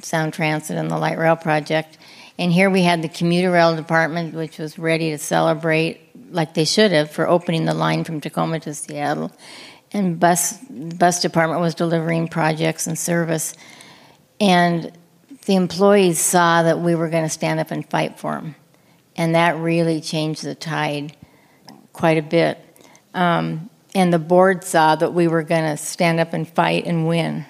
Sound 0.00 0.34
Transit 0.34 0.76
and 0.76 0.90
the 0.90 0.98
light 0.98 1.18
rail 1.18 1.36
project. 1.36 1.98
And 2.38 2.52
here 2.52 2.70
we 2.70 2.82
had 2.82 3.02
the 3.02 3.08
commuter 3.08 3.50
rail 3.50 3.74
department, 3.74 4.34
which 4.34 4.58
was 4.58 4.78
ready 4.78 5.10
to 5.10 5.18
celebrate, 5.18 6.00
like 6.30 6.54
they 6.54 6.64
should 6.64 6.92
have, 6.92 7.10
for 7.10 7.28
opening 7.28 7.64
the 7.64 7.74
line 7.74 8.04
from 8.04 8.20
Tacoma 8.20 8.60
to 8.60 8.74
Seattle. 8.74 9.32
And 9.92 10.18
bus 10.18 10.58
bus 10.70 11.20
department 11.20 11.60
was 11.60 11.74
delivering 11.74 12.28
projects 12.28 12.86
and 12.86 12.98
service. 12.98 13.54
And 14.40 14.92
the 15.46 15.56
employees 15.56 16.18
saw 16.18 16.62
that 16.62 16.80
we 16.80 16.94
were 16.94 17.08
going 17.08 17.24
to 17.24 17.28
stand 17.28 17.60
up 17.60 17.70
and 17.70 17.88
fight 17.88 18.18
for 18.18 18.34
them, 18.34 18.54
and 19.16 19.34
that 19.34 19.56
really 19.56 20.00
changed 20.00 20.44
the 20.44 20.54
tide 20.54 21.16
quite 21.92 22.18
a 22.18 22.22
bit. 22.22 22.58
Um, 23.14 23.70
and 23.94 24.12
the 24.12 24.18
board 24.18 24.64
saw 24.64 24.96
that 24.96 25.12
we 25.12 25.28
were 25.28 25.42
going 25.42 25.64
to 25.64 25.76
stand 25.76 26.18
up 26.20 26.32
and 26.32 26.48
fight 26.48 26.86
and 26.86 27.06
win, 27.06 27.44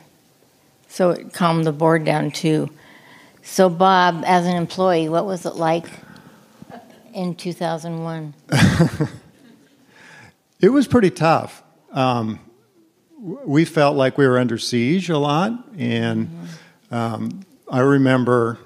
so 0.89 1.11
it 1.11 1.33
calmed 1.33 1.65
the 1.67 1.73
board 1.73 2.05
down 2.05 2.31
too. 2.31 2.69
So, 3.43 3.69
Bob, 3.69 4.23
as 4.27 4.47
an 4.47 4.57
employee, 4.57 5.09
what 5.09 5.27
was 5.27 5.47
it 5.47 5.57
like 5.57 5.87
in 7.13 7.35
2001? 7.35 8.35
it 10.61 10.69
was 10.69 10.87
pretty 10.87 11.11
tough. 11.11 11.63
Um, 11.93 12.41
we 13.19 13.65
felt 13.65 13.97
like 13.97 14.19
we 14.19 14.27
were 14.27 14.39
under 14.39 14.59
siege 14.59 15.09
a 15.11 15.19
lot, 15.19 15.53
and 15.77 16.49
um, 16.91 17.45
I 17.69 17.81
remember 17.81 18.59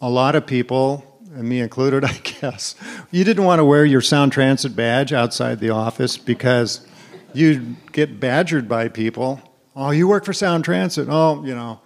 a 0.00 0.08
lot 0.08 0.34
of 0.34 0.46
people, 0.46 1.11
and 1.34 1.48
me 1.48 1.60
included, 1.60 2.04
I 2.04 2.18
guess, 2.18 2.74
you 3.10 3.24
didn't 3.24 3.44
want 3.44 3.58
to 3.58 3.64
wear 3.64 3.84
your 3.84 4.00
Sound 4.00 4.32
Transit 4.32 4.76
badge 4.76 5.12
outside 5.12 5.60
the 5.60 5.70
office 5.70 6.16
because 6.16 6.86
you'd 7.32 7.92
get 7.92 8.20
badgered 8.20 8.68
by 8.68 8.88
people. 8.88 9.40
Oh, 9.74 9.90
you 9.90 10.06
work 10.06 10.24
for 10.24 10.32
Sound 10.32 10.64
Transit. 10.64 11.08
Oh, 11.10 11.44
you 11.44 11.54
know. 11.54 11.80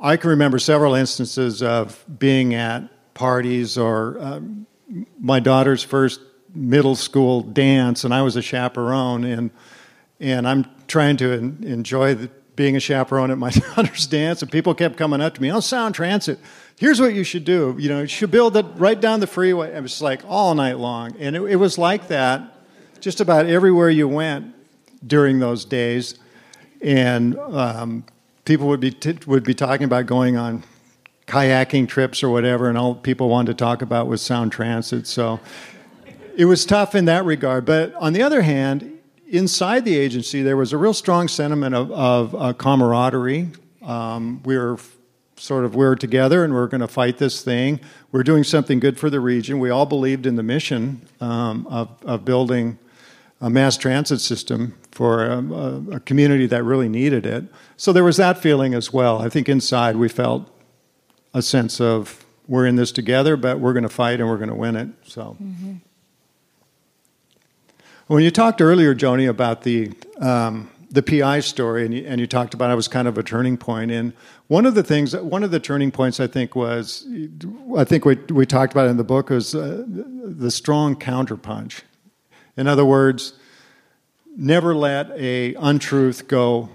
I 0.00 0.16
can 0.16 0.30
remember 0.30 0.58
several 0.58 0.94
instances 0.94 1.62
of 1.62 2.04
being 2.18 2.54
at 2.54 2.88
parties 3.14 3.78
or 3.78 4.18
um, 4.20 4.66
my 5.20 5.38
daughter's 5.38 5.84
first 5.84 6.20
middle 6.54 6.96
school 6.96 7.40
dance, 7.42 8.04
and 8.04 8.12
I 8.12 8.22
was 8.22 8.36
a 8.36 8.42
chaperone, 8.42 9.24
and 9.24 9.50
and 10.18 10.46
I'm 10.46 10.66
trying 10.88 11.16
to 11.18 11.32
en- 11.32 11.58
enjoy 11.62 12.14
the, 12.14 12.30
being 12.56 12.76
a 12.76 12.80
chaperone 12.80 13.30
at 13.30 13.38
my 13.38 13.50
daughter's 13.76 14.06
dance, 14.06 14.42
and 14.42 14.50
people 14.50 14.74
kept 14.74 14.96
coming 14.96 15.20
up 15.20 15.34
to 15.34 15.42
me, 15.42 15.50
"Oh, 15.52 15.60
Sound 15.60 15.94
Transit, 15.94 16.38
here's 16.76 17.00
what 17.00 17.14
you 17.14 17.24
should 17.24 17.44
do. 17.44 17.76
You 17.78 17.88
know, 17.88 18.00
you 18.02 18.06
should 18.06 18.30
build 18.30 18.56
it 18.56 18.66
right 18.76 19.00
down 19.00 19.20
the 19.20 19.26
freeway." 19.26 19.74
It 19.74 19.82
was 19.82 20.02
like 20.02 20.22
all 20.26 20.54
night 20.54 20.78
long, 20.78 21.16
and 21.18 21.36
it, 21.36 21.42
it 21.42 21.56
was 21.56 21.78
like 21.78 22.08
that 22.08 22.42
just 23.00 23.20
about 23.20 23.46
everywhere 23.46 23.90
you 23.90 24.06
went 24.08 24.54
during 25.06 25.38
those 25.38 25.64
days, 25.64 26.14
and 26.80 27.36
um, 27.38 28.04
people 28.44 28.68
would 28.68 28.80
be 28.80 28.90
t- 28.90 29.18
would 29.26 29.44
be 29.44 29.54
talking 29.54 29.84
about 29.84 30.06
going 30.06 30.36
on 30.36 30.62
kayaking 31.26 31.88
trips 31.88 32.22
or 32.22 32.28
whatever, 32.30 32.68
and 32.68 32.76
all 32.76 32.94
people 32.94 33.28
wanted 33.28 33.52
to 33.52 33.64
talk 33.64 33.82
about 33.82 34.06
was 34.06 34.20
Sound 34.20 34.52
Transit. 34.52 35.06
So 35.06 35.40
it 36.36 36.44
was 36.44 36.64
tough 36.64 36.94
in 36.94 37.04
that 37.06 37.24
regard. 37.24 37.64
But 37.64 37.94
on 37.94 38.12
the 38.12 38.22
other 38.22 38.42
hand, 38.42 38.98
inside 39.32 39.84
the 39.84 39.96
agency, 39.96 40.42
there 40.42 40.56
was 40.56 40.72
a 40.72 40.78
real 40.78 40.94
strong 40.94 41.26
sentiment 41.26 41.74
of, 41.74 41.90
of 41.90 42.34
uh, 42.34 42.52
camaraderie. 42.52 43.48
Um, 43.80 44.42
we 44.44 44.56
were 44.56 44.78
sort 45.36 45.64
of 45.64 45.74
we're 45.74 45.96
together 45.96 46.44
and 46.44 46.52
we 46.52 46.60
are 46.60 46.68
going 46.68 46.82
to 46.82 46.86
fight 46.88 47.18
this 47.18 47.42
thing. 47.42 47.80
We 48.12 48.20
are 48.20 48.22
doing 48.22 48.44
something 48.44 48.78
good 48.78 48.98
for 48.98 49.10
the 49.10 49.18
region. 49.18 49.58
We 49.58 49.70
all 49.70 49.86
believed 49.86 50.26
in 50.26 50.36
the 50.36 50.42
mission 50.42 51.08
um, 51.20 51.66
of, 51.66 51.88
of 52.04 52.24
building 52.24 52.78
a 53.40 53.50
mass 53.50 53.76
transit 53.76 54.20
system 54.20 54.78
for 54.92 55.24
a, 55.24 55.38
a, 55.38 55.96
a, 55.96 56.00
community 56.00 56.46
that 56.46 56.62
really 56.62 56.88
needed 56.88 57.26
it. 57.26 57.44
So 57.76 57.92
there 57.92 58.04
was 58.04 58.18
that 58.18 58.38
feeling 58.38 58.72
as 58.72 58.92
well. 58.92 59.20
I 59.20 59.28
think 59.28 59.48
inside 59.48 59.96
we 59.96 60.08
felt 60.08 60.48
a 61.34 61.42
sense 61.42 61.80
of 61.80 62.24
we're 62.46 62.66
in 62.66 62.76
this 62.76 62.92
together, 62.92 63.36
but 63.36 63.58
we're 63.58 63.72
going 63.72 63.82
to 63.82 63.88
fight 63.88 64.20
and 64.20 64.28
we're 64.28 64.36
going 64.36 64.50
to 64.50 64.54
win 64.54 64.76
it. 64.76 64.88
So. 65.04 65.36
Mm-hmm. 65.42 65.76
When 68.08 68.24
you 68.24 68.30
talked 68.30 68.60
earlier, 68.60 68.94
Joni, 68.94 69.28
about 69.28 69.62
the 69.62 69.92
um, 70.18 70.70
the 70.90 71.02
PI 71.02 71.40
story, 71.40 71.84
and 71.84 71.94
you, 71.94 72.04
and 72.06 72.20
you 72.20 72.26
talked 72.26 72.52
about 72.52 72.70
it 72.70 72.74
was 72.74 72.86
kind 72.88 73.08
of 73.08 73.16
a 73.16 73.22
turning 73.22 73.56
point. 73.56 73.90
And 73.90 74.12
one 74.48 74.66
of 74.66 74.74
the 74.74 74.82
things, 74.82 75.16
one 75.16 75.42
of 75.42 75.50
the 75.50 75.60
turning 75.60 75.90
points, 75.90 76.20
I 76.20 76.26
think, 76.26 76.54
was 76.56 77.06
I 77.76 77.84
think 77.84 78.04
we 78.04 78.16
we 78.28 78.44
talked 78.44 78.72
about 78.72 78.88
in 78.88 78.96
the 78.96 79.04
book 79.04 79.30
was 79.30 79.54
uh, 79.54 79.84
the 79.86 80.50
strong 80.50 80.96
counterpunch. 80.96 81.82
In 82.56 82.66
other 82.66 82.84
words, 82.84 83.34
never 84.36 84.74
let 84.74 85.10
a 85.12 85.54
untruth 85.54 86.26
go 86.26 86.68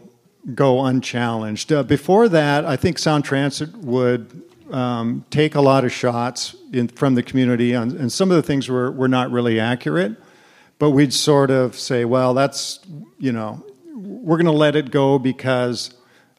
go 0.56 0.86
unchallenged. 0.86 1.74
Uh, 1.74 1.84
before 1.84 2.30
that, 2.30 2.66
I 2.66 2.78
think 2.78 2.98
Sound 2.98 3.26
Transit 3.26 3.76
would 3.80 4.44
um, 4.72 5.26
take 5.30 5.56
a 5.56 5.62
lot 5.62 5.84
of 5.84 5.92
shots 5.92 6.56
in, 6.72 6.88
from 6.88 7.16
the 7.16 7.24
community, 7.24 7.76
on, 7.76 7.98
and 7.98 8.12
some 8.12 8.32
of 8.32 8.38
the 8.38 8.44
things 8.44 8.70
were, 8.70 8.92
were 8.92 9.10
not 9.10 9.30
really 9.30 9.60
accurate. 9.60 10.16
But 10.80 10.92
we'd 10.92 11.14
sort 11.14 11.50
of 11.50 11.78
say, 11.78 12.06
well, 12.06 12.34
that's, 12.34 12.80
you 13.18 13.32
know, 13.32 13.66
we're 13.96 14.38
going 14.38 14.46
to 14.46 14.52
let 14.52 14.76
it 14.76 14.92
go 14.92 15.18
because 15.18 15.94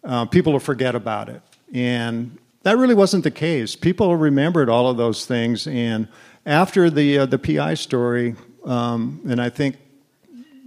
uh, 0.05 0.26
people 0.26 0.53
will 0.53 0.61
forget 0.61 0.95
about 0.95 1.28
it. 1.28 1.43
And 1.72 2.39
that 2.62 2.76
really 2.78 2.95
wasn't 2.95 3.24
the 3.24 3.30
case. 3.30 3.74
People 3.74 4.16
remembered 4.16 4.68
all 4.68 4.89
of 4.89 4.97
those 4.97 5.26
things. 5.26 5.66
And 5.66 6.09
after 6.47 6.89
the, 6.89 7.18
uh, 7.18 7.26
the 7.26 7.39
PI 7.39 7.74
story, 7.74 8.36
um, 8.64 9.20
and 9.28 9.41
I 9.41 9.51
think 9.51 9.76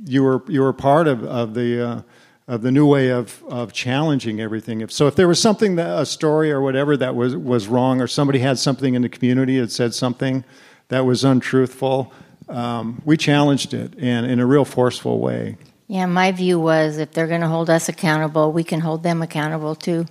you 0.06 0.24
were 0.24 0.42
you 0.48 0.62
were 0.62 0.74
part 0.74 1.08
of 1.08 1.24
of 1.24 1.54
the 1.54 1.88
uh, 1.88 2.02
of 2.48 2.62
the 2.62 2.72
new 2.72 2.86
way 2.86 3.10
of 3.10 3.44
of 3.48 3.74
challenging 3.74 4.42
everything. 4.42 4.82
If 4.82 4.92
so, 4.92 5.08
if 5.08 5.16
there 5.16 5.28
was 5.28 5.40
something 5.40 5.76
that 5.76 6.00
a 6.00 6.06
story 6.06 6.52
or 6.52 6.62
whatever 6.62 6.98
that 6.98 7.16
was 7.16 7.36
was 7.36 7.68
wrong, 7.68 8.02
or 8.02 8.08
somebody 8.08 8.40
had 8.40 8.58
something 8.58 8.96
in 8.96 9.02
the 9.02 9.10
community 9.10 9.60
that 9.60 9.72
said 9.72 9.94
something 9.94 10.44
that 10.88 11.06
was 11.06 11.24
untruthful, 11.24 12.12
um, 12.52 13.02
we 13.06 13.18
challenged 13.18 13.74
it 13.74 13.94
and 13.98 14.26
in 14.26 14.40
a 14.40 14.46
real 14.46 14.66
forceful 14.66 15.20
way. 15.20 15.58
Yeah, 15.88 16.06
my 16.06 16.32
view 16.32 16.60
was 16.60 16.98
if 16.98 17.12
they're 17.12 17.28
going 17.28 17.42
to 17.42 17.48
hold 17.48 17.70
us 17.70 17.90
accountable, 17.90 18.52
we 18.52 18.64
can 18.64 18.80
hold 18.80 19.04
them 19.04 19.22
accountable 19.22 19.76
too 19.76 20.06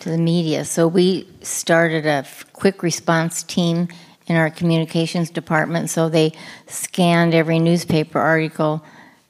to 0.00 0.10
the 0.10 0.18
media. 0.18 0.64
So 0.64 0.88
we 0.88 1.28
started 1.40 2.04
a 2.04 2.26
quick 2.52 2.82
response 2.82 3.42
team 3.42 3.88
in 4.26 4.36
our 4.36 4.50
communications 4.50 5.30
department. 5.30 5.90
So 5.90 6.08
they 6.08 6.32
scanned 6.66 7.34
every 7.34 7.58
newspaper 7.58 8.18
article 8.18 8.84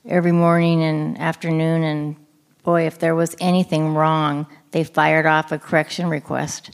every 0.06 0.32
morning 0.32 0.82
and 0.82 1.18
afternoon. 1.18 1.82
And 1.82 2.16
boy, 2.62 2.86
if 2.86 2.98
there 2.98 3.14
was 3.14 3.36
anything 3.40 3.94
wrong, 3.94 4.46
they 4.70 4.84
fired 4.84 5.26
off 5.26 5.52
a 5.52 5.58
correction 5.58 6.08
request. 6.08 6.70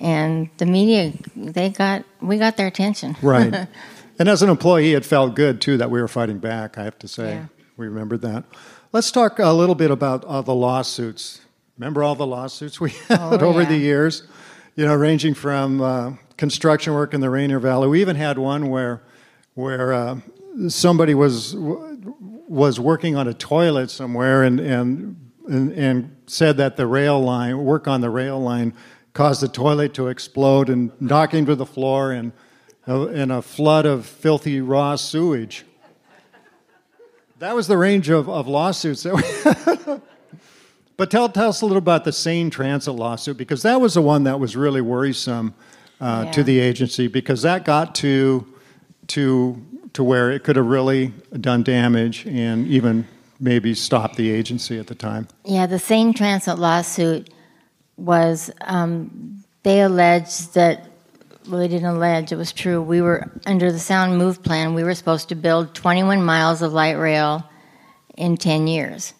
And 0.00 0.50
the 0.56 0.66
media, 0.66 1.12
they 1.36 1.70
got, 1.70 2.04
we 2.20 2.38
got 2.38 2.56
their 2.56 2.66
attention. 2.66 3.16
Right. 3.22 3.68
and 4.18 4.28
as 4.28 4.42
an 4.42 4.50
employee, 4.50 4.92
it 4.94 5.04
felt 5.04 5.34
good 5.34 5.60
too 5.60 5.76
that 5.78 5.90
we 5.90 6.00
were 6.00 6.08
fighting 6.08 6.38
back, 6.38 6.78
I 6.78 6.84
have 6.84 6.98
to 7.00 7.08
say. 7.08 7.34
Yeah. 7.34 7.46
We 7.76 7.88
remembered 7.88 8.20
that. 8.22 8.44
Let's 8.92 9.10
talk 9.10 9.38
a 9.38 9.52
little 9.52 9.74
bit 9.74 9.90
about 9.90 10.24
uh, 10.24 10.42
the 10.42 10.54
lawsuits. 10.54 11.40
Remember 11.78 12.02
all 12.02 12.14
the 12.14 12.26
lawsuits 12.26 12.80
we 12.80 12.90
had 13.08 13.42
oh, 13.42 13.48
over 13.48 13.62
yeah. 13.62 13.68
the 13.68 13.78
years? 13.78 14.24
You 14.76 14.86
know, 14.86 14.94
ranging 14.94 15.34
from 15.34 15.80
uh, 15.80 16.12
construction 16.36 16.94
work 16.94 17.14
in 17.14 17.20
the 17.20 17.30
Rainier 17.30 17.58
Valley. 17.58 17.88
We 17.88 18.00
even 18.00 18.16
had 18.16 18.38
one 18.38 18.68
where, 18.68 19.02
where 19.54 19.92
uh, 19.92 20.20
somebody 20.68 21.14
was 21.14 21.54
was 22.52 22.78
working 22.78 23.16
on 23.16 23.26
a 23.26 23.32
toilet 23.32 23.90
somewhere 23.90 24.42
and, 24.42 24.60
and, 24.60 25.30
and, 25.48 25.72
and 25.72 26.16
said 26.26 26.58
that 26.58 26.76
the 26.76 26.86
rail 26.86 27.18
line, 27.18 27.56
work 27.64 27.88
on 27.88 28.02
the 28.02 28.10
rail 28.10 28.38
line, 28.38 28.74
caused 29.14 29.40
the 29.40 29.48
toilet 29.48 29.94
to 29.94 30.08
explode 30.08 30.68
and 30.68 30.92
knock 31.00 31.32
into 31.32 31.54
the 31.54 31.64
floor 31.64 32.12
and, 32.12 32.30
in 32.86 33.30
a 33.30 33.42
flood 33.42 33.86
of 33.86 34.06
filthy 34.06 34.60
raw 34.60 34.96
sewage. 34.96 35.64
That 37.38 37.54
was 37.54 37.66
the 37.66 37.76
range 37.76 38.08
of, 38.08 38.28
of 38.28 38.46
lawsuits 38.46 39.02
that 39.02 39.14
we 39.14 40.00
But 40.96 41.10
tell, 41.10 41.28
tell 41.28 41.48
us 41.48 41.62
a 41.62 41.66
little 41.66 41.78
about 41.78 42.04
the 42.04 42.12
Sane 42.12 42.50
Transit 42.50 42.94
lawsuit 42.94 43.36
because 43.36 43.62
that 43.62 43.80
was 43.80 43.94
the 43.94 44.02
one 44.02 44.24
that 44.24 44.38
was 44.38 44.54
really 44.54 44.80
worrisome 44.80 45.54
uh, 46.00 46.22
yeah. 46.26 46.30
to 46.32 46.44
the 46.44 46.60
agency 46.60 47.08
because 47.08 47.42
that 47.42 47.64
got 47.64 47.94
to 47.96 48.46
to 49.08 49.60
to 49.94 50.04
where 50.04 50.30
it 50.30 50.44
could 50.44 50.56
have 50.56 50.66
really 50.66 51.12
done 51.40 51.62
damage 51.62 52.24
and 52.26 52.66
even 52.68 53.06
maybe 53.40 53.74
stopped 53.74 54.16
the 54.16 54.30
agency 54.30 54.78
at 54.78 54.86
the 54.86 54.94
time. 54.94 55.26
Yeah, 55.44 55.66
the 55.66 55.78
Sane 55.78 56.14
Transit 56.14 56.58
lawsuit 56.58 57.30
was 57.96 58.50
um, 58.60 59.42
they 59.64 59.80
alleged 59.80 60.54
that 60.54 60.91
well, 61.48 61.60
they 61.60 61.68
didn't 61.68 61.88
allege, 61.88 62.32
it 62.32 62.36
was 62.36 62.52
true. 62.52 62.80
We 62.80 63.00
were, 63.00 63.30
under 63.46 63.72
the 63.72 63.78
Sound 63.78 64.18
Move 64.18 64.42
plan, 64.42 64.74
we 64.74 64.84
were 64.84 64.94
supposed 64.94 65.28
to 65.30 65.34
build 65.34 65.74
21 65.74 66.22
miles 66.22 66.62
of 66.62 66.72
light 66.72 66.98
rail 66.98 67.48
in 68.16 68.36
10 68.36 68.66
years. 68.66 69.14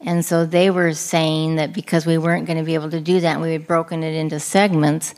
And 0.00 0.24
so 0.24 0.46
they 0.46 0.70
were 0.70 0.92
saying 0.92 1.56
that 1.56 1.72
because 1.72 2.06
we 2.06 2.18
weren't 2.18 2.46
going 2.46 2.58
to 2.58 2.64
be 2.64 2.74
able 2.74 2.90
to 2.90 3.00
do 3.00 3.20
that 3.20 3.40
we 3.40 3.52
had 3.52 3.66
broken 3.66 4.02
it 4.02 4.14
into 4.14 4.38
segments, 4.40 5.14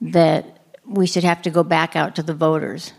that 0.00 0.60
we 0.84 1.06
should 1.06 1.24
have 1.24 1.42
to 1.42 1.50
go 1.50 1.62
back 1.62 1.96
out 1.96 2.16
to 2.16 2.22
the 2.22 2.34
voters. 2.34 2.92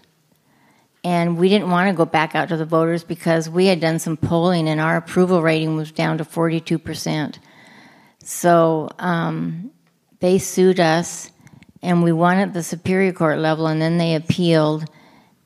And 1.03 1.37
we 1.37 1.47
didn't 1.47 1.69
want 1.69 1.89
to 1.89 1.95
go 1.95 2.05
back 2.05 2.35
out 2.35 2.49
to 2.49 2.57
the 2.57 2.65
voters 2.65 3.03
because 3.03 3.49
we 3.49 3.67
had 3.67 3.79
done 3.79 3.99
some 3.99 4.17
polling 4.17 4.67
and 4.67 4.81
our 4.81 4.97
approval 4.97 5.41
rating 5.41 5.77
was 5.77 5.91
down 5.91 6.17
to 6.17 6.25
42%. 6.25 7.37
So 8.23 8.89
um, 8.99 9.71
they 10.19 10.37
sued 10.37 10.79
us 10.79 11.31
and 11.81 12.03
we 12.03 12.11
won 12.11 12.37
at 12.37 12.53
the 12.53 12.63
Superior 12.63 13.13
Court 13.13 13.39
level, 13.39 13.67
and 13.67 13.81
then 13.81 13.97
they 13.97 14.15
appealed, 14.15 14.85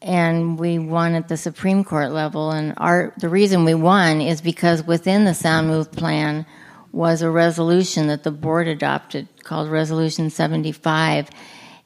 and 0.01 0.57
we 0.59 0.79
won 0.79 1.13
at 1.13 1.27
the 1.27 1.37
Supreme 1.37 1.83
Court 1.83 2.11
level. 2.11 2.51
And 2.51 2.73
our 2.77 3.13
the 3.17 3.29
reason 3.29 3.65
we 3.65 3.73
won 3.73 4.21
is 4.21 4.41
because 4.41 4.83
within 4.83 5.25
the 5.25 5.33
Sound 5.33 5.67
Move 5.67 5.91
plan 5.91 6.45
was 6.91 7.21
a 7.21 7.29
resolution 7.29 8.07
that 8.07 8.23
the 8.23 8.31
board 8.31 8.67
adopted 8.67 9.27
called 9.43 9.69
Resolution 9.69 10.29
75, 10.29 11.29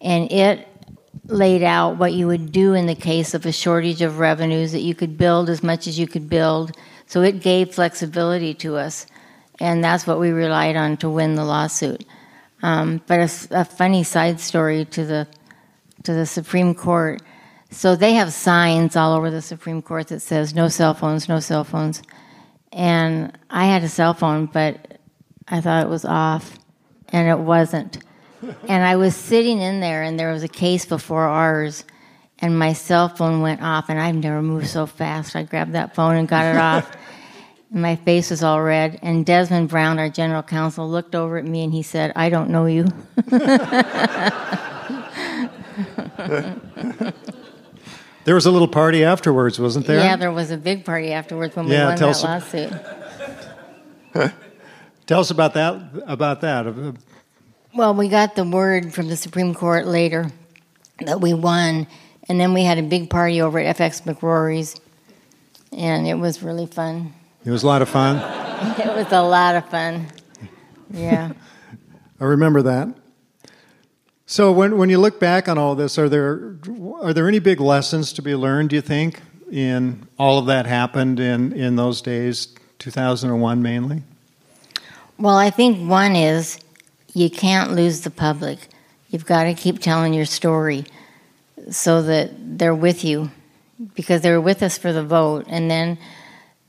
and 0.02 0.32
it 0.32 0.68
laid 1.28 1.64
out 1.64 1.98
what 1.98 2.14
you 2.14 2.28
would 2.28 2.52
do 2.52 2.74
in 2.74 2.86
the 2.86 2.96
case 2.96 3.34
of 3.34 3.46
a 3.46 3.52
shortage 3.52 4.02
of 4.02 4.20
revenues 4.20 4.72
that 4.72 4.82
you 4.82 4.94
could 4.94 5.18
build 5.18 5.50
as 5.50 5.64
much 5.64 5.88
as 5.88 5.98
you 5.98 6.08
could 6.08 6.30
build. 6.30 6.72
So 7.08 7.22
it 7.22 7.42
gave 7.42 7.74
flexibility 7.74 8.54
to 8.56 8.78
us, 8.78 9.06
and 9.60 9.84
that's 9.84 10.06
what 10.06 10.20
we 10.20 10.30
relied 10.30 10.76
on 10.76 10.98
to 10.98 11.10
win 11.10 11.36
the 11.36 11.46
lawsuit. 11.46 12.06
Um, 12.66 13.00
but 13.06 13.20
a, 13.20 13.60
a, 13.60 13.64
funny 13.64 14.04
side 14.04 14.40
story 14.40 14.86
to 14.86 15.06
the 15.06 15.28
to 16.02 16.16
the 16.16 16.26
Supreme 16.26 16.74
Court. 16.74 17.22
So 17.70 17.96
they 17.96 18.14
have 18.14 18.34
signs 18.34 18.96
all 18.96 19.14
over 19.14 19.30
the 19.30 19.44
Supreme 19.44 19.84
Court 19.84 20.08
that 20.08 20.22
says 20.22 20.56
no 20.56 20.68
cell 20.68 20.96
phones, 20.96 21.30
no 21.30 21.40
cell 21.40 21.64
phones. 21.64 22.02
And 22.74 23.38
I 23.52 23.66
had 23.68 23.84
a 23.84 23.88
cell 23.88 24.16
phone, 24.16 24.48
but 24.48 24.98
I 25.48 25.62
thought 25.62 25.84
it 25.84 25.90
was 25.90 26.06
off, 26.06 26.58
and 27.10 27.30
it 27.30 27.38
wasn't. 27.38 28.00
and 28.68 28.84
I 28.84 28.96
was 28.96 29.16
sitting 29.16 29.62
in 29.62 29.80
there, 29.80 30.02
and 30.02 30.20
there 30.20 30.34
was 30.34 30.42
a 30.42 30.48
case 30.48 30.86
before 30.88 31.26
ours, 31.26 31.84
and 32.40 32.58
my 32.58 32.74
cell 32.74 33.10
phone 33.10 33.42
went 33.42 33.62
off, 33.62 33.90
and 33.90 34.00
I've 34.00 34.16
never 34.16 34.42
moved 34.42 34.68
so 34.70 34.88
fast. 34.88 35.36
I 35.36 35.44
grabbed 35.44 35.74
that 35.74 35.94
phone 35.94 36.16
and 36.16 36.28
got 36.28 36.46
it 36.46 36.58
off. 36.58 36.92
And 37.72 37.82
my 37.82 37.96
face 37.96 38.30
was 38.30 38.44
all 38.44 38.62
red. 38.62 39.00
And 39.02 39.26
Desmond 39.26 39.70
Brown, 39.70 40.00
our 40.00 40.10
general 40.10 40.44
counsel, 40.44 40.90
looked 40.90 41.16
over 41.16 41.38
at 41.38 41.46
me 41.46 41.64
and 41.64 41.74
he 41.74 41.82
said, 41.84 42.12
I 42.16 42.30
don't 42.30 42.50
know 42.50 42.66
you. 42.66 42.86
there 48.24 48.36
was 48.36 48.46
a 48.46 48.52
little 48.52 48.68
party 48.68 49.04
afterwards, 49.04 49.60
wasn't 49.60 49.88
there? 49.88 50.00
Yeah, 50.00 50.16
there 50.16 50.32
was 50.32 50.52
a 50.52 50.58
big 50.58 50.86
party 50.86 51.12
afterwards 51.12 51.56
when 51.56 51.66
we 51.66 51.74
yeah, 51.74 51.88
won 51.88 51.98
that 51.98 52.24
lawsuit. 52.24 52.72
tell 55.06 55.20
us 55.20 55.32
about 55.32 55.54
that. 55.56 55.82
About 56.08 56.42
that. 56.42 56.68
Uh, 56.68 56.70
uh, 56.70 56.92
well, 57.74 57.94
we 57.94 58.08
got 58.08 58.36
the 58.36 58.46
word 58.46 58.94
from 58.94 59.10
the 59.10 59.18
Supreme 59.18 59.54
Court 59.54 59.86
later 59.86 60.32
that 61.00 61.20
we 61.20 61.34
won, 61.34 61.88
and 62.30 62.40
then 62.40 62.54
we 62.54 62.64
had 62.64 62.78
a 62.78 62.84
big 62.84 63.10
party 63.10 63.42
over 63.42 63.60
at 63.60 63.76
FX 63.76 64.04
McRory's, 64.04 64.80
and 65.74 66.08
it 66.08 66.14
was 66.14 66.42
really 66.42 66.68
fun. 66.68 67.14
It 67.46 67.52
was 67.52 67.62
a 67.62 67.68
lot 67.68 67.84
of 67.84 67.90
fun. 67.90 68.18
it 68.80 68.88
was 68.88 69.12
a 69.12 69.22
lot 69.22 69.56
of 69.56 69.70
fun. 69.70 70.08
Yeah. 70.92 71.34
I 72.20 72.24
remember 72.24 72.64
that. 72.64 72.90
So 74.26 74.52
when, 74.52 74.78
when 74.78 74.90
you 74.90 74.98
look 74.98 75.20
back 75.20 75.48
on 75.48 75.60
all 75.60 75.76
this, 75.76 76.00
are 76.00 76.10
there 76.10 76.58
are 77.02 77.14
there 77.14 77.28
any 77.28 77.38
big 77.38 77.62
lessons 77.62 78.12
to 78.14 78.24
be 78.24 78.34
learned? 78.34 78.72
Do 78.72 78.76
you 78.76 78.82
think 78.82 79.22
in 79.52 80.08
all 80.18 80.40
of 80.40 80.48
that 80.48 80.66
happened 80.66 81.20
in 81.20 81.54
in 81.54 81.76
those 81.76 82.02
days, 82.02 82.48
2001 82.80 83.62
mainly? 83.62 84.02
Well, 85.20 85.38
I 85.38 85.52
think 85.52 85.88
one 85.88 86.16
is 86.16 86.58
you 87.14 87.30
can't 87.30 87.74
lose 87.74 88.02
the 88.02 88.10
public. 88.10 88.68
You've 89.12 89.26
got 89.28 89.44
to 89.44 89.54
keep 89.54 89.80
telling 89.80 90.16
your 90.16 90.26
story 90.26 90.86
so 91.70 92.02
that 92.02 92.32
they're 92.58 92.74
with 92.74 93.06
you 93.06 93.30
because 93.94 94.22
they 94.22 94.32
were 94.32 94.42
with 94.42 94.64
us 94.64 94.80
for 94.80 94.92
the 94.92 95.04
vote, 95.04 95.46
and 95.48 95.70
then 95.70 96.00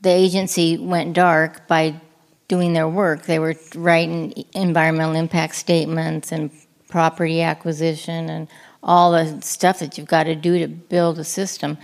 the 0.01 0.09
agency 0.09 0.77
went 0.77 1.13
dark 1.13 1.67
by 1.67 1.99
doing 2.47 2.73
their 2.73 2.87
work. 2.87 3.25
They 3.25 3.39
were 3.39 3.55
writing 3.75 4.45
environmental 4.53 5.15
impact 5.15 5.55
statements 5.55 6.31
and 6.31 6.51
property 6.89 7.41
acquisition 7.41 8.29
and 8.29 8.47
all 8.83 9.11
the 9.11 9.41
stuff 9.41 9.79
that 9.79 9.97
you've 9.97 10.07
got 10.07 10.23
to 10.23 10.35
do 10.35 10.59
to 10.59 10.67
build 10.67 11.19
a 11.19 11.23
system. 11.23 11.77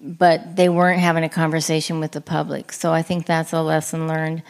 But 0.00 0.56
they 0.56 0.68
weren't 0.68 1.00
having 1.00 1.24
a 1.24 1.28
conversation 1.28 2.00
with 2.00 2.12
the 2.12 2.20
public. 2.20 2.72
So 2.72 2.92
I 2.92 3.02
think 3.02 3.26
that's 3.26 3.52
a 3.52 3.60
lesson 3.60 4.08
learned. 4.08 4.42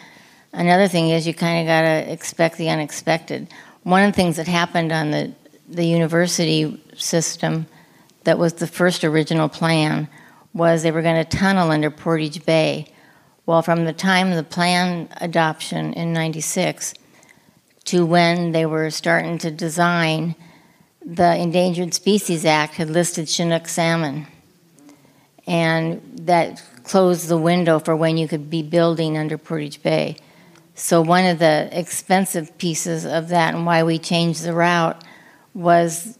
Another 0.53 0.89
thing 0.89 1.11
is 1.11 1.27
you 1.27 1.35
kind 1.35 1.61
of 1.61 1.67
got 1.67 1.83
to 1.83 2.13
expect 2.13 2.57
the 2.57 2.71
unexpected. 2.71 3.49
One 3.83 4.03
of 4.05 4.13
the 4.13 4.17
things 4.17 4.37
that 4.37 4.47
happened 4.47 4.93
on 4.93 5.11
the, 5.11 5.33
the 5.69 5.85
university 5.85 6.81
system 6.97 7.67
that 8.25 8.39
was 8.39 8.55
the 8.55 8.67
first 8.67 9.05
original 9.05 9.49
plan 9.49 10.09
was 10.53 10.83
they 10.83 10.91
were 10.91 11.03
going 11.03 11.25
to 11.25 11.37
tunnel 11.37 11.71
under 11.71 11.91
Portage 11.91 12.45
Bay 12.45 12.90
well, 13.51 13.63
from 13.63 13.85
the 13.85 13.93
time 13.93 14.29
of 14.29 14.37
the 14.37 14.45
plan 14.45 15.09
adoption 15.21 15.93
in 15.95 16.13
96 16.13 16.95
to 17.87 18.07
when 18.07 18.53
they 18.53 18.65
were 18.65 18.91
starting 18.91 19.39
to 19.39 19.51
design, 19.51 20.37
the 21.05 21.35
Endangered 21.35 21.93
Species 21.93 22.45
Act 22.45 22.75
had 22.75 22.89
listed 22.89 23.29
Chinook 23.29 23.67
salmon. 23.67 24.29
And 25.49 26.01
that 26.27 26.63
closed 26.85 27.27
the 27.27 27.37
window 27.37 27.81
for 27.81 27.97
when 27.97 28.17
you 28.17 28.29
could 28.29 28.51
be 28.51 28.63
building 28.63 29.19
under 29.19 29.37
Portage 29.37 29.83
Bay. 29.83 30.15
So, 30.77 31.03
one 31.03 31.27
of 31.27 31.41
the 31.41 31.69
expensive 31.73 32.57
pieces 32.57 33.05
of 33.05 33.31
that 33.31 33.55
and 33.55 33.67
why 33.67 33.83
we 33.83 33.99
changed 33.99 34.45
the 34.45 34.55
route 34.55 35.03
was 35.55 36.17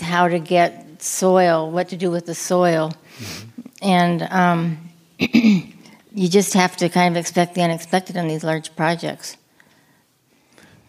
how 0.00 0.26
to 0.26 0.40
get 0.40 1.00
soil, 1.00 1.70
what 1.70 1.90
to 1.90 1.96
do 1.96 2.10
with 2.10 2.26
the 2.26 2.34
soil. 2.34 2.92
Mm-hmm. 3.20 3.70
And 3.82 4.22
um, 4.32 4.78
you 6.16 6.28
just 6.28 6.54
have 6.54 6.76
to 6.78 6.88
kind 6.88 7.14
of 7.14 7.20
expect 7.20 7.54
the 7.54 7.62
unexpected 7.62 8.16
on 8.16 8.26
these 8.26 8.42
large 8.42 8.74
projects. 8.74 9.36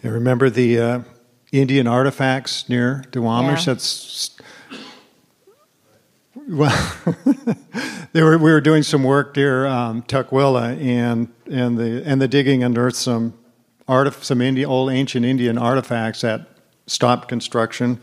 You 0.01 0.11
remember 0.11 0.49
the 0.49 0.79
uh, 0.79 0.99
Indian 1.51 1.85
artifacts 1.85 2.69
near 2.69 3.03
Duwamish? 3.11 3.67
Yeah. 3.67 3.73
That's 3.73 4.37
well, 6.47 6.95
they 8.13 8.23
were, 8.23 8.37
we 8.37 8.51
were 8.51 8.61
doing 8.61 8.83
some 8.83 9.03
work 9.03 9.35
near 9.35 9.65
um, 9.65 10.01
Tukwila, 10.03 10.81
and 10.81 11.27
and 11.51 11.77
the 11.77 12.03
and 12.05 12.21
the 12.21 12.27
digging 12.29 12.63
unearthed 12.63 12.95
some 12.95 13.33
artif- 13.89 14.23
some 14.23 14.41
Indian, 14.41 14.69
old 14.69 14.91
ancient 14.91 15.25
Indian 15.25 15.57
artifacts 15.57 16.21
that 16.21 16.47
stopped 16.85 17.27
construction. 17.27 17.99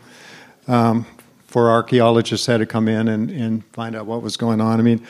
Um, 0.67 1.07
for 1.47 1.69
archaeologists 1.69 2.47
had 2.47 2.57
to 2.57 2.65
come 2.65 2.89
in 2.89 3.07
and, 3.07 3.31
and 3.31 3.63
find 3.67 3.95
out 3.95 4.05
what 4.05 4.21
was 4.21 4.35
going 4.35 4.59
on. 4.59 4.77
I 4.77 4.83
mean, 4.83 5.07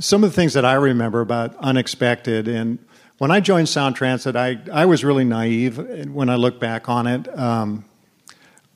some 0.00 0.24
of 0.24 0.30
the 0.30 0.36
things 0.36 0.54
that 0.54 0.64
I 0.64 0.74
remember 0.74 1.20
about 1.20 1.56
unexpected 1.56 2.48
and 2.48 2.78
when 3.20 3.30
I 3.30 3.40
joined 3.40 3.68
Sound 3.68 3.96
Transit, 3.96 4.34
I, 4.34 4.58
I 4.72 4.86
was 4.86 5.04
really 5.04 5.24
naive 5.24 5.76
when 6.08 6.30
I 6.30 6.36
look 6.36 6.58
back 6.58 6.88
on 6.88 7.06
it. 7.06 7.38
Um, 7.38 7.84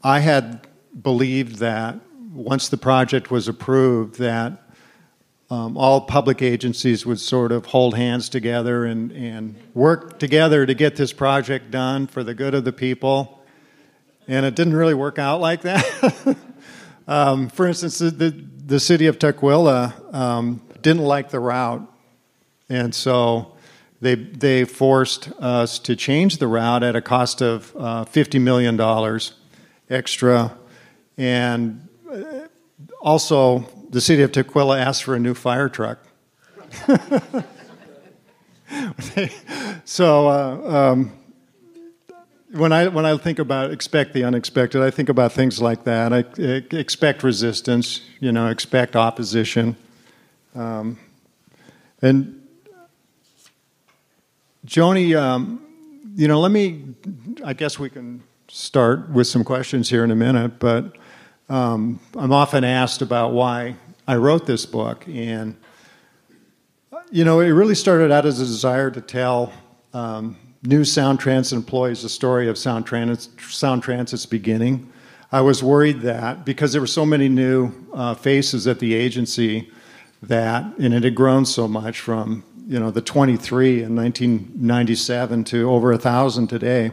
I 0.02 0.18
had 0.18 0.68
believed 1.00 1.60
that 1.60 1.98
once 2.30 2.68
the 2.68 2.76
project 2.76 3.30
was 3.30 3.48
approved, 3.48 4.18
that 4.18 4.62
um, 5.48 5.78
all 5.78 6.02
public 6.02 6.42
agencies 6.42 7.06
would 7.06 7.20
sort 7.20 7.52
of 7.52 7.64
hold 7.64 7.96
hands 7.96 8.28
together 8.28 8.84
and, 8.84 9.12
and 9.12 9.56
work 9.72 10.18
together 10.18 10.66
to 10.66 10.74
get 10.74 10.96
this 10.96 11.14
project 11.14 11.70
done 11.70 12.06
for 12.06 12.22
the 12.22 12.34
good 12.34 12.52
of 12.52 12.64
the 12.64 12.72
people. 12.72 13.42
And 14.28 14.44
it 14.44 14.54
didn't 14.54 14.74
really 14.74 14.92
work 14.92 15.18
out 15.18 15.40
like 15.40 15.62
that. 15.62 16.36
um, 17.08 17.48
for 17.48 17.66
instance, 17.66 17.98
the, 17.98 18.44
the, 18.66 18.78
city 18.78 19.06
of 19.06 19.18
Tukwila 19.18 20.14
um, 20.14 20.60
didn't 20.84 21.02
like 21.02 21.30
the 21.30 21.40
route, 21.40 21.82
and 22.68 22.94
so 22.94 23.56
they 24.00 24.14
they 24.14 24.64
forced 24.64 25.32
us 25.40 25.80
to 25.80 25.96
change 25.96 26.38
the 26.38 26.46
route 26.46 26.84
at 26.84 26.94
a 26.94 27.00
cost 27.00 27.42
of 27.42 27.74
uh, 27.76 28.04
fifty 28.04 28.38
million 28.38 28.76
dollars 28.76 29.32
extra, 29.90 30.56
and 31.18 31.88
uh, 32.08 32.46
also 33.00 33.66
the 33.90 34.00
city 34.00 34.22
of 34.22 34.30
Tukwila 34.30 34.78
asked 34.78 35.02
for 35.02 35.16
a 35.16 35.18
new 35.18 35.34
fire 35.34 35.68
truck. 35.68 35.98
so. 39.84 40.28
Uh, 40.28 40.92
um, 40.92 41.12
when 42.52 42.72
I 42.72 42.86
when 42.86 43.04
I 43.04 43.16
think 43.16 43.40
about 43.40 43.72
expect 43.72 44.12
the 44.12 44.22
unexpected, 44.22 44.80
I 44.80 44.90
think 44.90 45.08
about 45.08 45.32
things 45.32 45.60
like 45.60 45.82
that. 45.84 46.12
I, 46.12 46.24
I 46.38 46.62
expect 46.76 47.24
resistance, 47.24 48.00
you 48.20 48.30
know, 48.30 48.46
expect 48.46 48.94
opposition, 48.94 49.76
um, 50.54 50.98
and 52.00 52.40
Joni, 54.66 55.16
um, 55.16 55.60
you 56.14 56.28
know, 56.28 56.40
let 56.40 56.50
me, 56.50 56.84
I 57.44 57.52
guess 57.52 57.78
we 57.78 57.90
can 57.90 58.22
start 58.48 59.10
with 59.10 59.26
some 59.26 59.44
questions 59.44 59.90
here 59.90 60.04
in 60.04 60.10
a 60.10 60.16
minute, 60.16 60.58
but 60.58 60.96
um, 61.48 62.00
I'm 62.16 62.32
often 62.32 62.64
asked 62.64 63.02
about 63.02 63.32
why 63.32 63.76
I 64.06 64.16
wrote 64.16 64.46
this 64.46 64.64
book. 64.64 65.06
And, 65.08 65.56
you 67.10 67.24
know, 67.24 67.40
it 67.40 67.48
really 67.48 67.74
started 67.74 68.12
out 68.12 68.26
as 68.26 68.40
a 68.40 68.44
desire 68.44 68.90
to 68.90 69.00
tell 69.00 69.52
um, 69.92 70.36
new 70.62 70.84
Sound 70.84 71.20
Transit 71.20 71.56
employees 71.56 72.02
the 72.02 72.08
story 72.08 72.48
of 72.48 72.56
Sound 72.56 72.86
Transit's 72.86 74.26
beginning. 74.26 74.90
I 75.32 75.40
was 75.40 75.62
worried 75.62 76.00
that 76.02 76.44
because 76.44 76.72
there 76.72 76.80
were 76.80 76.86
so 76.86 77.04
many 77.04 77.28
new 77.28 77.72
uh, 77.92 78.14
faces 78.14 78.66
at 78.66 78.78
the 78.78 78.94
agency 78.94 79.70
that, 80.28 80.64
and 80.78 80.94
it 80.94 81.04
had 81.04 81.14
grown 81.14 81.46
so 81.46 81.68
much 81.68 82.00
from, 82.00 82.44
you 82.66 82.78
know, 82.78 82.90
the 82.90 83.02
23 83.02 83.82
in 83.82 83.94
1997 83.96 85.44
to 85.44 85.70
over 85.70 85.92
a 85.92 85.98
thousand 85.98 86.48
today, 86.48 86.92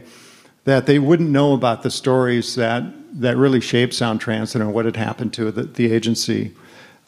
that 0.63 0.85
they 0.85 0.99
wouldn't 0.99 1.29
know 1.29 1.53
about 1.53 1.83
the 1.83 1.91
stories 1.91 2.55
that 2.55 2.83
that 3.13 3.35
really 3.35 3.59
shaped 3.59 3.93
Sound 3.93 4.21
Transit 4.21 4.61
and 4.61 4.73
what 4.73 4.85
had 4.85 4.95
happened 4.95 5.33
to 5.33 5.51
the, 5.51 5.63
the 5.63 5.91
agency. 5.91 6.53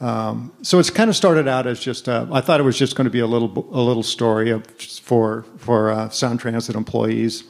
Um, 0.01 0.51
so 0.61 0.79
it's 0.79 0.89
kind 0.89 1.09
of 1.09 1.15
started 1.15 1.47
out 1.47 1.65
as 1.65 1.79
just 1.79 2.09
a, 2.09 2.27
I 2.31 2.41
thought 2.41 2.59
it 2.59 2.63
was 2.63 2.77
just 2.77 2.97
going 2.97 3.05
to 3.05 3.11
be 3.11 3.19
a 3.19 3.27
little 3.27 3.69
a 3.71 3.79
little 3.79 4.03
story 4.03 4.49
of, 4.49 4.65
for 4.67 5.43
for 5.57 5.91
uh, 5.91 6.09
Sound 6.09 6.39
Transit 6.39 6.75
employees, 6.75 7.43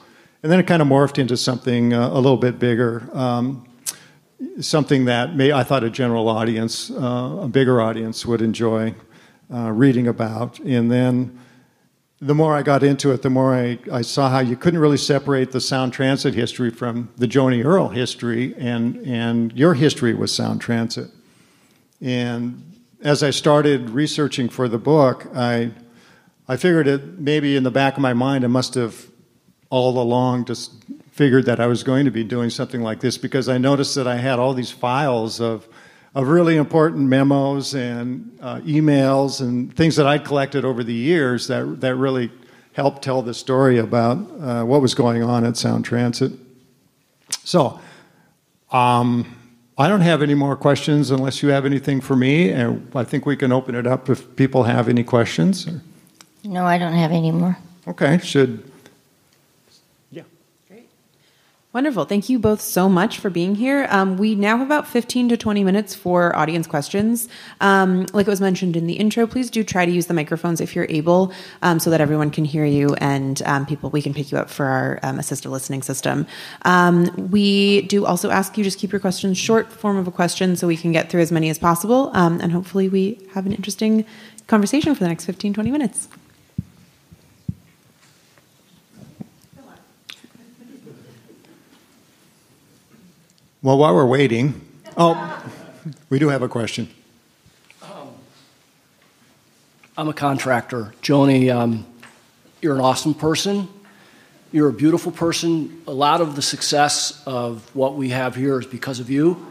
and 0.44 0.52
then 0.52 0.60
it 0.60 0.68
kind 0.68 0.82
of 0.82 0.88
morphed 0.88 1.18
into 1.18 1.36
something 1.36 1.94
uh, 1.94 2.10
a 2.10 2.20
little 2.20 2.38
bit 2.38 2.60
bigger, 2.60 3.10
um, 3.14 3.66
something 4.60 5.06
that 5.06 5.36
may 5.36 5.52
I 5.52 5.64
thought 5.64 5.84
a 5.84 5.90
general 5.90 6.28
audience, 6.28 6.92
uh, 6.92 7.40
a 7.42 7.48
bigger 7.48 7.82
audience 7.82 8.26
would 8.26 8.42
enjoy 8.42 8.96
uh, 9.54 9.72
reading 9.72 10.08
about, 10.08 10.60
and 10.60 10.92
then 10.92 11.40
the 12.24 12.34
more 12.34 12.56
I 12.56 12.64
got 12.64 12.84
into 12.84 13.12
it, 13.12 13.22
the 13.22 13.30
more 13.30 13.54
I, 13.54 13.78
I 13.92 14.02
saw 14.02 14.30
how 14.30 14.40
you 14.40 14.56
couldn't 14.56 14.80
really 14.80 14.98
separate 14.98 15.52
the 15.52 15.60
Sound 15.60 15.92
Transit 15.92 16.34
history 16.34 16.70
from 16.70 17.12
the 17.18 17.28
Joni 17.28 17.66
Earl 17.66 17.90
history, 17.90 18.56
and, 18.58 18.96
and 19.06 19.52
your 19.54 19.74
history 19.74 20.14
with 20.14 20.30
Sound 20.30 20.62
Transit. 20.62 21.10
And 22.00 22.80
as 23.02 23.24
I 23.24 23.32
started 23.32 23.90
researching 23.90 24.48
for 24.48 24.70
the 24.70 24.78
book, 24.78 25.28
I, 25.36 25.72
I 26.48 26.56
figured 26.56 26.88
it 26.88 27.20
maybe 27.20 27.58
in 27.58 27.64
the 27.64 27.72
back 27.72 27.96
of 27.96 28.00
my 28.00 28.14
mind, 28.14 28.46
I 28.46 28.48
must 28.48 28.76
have 28.76 29.08
all 29.70 30.02
along 30.02 30.46
just 30.46 30.72
figured 31.14 31.46
that 31.46 31.60
I 31.60 31.68
was 31.68 31.84
going 31.84 32.06
to 32.06 32.12
be 32.12 32.24
doing 32.24 32.50
something 32.50 32.82
like 32.82 33.00
this 33.00 33.18
because 33.18 33.48
I 33.48 33.58
noticed 33.58 33.96
that 33.96 34.08
I 34.08 34.18
had 34.18 34.40
all 34.40 34.54
these 34.54 34.72
files 34.72 35.40
of 35.40 35.68
of 36.16 36.28
really 36.28 36.58
important 36.58 37.08
memos 37.08 37.74
and 37.74 38.38
uh, 38.40 38.60
emails 38.60 39.42
and 39.42 39.76
things 39.76 39.96
that 39.96 40.06
I'd 40.06 40.24
collected 40.24 40.64
over 40.64 40.84
the 40.84 40.94
years 40.94 41.48
that, 41.48 41.82
that 41.82 41.96
really 41.96 42.32
helped 42.74 43.02
tell 43.02 43.22
the 43.22 43.34
story 43.34 43.80
about 43.80 44.18
uh, 44.40 44.64
what 44.64 44.82
was 44.82 44.94
going 44.94 45.24
on 45.24 45.44
at 45.44 45.58
Sound 45.58 45.86
Transit. 45.86 46.34
So, 47.44 47.80
um, 48.72 49.38
I 49.76 49.88
don't 49.88 50.02
have 50.02 50.22
any 50.22 50.36
more 50.36 50.56
questions 50.56 51.10
unless 51.10 51.42
you 51.42 51.50
have 51.50 51.66
anything 51.66 52.00
for 52.00 52.16
me, 52.16 52.52
and 52.52 52.92
I 52.94 53.04
think 53.04 53.26
we 53.26 53.36
can 53.36 53.52
open 53.52 53.74
it 53.74 53.88
up 53.88 54.08
if 54.08 54.36
people 54.36 54.64
have 54.64 54.88
any 54.88 55.04
questions. 55.04 55.68
No, 56.44 56.66
I 56.66 56.78
don't 56.78 56.94
have 56.94 57.12
any 57.12 57.32
more. 57.32 57.58
Okay, 57.88 58.20
should 58.20 58.72
Wonderful. 61.74 62.06
Thank 62.06 62.30
you 62.30 62.38
both 62.38 62.62
so 62.62 62.88
much 62.88 63.18
for 63.18 63.32
being 63.32 63.56
here. 63.56 63.88
Um, 63.90 64.16
we 64.18 64.36
now 64.36 64.58
have 64.60 64.68
about 64.68 64.88
15 64.88 65.30
to 65.30 65.38
20 65.38 65.64
minutes 65.64 65.96
for 65.96 66.36
audience 66.36 66.68
questions. 66.68 67.28
Um, 67.62 68.06
like 68.14 68.28
it 68.28 68.30
was 68.30 68.40
mentioned 68.40 68.78
in 68.78 68.86
the 68.86 68.94
intro, 68.94 69.26
please 69.26 69.50
do 69.50 69.64
try 69.64 69.84
to 69.84 69.92
use 69.92 70.06
the 70.06 70.14
microphones 70.14 70.62
if 70.62 70.76
you're 70.76 70.86
able 70.88 71.34
um, 71.64 71.80
so 71.80 71.90
that 71.90 72.00
everyone 72.00 72.30
can 72.30 72.46
hear 72.46 72.64
you 72.64 72.94
and 73.00 73.42
um, 73.48 73.66
people, 73.66 73.90
we 73.90 74.04
can 74.04 74.14
pick 74.14 74.32
you 74.32 74.38
up 74.38 74.52
for 74.52 74.68
our 74.68 75.00
um, 75.02 75.18
assistive 75.18 75.50
listening 75.50 75.82
system. 75.82 76.28
Um, 76.62 77.10
we 77.32 77.82
do 77.88 78.06
also 78.06 78.30
ask 78.30 78.56
you 78.56 78.64
just 78.64 78.78
keep 78.78 78.92
your 78.92 79.02
questions 79.02 79.40
short 79.40 79.74
form 79.74 79.98
of 79.98 80.08
a 80.08 80.12
question 80.12 80.56
so 80.56 80.68
we 80.68 80.78
can 80.78 80.92
get 80.92 81.10
through 81.10 81.22
as 81.22 81.32
many 81.32 81.50
as 81.50 81.58
possible. 81.58 82.12
and 82.14 82.52
hopefully 82.52 82.88
we 82.88 83.20
have 83.34 83.48
an 83.48 83.52
interesting 83.52 84.06
conversation 84.46 84.94
for 84.94 85.04
the 85.04 85.10
next 85.10 85.26
15, 85.26 85.56
20 85.56 85.72
minutes. 85.72 86.08
Well, 93.64 93.78
while 93.78 93.96
we're 93.96 94.06
waiting, 94.06 94.60
oh, 94.98 95.42
we 96.10 96.20
do 96.20 96.28
have 96.28 96.42
a 96.42 96.50
question. 96.50 96.90
Um, 97.82 98.10
I'm 99.96 100.10
a 100.10 100.14
contractor. 100.14 100.94
Joni, 101.02 101.50
um, 101.50 101.86
you're 102.62 102.76
an 102.76 102.82
awesome 102.82 103.14
person. 103.14 103.70
You're 104.52 104.68
a 104.68 104.74
beautiful 104.74 105.14
person. 105.14 105.82
A 105.88 105.94
lot 105.94 106.20
of 106.20 106.36
the 106.36 106.42
success 106.42 107.24
of 107.26 107.74
what 107.74 107.96
we 107.96 108.10
have 108.10 108.36
here 108.36 108.60
is 108.60 108.66
because 108.66 109.00
of 109.00 109.10
you. 109.10 109.48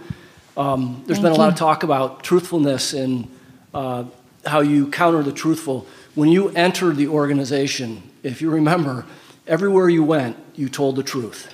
Um, 0.58 1.04
there's 1.06 1.16
Thank 1.16 1.22
been 1.22 1.32
a 1.32 1.36
lot 1.36 1.46
you. 1.46 1.52
of 1.52 1.56
talk 1.56 1.82
about 1.82 2.22
truthfulness 2.22 2.92
and 2.92 3.34
uh, 3.72 4.04
how 4.44 4.60
you 4.60 4.90
counter 4.90 5.22
the 5.22 5.32
truthful. 5.32 5.86
When 6.14 6.28
you 6.28 6.50
entered 6.50 6.96
the 6.96 7.08
organization, 7.08 8.02
if 8.22 8.42
you 8.42 8.50
remember, 8.50 9.06
everywhere 9.46 9.88
you 9.88 10.04
went, 10.04 10.36
you 10.54 10.68
told 10.68 10.96
the 10.96 11.02
truth. 11.02 11.50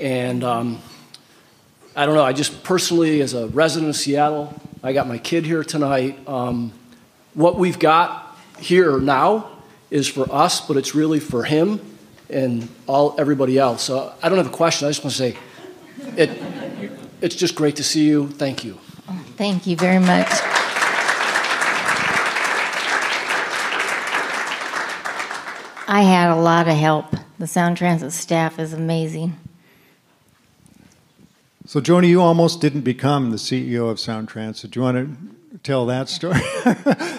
And 0.00 0.42
um, 0.42 0.80
I 1.98 2.04
don't 2.04 2.14
know. 2.14 2.24
I 2.24 2.34
just 2.34 2.62
personally, 2.62 3.22
as 3.22 3.32
a 3.32 3.46
resident 3.48 3.88
of 3.88 3.96
Seattle, 3.96 4.54
I 4.82 4.92
got 4.92 5.08
my 5.08 5.16
kid 5.16 5.46
here 5.46 5.64
tonight. 5.64 6.18
Um, 6.28 6.74
what 7.32 7.56
we've 7.56 7.78
got 7.78 8.36
here 8.58 9.00
now 9.00 9.50
is 9.90 10.06
for 10.06 10.30
us, 10.30 10.60
but 10.60 10.76
it's 10.76 10.94
really 10.94 11.20
for 11.20 11.44
him 11.44 11.80
and 12.28 12.68
all 12.86 13.14
everybody 13.18 13.58
else. 13.58 13.82
So 13.82 14.12
I 14.22 14.28
don't 14.28 14.36
have 14.36 14.48
a 14.48 14.56
question. 14.56 14.86
I 14.86 14.90
just 14.90 15.02
want 15.02 15.12
to 15.12 15.18
say, 15.18 15.38
it, 16.18 16.30
it's 17.22 17.34
just 17.34 17.54
great 17.54 17.76
to 17.76 17.84
see 17.84 18.04
you. 18.06 18.28
Thank 18.28 18.62
you. 18.62 18.74
Thank 19.38 19.66
you 19.66 19.76
very 19.76 19.98
much. 19.98 20.28
I 25.88 26.02
had 26.02 26.30
a 26.30 26.36
lot 26.36 26.68
of 26.68 26.76
help. 26.76 27.06
The 27.38 27.46
Sound 27.46 27.78
Transit 27.78 28.12
staff 28.12 28.58
is 28.58 28.74
amazing. 28.74 29.36
So, 31.68 31.80
Joni, 31.80 32.06
you 32.06 32.22
almost 32.22 32.60
didn't 32.60 32.82
become 32.82 33.32
the 33.32 33.38
CEO 33.38 33.90
of 33.90 33.98
Sound 33.98 34.28
Transit. 34.28 34.70
Do 34.70 34.78
you 34.78 34.84
want 34.84 35.50
to 35.50 35.58
tell 35.64 35.84
that 35.86 36.08
story? 36.08 36.38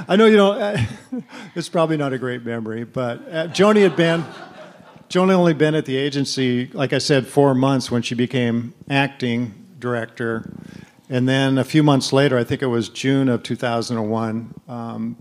I 0.08 0.16
know 0.18 0.26
you 0.26 0.38
don't. 0.38 0.88
it's 1.56 1.68
probably 1.68 1.98
not 1.98 2.14
a 2.14 2.18
great 2.18 2.46
memory, 2.46 2.86
but 2.86 3.18
uh, 3.30 3.48
Joni 3.50 3.84
had 3.84 3.98
been. 3.98 4.24
Joni 5.10 5.34
only 5.34 5.54
been 5.54 5.76
at 5.76 5.86
the 5.86 5.98
agency, 5.98 6.68
like 6.68 6.94
I 6.94 6.98
said, 7.00 7.28
four 7.28 7.54
months 7.56 7.92
when 7.92 8.02
she 8.02 8.16
became 8.16 8.74
acting 8.90 9.54
director, 9.80 10.50
and 11.10 11.28
then 11.28 11.58
a 11.58 11.66
few 11.66 11.84
months 11.84 12.14
later, 12.14 12.38
I 12.38 12.46
think 12.46 12.62
it 12.62 12.68
was 12.68 12.88
June 12.88 13.28
of 13.28 13.44
2001, 13.44 14.54
um, 14.70 15.18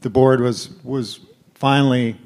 the 0.00 0.10
board 0.10 0.42
was 0.42 0.68
was 0.84 1.20
finally 1.54 2.16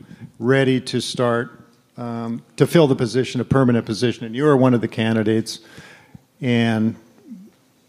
ready 0.41 0.81
to 0.81 1.01
start 1.01 1.53
um, 1.97 2.43
to 2.57 2.67
fill 2.67 2.89
the 2.89 2.97
position, 2.97 3.41
a 3.41 3.45
permanent 3.45 3.87
position, 3.87 4.25
and 4.25 4.35
you 4.35 4.43
were 4.43 4.57
one 4.57 4.75
of 4.75 4.81
the 4.81 4.89
candidates. 4.89 5.61
And 6.41 6.97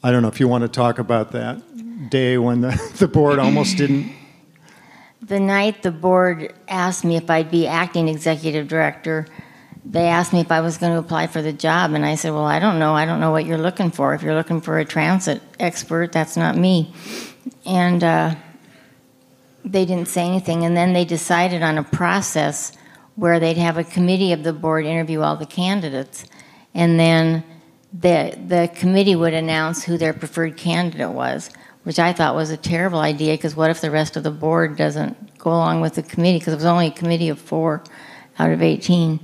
I 0.04 0.12
don't 0.12 0.22
know 0.22 0.28
if 0.28 0.40
you 0.40 0.48
want 0.48 0.64
to 0.64 0.68
talk 0.68 1.00
about 1.00 1.32
that 1.34 2.10
day 2.10 2.38
when 2.38 2.62
the, 2.62 2.92
the 2.98 3.08
board 3.08 3.40
almost 3.40 3.78
didn't. 3.78 4.12
The 5.22 5.40
night 5.40 5.84
the 5.84 5.92
board 5.92 6.54
asked 6.68 7.04
me 7.04 7.18
if 7.18 7.30
I'd 7.30 7.52
be 7.52 7.68
acting 7.68 8.08
executive 8.08 8.68
director, 8.68 9.28
they 9.86 10.08
asked 10.08 10.34
me 10.34 10.40
if 10.40 10.52
I 10.52 10.62
was 10.62 10.78
going 10.78 10.94
to 10.94 11.00
apply 11.00 11.28
for 11.28 11.42
the 11.42 11.54
job, 11.54 11.94
and 11.94 12.06
I 12.06 12.16
said, 12.16 12.32
Well, 12.32 12.46
I 12.46 12.60
don't 12.60 12.80
know. 12.80 12.94
I 12.96 13.06
don't 13.06 13.20
know 13.20 13.32
what 13.32 13.46
you're 13.46 13.58
looking 13.58 13.92
for. 13.92 14.14
If 14.14 14.22
you're 14.22 14.36
looking 14.36 14.62
for 14.62 14.80
a 14.80 14.86
transit 14.86 15.42
expert, 15.60 16.12
that's 16.12 16.38
not 16.38 16.56
me. 16.58 16.94
And 17.66 18.04
uh, 18.04 18.36
they 19.64 19.86
didn't 19.86 20.08
say 20.08 20.26
anything. 20.26 20.64
And 20.64 20.76
then 20.76 20.94
they 20.94 21.06
decided 21.06 21.62
on 21.62 21.78
a 21.78 21.84
process 21.84 22.72
where 23.16 23.40
they'd 23.40 23.58
have 23.58 23.78
a 23.78 23.84
committee 23.84 24.32
of 24.32 24.44
the 24.44 24.54
board 24.54 24.86
interview 24.86 25.22
all 25.22 25.36
the 25.36 25.46
candidates. 25.46 26.26
And 26.74 27.00
then 27.00 27.44
the, 27.92 28.38
the 28.46 28.70
committee 28.76 29.16
would 29.16 29.34
announce 29.34 29.84
who 29.84 29.98
their 29.98 30.14
preferred 30.14 30.58
candidate 30.58 31.10
was, 31.10 31.50
which 31.84 31.98
I 31.98 32.14
thought 32.14 32.36
was 32.36 32.52
a 32.52 32.58
terrible 32.58 33.00
idea 33.00 33.34
because 33.34 33.56
what 33.56 33.72
if 33.72 33.82
the 33.82 33.92
rest 33.92 34.16
of 34.16 34.24
the 34.24 34.32
board 34.32 34.78
doesn't 34.78 35.38
go 35.38 35.50
along 35.50 35.82
with 35.82 35.96
the 35.96 36.04
committee? 36.04 36.40
Because 36.40 36.54
it 36.54 36.58
was 36.58 36.66
only 36.66 36.88
a 36.88 36.92
committee 36.92 37.30
of 37.30 37.40
four 37.40 37.84
out 38.38 38.52
of 38.52 38.62
18. 38.62 39.20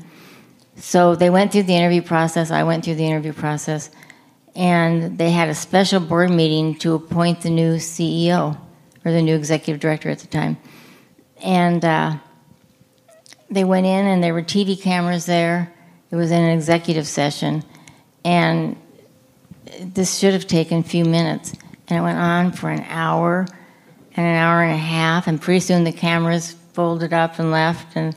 So 0.77 1.15
they 1.15 1.29
went 1.29 1.51
through 1.51 1.63
the 1.63 1.75
interview 1.75 2.01
process, 2.01 2.51
I 2.51 2.63
went 2.63 2.83
through 2.83 2.95
the 2.95 3.05
interview 3.05 3.33
process, 3.33 3.91
and 4.55 5.17
they 5.17 5.31
had 5.31 5.49
a 5.49 5.55
special 5.55 5.99
board 5.99 6.31
meeting 6.31 6.75
to 6.79 6.95
appoint 6.95 7.41
the 7.41 7.49
new 7.49 7.75
CEO 7.75 8.57
or 9.05 9.11
the 9.11 9.21
new 9.21 9.35
executive 9.35 9.79
director 9.79 10.09
at 10.09 10.19
the 10.19 10.27
time. 10.27 10.57
And 11.41 11.85
uh, 11.85 12.17
they 13.49 13.63
went 13.63 13.85
in, 13.85 14.05
and 14.05 14.23
there 14.23 14.33
were 14.33 14.41
TV 14.41 14.81
cameras 14.81 15.25
there. 15.25 15.71
It 16.09 16.15
was 16.15 16.31
in 16.31 16.41
an 16.41 16.49
executive 16.49 17.07
session 17.07 17.63
and 18.25 18.75
this 19.79 20.17
should 20.17 20.33
have 20.33 20.47
taken 20.47 20.79
a 20.79 20.83
few 20.83 21.05
minutes. 21.05 21.53
And 21.87 21.99
it 21.99 22.01
went 22.01 22.17
on 22.17 22.51
for 22.51 22.69
an 22.69 22.83
hour 22.89 23.45
and 24.17 24.25
an 24.25 24.35
hour 24.35 24.63
and 24.63 24.73
a 24.73 24.77
half, 24.77 25.27
and 25.27 25.41
pretty 25.41 25.59
soon 25.59 25.83
the 25.83 25.91
cameras 25.91 26.53
folded 26.73 27.13
up 27.13 27.37
and 27.39 27.51
left. 27.51 27.95
And 27.95 28.15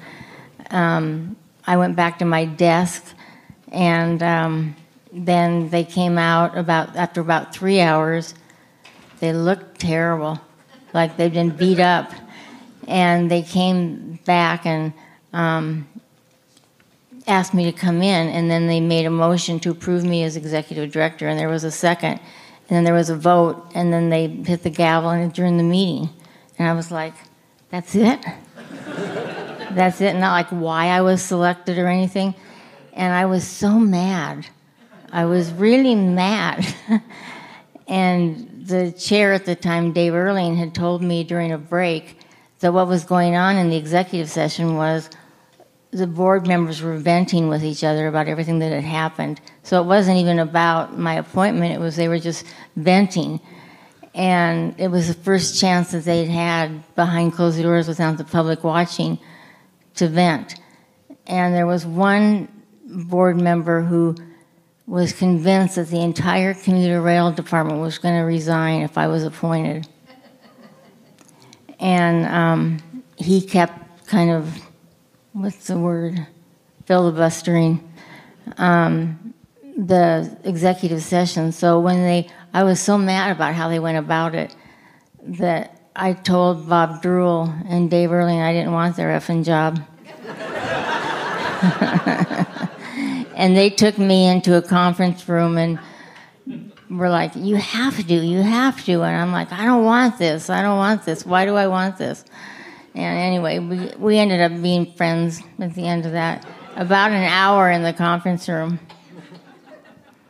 um, 0.71 1.37
I 1.67 1.77
went 1.77 1.97
back 1.97 2.19
to 2.21 2.25
my 2.25 2.45
desk, 2.47 3.15
And 3.71 4.23
um, 4.23 4.77
then 5.13 5.69
they 5.71 5.85
came 5.85 6.19
out 6.19 6.57
about 6.57 6.97
after 6.97 7.21
about 7.21 7.55
three 7.55 7.81
hours. 7.81 8.35
They 9.21 9.33
looked 9.33 9.81
terrible, 9.81 10.41
like 10.95 11.17
they'd 11.17 11.33
been 11.33 11.51
beat 11.51 11.81
up. 11.81 12.13
And 12.87 13.31
they 13.31 13.43
came 13.43 14.19
back 14.25 14.65
and 14.65 14.95
um, 15.35 15.88
asked 17.29 17.55
me 17.55 17.65
to 17.65 17.73
come 17.73 18.03
in, 18.03 18.29
and 18.29 18.51
then 18.51 18.67
they 18.67 18.81
made 18.81 19.07
a 19.07 19.11
motion 19.11 19.61
to 19.61 19.71
approve 19.71 20.03
me 20.03 20.25
as 20.25 20.37
executive 20.37 20.91
director, 20.91 21.29
and 21.29 21.39
there 21.39 21.49
was 21.49 21.63
a 21.63 21.71
second, 21.71 22.13
and 22.13 22.77
then 22.77 22.85
there 22.85 22.95
was 22.95 23.11
a 23.11 23.17
vote, 23.17 23.71
and 23.75 23.93
then 23.93 24.09
they 24.09 24.27
hit 24.27 24.63
the 24.63 24.71
gavel 24.71 25.11
and 25.11 25.31
adjourned 25.31 25.61
the 25.61 25.65
meeting. 25.65 26.09
And 26.59 26.69
I 26.69 26.73
was 26.73 26.91
like, 26.91 27.15
that's 27.71 27.95
it? 27.95 28.21
that's 29.73 30.01
it? 30.01 30.15
Not 30.15 30.33
like 30.33 30.49
why 30.49 30.87
I 30.87 31.03
was 31.03 31.23
selected 31.23 31.79
or 31.79 31.87
anything. 31.87 32.35
And 32.95 33.13
I 33.13 33.27
was 33.27 33.47
so 33.47 33.79
mad. 33.79 34.47
I 35.13 35.27
was 35.27 35.53
really 35.53 35.95
mad. 35.95 36.67
and 37.87 38.67
the 38.67 38.93
chair 38.93 39.33
at 39.33 39.45
the 39.45 39.55
time, 39.55 39.93
Dave 39.93 40.15
Earling, 40.15 40.57
had 40.57 40.75
told 40.75 41.03
me 41.03 41.25
during 41.25 41.53
a 41.53 41.59
break 41.59 42.19
that 42.61 42.73
what 42.73 42.89
was 42.89 43.05
going 43.05 43.37
on 43.37 43.57
in 43.57 43.71
the 43.71 43.77
executive 43.77 44.29
session 44.29 44.77
was 44.77 45.09
the 45.91 46.07
board 46.07 46.47
members 46.47 46.83
were 46.83 46.97
venting 46.97 47.49
with 47.49 47.65
each 47.65 47.83
other 47.83 48.09
about 48.09 48.29
everything 48.29 48.59
that 48.59 48.73
had 48.73 48.85
happened. 48.85 49.41
So 49.63 49.81
it 49.81 49.87
wasn't 49.87 50.19
even 50.19 50.39
about 50.39 50.99
my 50.99 51.15
appointment, 51.15 51.75
it 51.75 51.81
was 51.81 51.97
they 51.97 52.09
were 52.09 52.19
just 52.19 52.45
venting. 52.77 53.41
And 54.15 54.75
it 54.79 54.89
was 54.89 55.09
the 55.09 55.15
first 55.15 55.61
chance 55.61 55.93
that 55.93 56.05
they'd 56.05 56.29
had 56.29 56.95
behind 56.95 57.35
closed 57.35 57.63
doors 57.63 57.87
without 57.87 58.19
the 58.19 58.25
public 58.25 58.65
watching 58.65 59.19
to 59.95 60.09
vent. 60.09 60.57
And 61.27 61.55
there 61.55 61.67
was 61.67 61.87
one 61.87 62.49
board 62.85 63.41
member 63.41 63.83
who 63.83 64.17
was 64.87 65.13
convinced 65.13 65.77
that 65.77 65.89
the 65.89 66.01
entire 66.01 66.55
commuter 66.55 67.01
rail 67.01 67.31
department 67.31 67.81
was 67.81 67.99
going 67.99 68.15
to 68.15 68.23
resign 68.23 68.81
if 68.81 68.97
I 68.97 69.07
was 69.07 69.23
appointed. 69.23 69.87
And 71.79 72.27
um, 72.27 73.03
he 73.17 73.41
kept 73.41 74.07
kind 74.07 74.31
of 74.31 74.68
what's 75.33 75.67
the 75.67 75.79
word, 75.79 76.27
filibustering 76.87 77.93
um, 78.57 79.35
the 79.77 80.37
executive 80.45 81.03
session. 81.03 81.53
So 81.53 81.81
when 81.81 82.03
they, 82.03 82.29
I 82.53 82.65
was 82.65 82.81
so 82.81 82.99
mad 82.99 83.33
about 83.33 83.55
how 83.55 83.69
they 83.69 83.79
went 83.79 83.99
about 83.99 84.35
it 84.35 84.55
that 85.23 85.81
I 85.95 86.13
told 86.13 86.69
Bob 86.69 87.03
Drewel 87.03 87.53
and 87.67 87.91
Dave 87.91 88.13
Earling 88.13 88.41
I 88.41 88.53
didn't 88.53 88.73
want 88.73 88.97
their 88.97 89.09
effing 89.09 89.45
job. 89.45 89.81
and 93.37 93.57
they 93.57 93.71
took 93.71 93.99
me 93.99 94.29
into 94.29 94.57
a 94.57 94.63
conference 94.63 95.29
room 95.29 95.59
and 95.59 95.79
were 96.89 97.09
like, 97.09 97.35
You 97.35 97.57
have 97.57 98.07
to, 98.07 98.15
you 98.15 98.43
have 98.43 98.85
to. 98.85 99.03
And 99.03 99.17
I'm 99.17 99.33
like, 99.33 99.53
I 99.53 99.65
don't 99.65 99.85
want 99.85 100.19
this. 100.19 100.51
I 100.51 100.63
don't 100.63 100.79
want 100.79 101.05
this. 101.05 101.27
Why 101.27 101.45
do 101.45 101.57
I 101.57 101.67
want 101.67 101.99
this? 101.99 102.25
And 102.99 103.19
anyway, 103.19 103.61
we, 103.61 103.93
we 103.97 104.19
ended 104.19 104.41
up 104.41 104.61
being 104.61 104.93
friends 104.95 105.41
at 105.61 105.75
the 105.75 105.87
end 105.87 106.05
of 106.05 106.13
that. 106.13 106.45
About 106.75 107.13
an 107.13 107.23
hour 107.23 107.71
in 107.71 107.85
the 107.85 107.93
conference 107.93 108.49
room. 108.49 108.81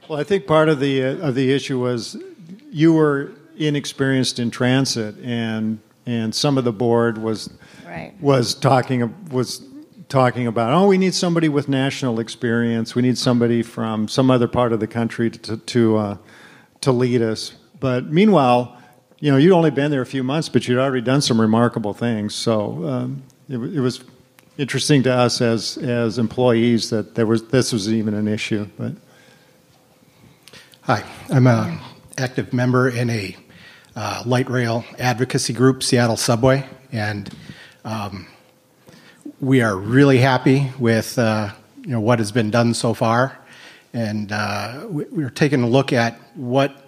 Well, 0.07 0.21
I 0.21 0.25
think 0.25 0.47
part 0.47 0.69
of 0.69 0.79
the 0.79 1.05
uh, 1.05 1.29
of 1.29 1.35
the 1.35 1.53
issue 1.53 1.79
was 1.79 2.17
you 2.71 2.93
were 2.93 3.33
inexperienced 3.57 4.39
in 4.39 4.51
transit, 4.51 5.17
and 5.23 5.81
and 6.07 6.35
some 6.35 6.57
of 6.57 6.65
the 6.65 6.73
board 6.73 7.19
was 7.19 7.51
right. 7.87 8.15
was 8.21 8.55
talking 8.55 9.15
was 9.31 9.63
talking 10.09 10.47
about 10.47 10.73
oh 10.73 10.87
we 10.87 10.97
need 10.97 11.15
somebody 11.15 11.51
with 11.51 11.69
national 11.69 12.21
experience, 12.21 12.95
we 12.95 13.03
need 13.03 13.19
somebody 13.19 13.63
from 13.63 14.09
some 14.09 14.31
other 14.31 14.49
part 14.49 14.73
of 14.73 14.81
the 14.81 14.87
country 14.87 15.31
to 15.31 15.59
to 15.59 15.97
uh, 15.99 16.17
to 16.81 16.93
lead 16.93 17.21
us. 17.21 17.55
But 17.79 18.11
meanwhile, 18.11 18.78
you 19.21 19.33
know, 19.33 19.37
you'd 19.37 19.53
only 19.53 19.71
been 19.71 19.91
there 19.91 20.03
a 20.03 20.07
few 20.07 20.23
months, 20.23 20.49
but 20.49 20.69
you'd 20.69 20.79
already 20.79 21.03
done 21.03 21.21
some 21.21 21.41
remarkable 21.41 21.93
things. 21.93 22.35
So 22.35 22.87
um, 22.87 23.23
it, 23.49 23.57
it, 23.57 23.81
was 23.81 24.05
interesting 24.57 25.03
to 25.05 25.13
us 25.13 25.41
as 25.41 25.77
as 25.79 26.19
employees 26.19 26.91
that 26.91 27.15
there 27.15 27.27
was 27.27 27.49
this 27.49 27.73
was 27.73 27.93
even 27.93 28.15
an 28.15 28.29
issue. 28.29 28.69
But 28.79 28.93
hi, 30.83 31.05
I'm 31.31 31.47
a 31.47 31.81
active 32.17 32.53
member 32.53 32.89
in 32.89 33.11
a 33.11 33.37
uh, 33.97 34.23
light 34.25 34.49
rail 34.49 34.85
advocacy 34.99 35.53
group, 35.53 35.83
Seattle 35.83 36.17
Subway, 36.17 36.65
and 36.93 37.29
um, 37.85 38.29
we 39.41 39.63
are 39.63 39.77
really 39.77 40.19
happy 40.19 40.71
with 40.79 41.19
uh, 41.19 41.51
you 41.83 41.91
know 41.91 42.01
what 42.01 42.21
has 42.21 42.31
been 42.31 42.51
done 42.53 42.73
so 42.73 42.95
far, 42.95 43.37
and 43.93 44.31
uh, 44.31 44.87
we, 44.89 45.05
we're 45.07 45.31
taking 45.31 45.63
a 45.63 45.69
look 45.69 45.93
at 45.93 46.21
what 46.37 46.88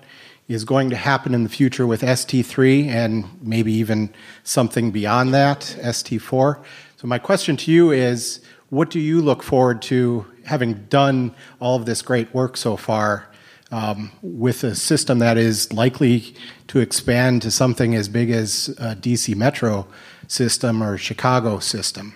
is 0.50 0.64
going 0.64 0.90
to 0.90 0.96
happen 0.96 1.32
in 1.32 1.44
the 1.44 1.48
future 1.48 1.86
with 1.86 2.02
ST3 2.02 2.88
and 2.88 3.24
maybe 3.40 3.72
even 3.72 4.12
something 4.42 4.90
beyond 4.90 5.32
that, 5.32 5.60
ST4. 5.80 6.62
So, 6.96 7.06
my 7.06 7.18
question 7.18 7.56
to 7.58 7.70
you 7.70 7.92
is 7.92 8.40
what 8.68 8.90
do 8.90 8.98
you 8.98 9.20
look 9.20 9.44
forward 9.44 9.80
to 9.82 10.26
having 10.44 10.74
done 10.88 11.34
all 11.60 11.76
of 11.76 11.86
this 11.86 12.02
great 12.02 12.34
work 12.34 12.56
so 12.56 12.76
far 12.76 13.30
um, 13.70 14.10
with 14.22 14.64
a 14.64 14.74
system 14.74 15.20
that 15.20 15.38
is 15.38 15.72
likely 15.72 16.34
to 16.66 16.80
expand 16.80 17.42
to 17.42 17.50
something 17.52 17.94
as 17.94 18.08
big 18.08 18.30
as 18.30 18.70
a 18.78 18.96
DC 18.96 19.36
Metro 19.36 19.86
system 20.26 20.82
or 20.82 20.98
Chicago 20.98 21.60
system? 21.60 22.14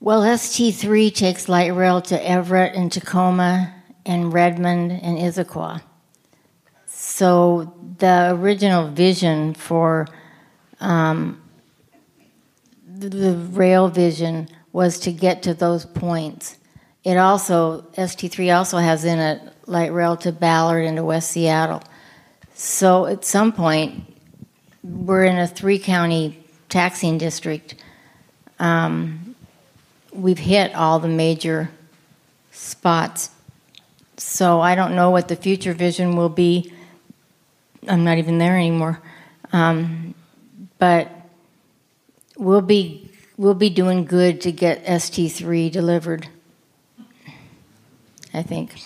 Well, 0.00 0.22
ST3 0.22 1.14
takes 1.14 1.48
light 1.48 1.72
rail 1.72 2.02
to 2.02 2.28
Everett 2.28 2.74
and 2.74 2.90
Tacoma 2.90 3.72
and 4.04 4.32
Redmond 4.32 4.90
and 4.90 5.18
Issaquah. 5.18 5.82
So 7.16 7.72
the 7.98 8.32
original 8.34 8.88
vision 8.88 9.54
for 9.54 10.08
um, 10.80 11.40
the, 12.88 13.08
the 13.08 13.36
rail 13.36 13.86
vision 13.86 14.48
was 14.72 14.98
to 14.98 15.12
get 15.12 15.44
to 15.44 15.54
those 15.54 15.84
points. 15.84 16.56
It 17.04 17.16
also 17.16 17.82
ST3 17.96 18.56
also 18.56 18.78
has 18.78 19.04
in 19.04 19.20
it 19.20 19.40
light 19.66 19.92
rail 19.92 20.16
to 20.16 20.32
Ballard 20.32 20.86
and 20.86 20.96
to 20.96 21.04
West 21.04 21.30
Seattle. 21.30 21.84
So 22.56 23.06
at 23.06 23.24
some 23.24 23.52
point, 23.52 24.12
we're 24.82 25.24
in 25.24 25.38
a 25.38 25.46
three 25.46 25.78
county 25.78 26.44
taxing 26.68 27.16
district. 27.16 27.76
Um, 28.58 29.36
we've 30.12 30.38
hit 30.40 30.74
all 30.74 30.98
the 30.98 31.06
major 31.06 31.70
spots. 32.50 33.30
So 34.16 34.60
I 34.60 34.74
don't 34.74 34.96
know 34.96 35.10
what 35.10 35.28
the 35.28 35.36
future 35.36 35.74
vision 35.74 36.16
will 36.16 36.28
be 36.28 36.72
I'm 37.88 38.04
not 38.04 38.18
even 38.18 38.38
there 38.38 38.56
anymore. 38.56 39.00
Um, 39.52 40.14
but 40.78 41.10
we'll 42.36 42.60
be 42.60 43.10
we'll 43.36 43.54
be 43.54 43.70
doing 43.70 44.04
good 44.04 44.40
to 44.42 44.52
get 44.52 44.84
ST3 44.84 45.70
delivered. 45.70 46.28
I 48.32 48.42
think. 48.42 48.80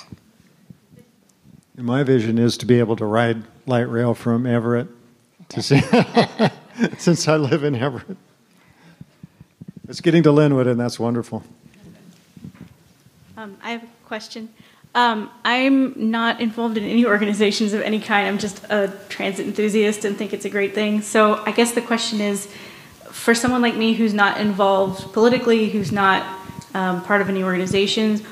And 1.77 1.87
my 1.87 2.03
vision 2.03 2.39
is 2.39 2.57
to 2.59 2.67
be 2.67 2.79
able 2.79 2.97
to 2.97 3.07
ride 3.07 3.45
light 3.67 3.89
rail 3.89 4.13
from 4.15 4.47
Everett 4.47 4.89
to 5.51 5.63
see, 5.63 5.81
since 6.99 7.27
I 7.29 7.37
live 7.37 7.65
in 7.65 7.75
Everett. 7.75 8.17
It's 9.89 10.03
getting 10.03 10.23
to 10.25 10.31
Lynnwood, 10.31 10.69
and 10.69 10.79
that's 10.79 10.99
wonderful. 10.99 11.43
Um, 13.39 13.57
I 13.63 13.71
have 13.71 13.85
a 13.85 13.89
question. 14.05 14.51
Um, 14.99 15.31
I'm 15.45 16.11
not 16.11 16.41
involved 16.41 16.77
in 16.77 16.83
any 16.83 17.07
organizations 17.15 17.73
of 17.73 17.83
any 17.83 18.01
kind. 18.01 18.27
I'm 18.27 18.39
just 18.39 18.65
a 18.69 18.93
transit 19.09 19.47
enthusiast 19.47 20.05
and 20.05 20.17
think 20.17 20.33
it's 20.33 20.45
a 20.45 20.51
great 20.51 20.75
thing. 20.75 21.03
So 21.03 21.37
I 21.47 21.53
guess 21.53 21.71
the 21.71 21.81
question 21.81 22.21
is 22.21 22.49
for 23.11 23.33
someone 23.33 23.63
like 23.63 23.77
me 23.77 23.93
who's 23.95 24.13
not 24.13 24.41
involved 24.41 25.13
politically, 25.13 25.71
who's 25.71 25.93
not 25.93 26.25
um, 26.75 27.05
part 27.05 27.21
of 27.21 27.29
any 27.29 27.45
organizations, 27.45 28.23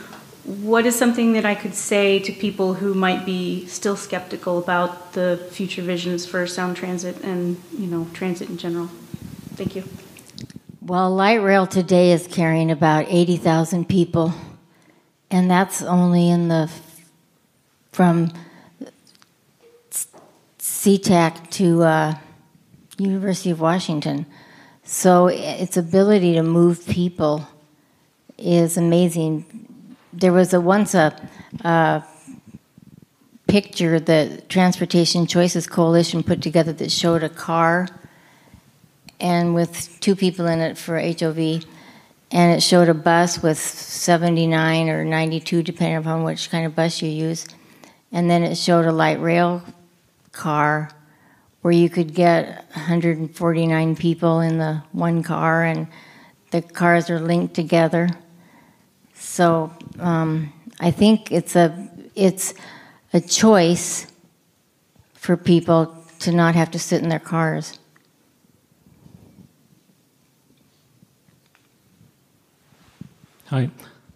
what 0.44 0.86
is 0.86 0.96
something 0.96 1.34
that 1.34 1.44
I 1.44 1.54
could 1.54 1.74
say 1.74 2.18
to 2.20 2.32
people 2.32 2.74
who 2.74 2.94
might 2.94 3.24
be 3.24 3.66
still 3.66 3.96
skeptical 3.96 4.58
about 4.58 5.12
the 5.12 5.48
future 5.52 5.82
visions 5.82 6.26
for 6.26 6.46
sound 6.48 6.76
transit 6.76 7.22
and 7.22 7.62
you 7.78 7.86
know 7.86 8.08
transit 8.12 8.48
in 8.48 8.58
general? 8.58 8.88
Thank 9.54 9.76
you. 9.76 9.84
Well, 10.80 11.14
light 11.14 11.42
rail 11.42 11.66
today 11.66 12.12
is 12.12 12.26
carrying 12.26 12.70
about 12.70 13.06
80,000 13.08 13.88
people 13.88 14.34
and 15.30 15.50
that's 15.50 15.82
only 15.82 16.30
in 16.30 16.48
the 16.48 16.70
from 17.92 18.30
SeaTac 20.58 21.50
to 21.50 21.82
uh, 21.82 22.14
University 22.98 23.50
of 23.50 23.60
Washington. 23.60 24.26
So 24.84 25.26
its 25.28 25.76
ability 25.76 26.34
to 26.34 26.42
move 26.42 26.86
people 26.86 27.48
is 28.38 28.76
amazing. 28.76 29.66
There 30.12 30.32
was 30.32 30.52
a 30.52 30.60
once 30.60 30.94
a, 30.94 31.28
a 31.62 32.04
picture 33.48 33.98
that 33.98 34.48
Transportation 34.48 35.26
Choices 35.26 35.66
Coalition 35.66 36.22
put 36.22 36.42
together 36.42 36.72
that 36.74 36.92
showed 36.92 37.22
a 37.22 37.28
car 37.28 37.88
and 39.18 39.54
with 39.54 39.98
two 40.00 40.14
people 40.14 40.46
in 40.46 40.60
it 40.60 40.76
for 40.76 41.00
HOV 41.00 41.64
and 42.30 42.56
it 42.56 42.62
showed 42.62 42.88
a 42.88 42.94
bus 42.94 43.42
with 43.42 43.58
79 43.58 44.88
or 44.88 45.04
92, 45.04 45.62
depending 45.62 45.96
upon 45.96 46.24
which 46.24 46.50
kind 46.50 46.66
of 46.66 46.74
bus 46.74 47.00
you 47.00 47.08
use. 47.08 47.46
And 48.12 48.28
then 48.30 48.42
it 48.42 48.56
showed 48.56 48.84
a 48.84 48.92
light 48.92 49.20
rail 49.20 49.62
car 50.32 50.90
where 51.62 51.72
you 51.72 51.88
could 51.88 52.14
get 52.14 52.64
149 52.74 53.96
people 53.96 54.40
in 54.40 54.58
the 54.58 54.82
one 54.92 55.22
car, 55.22 55.64
and 55.64 55.88
the 56.50 56.62
cars 56.62 57.10
are 57.10 57.20
linked 57.20 57.54
together. 57.54 58.08
So 59.14 59.72
um, 59.98 60.52
I 60.78 60.90
think 60.90 61.32
it's 61.32 61.56
a 61.56 61.90
it's 62.14 62.54
a 63.12 63.20
choice 63.20 64.06
for 65.14 65.36
people 65.36 66.04
to 66.20 66.32
not 66.32 66.54
have 66.54 66.70
to 66.70 66.78
sit 66.78 67.02
in 67.02 67.08
their 67.08 67.18
cars. 67.18 67.78
Hi, 73.50 73.70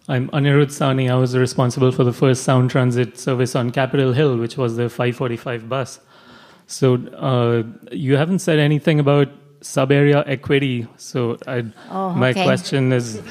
I'm 0.07 0.29
Anirudh 0.29 0.71
Sani. 0.71 1.09
I 1.09 1.15
was 1.15 1.35
responsible 1.37 1.91
for 1.91 2.03
the 2.03 2.13
first 2.13 2.43
sound 2.43 2.69
transit 2.69 3.17
service 3.17 3.55
on 3.55 3.71
Capitol 3.71 4.13
Hill, 4.13 4.37
which 4.37 4.57
was 4.57 4.75
the 4.75 4.89
545 4.89 5.69
bus. 5.69 5.99
So 6.67 6.95
uh, 7.15 7.63
you 7.91 8.17
haven't 8.17 8.39
said 8.39 8.59
anything 8.59 8.99
about 8.99 9.29
sub-area 9.61 10.23
equity. 10.27 10.87
So 10.97 11.37
I, 11.47 11.65
Oh, 11.89 12.11
my 12.13 12.31
okay. 12.31 12.43
question 12.43 12.91
is 12.91 13.21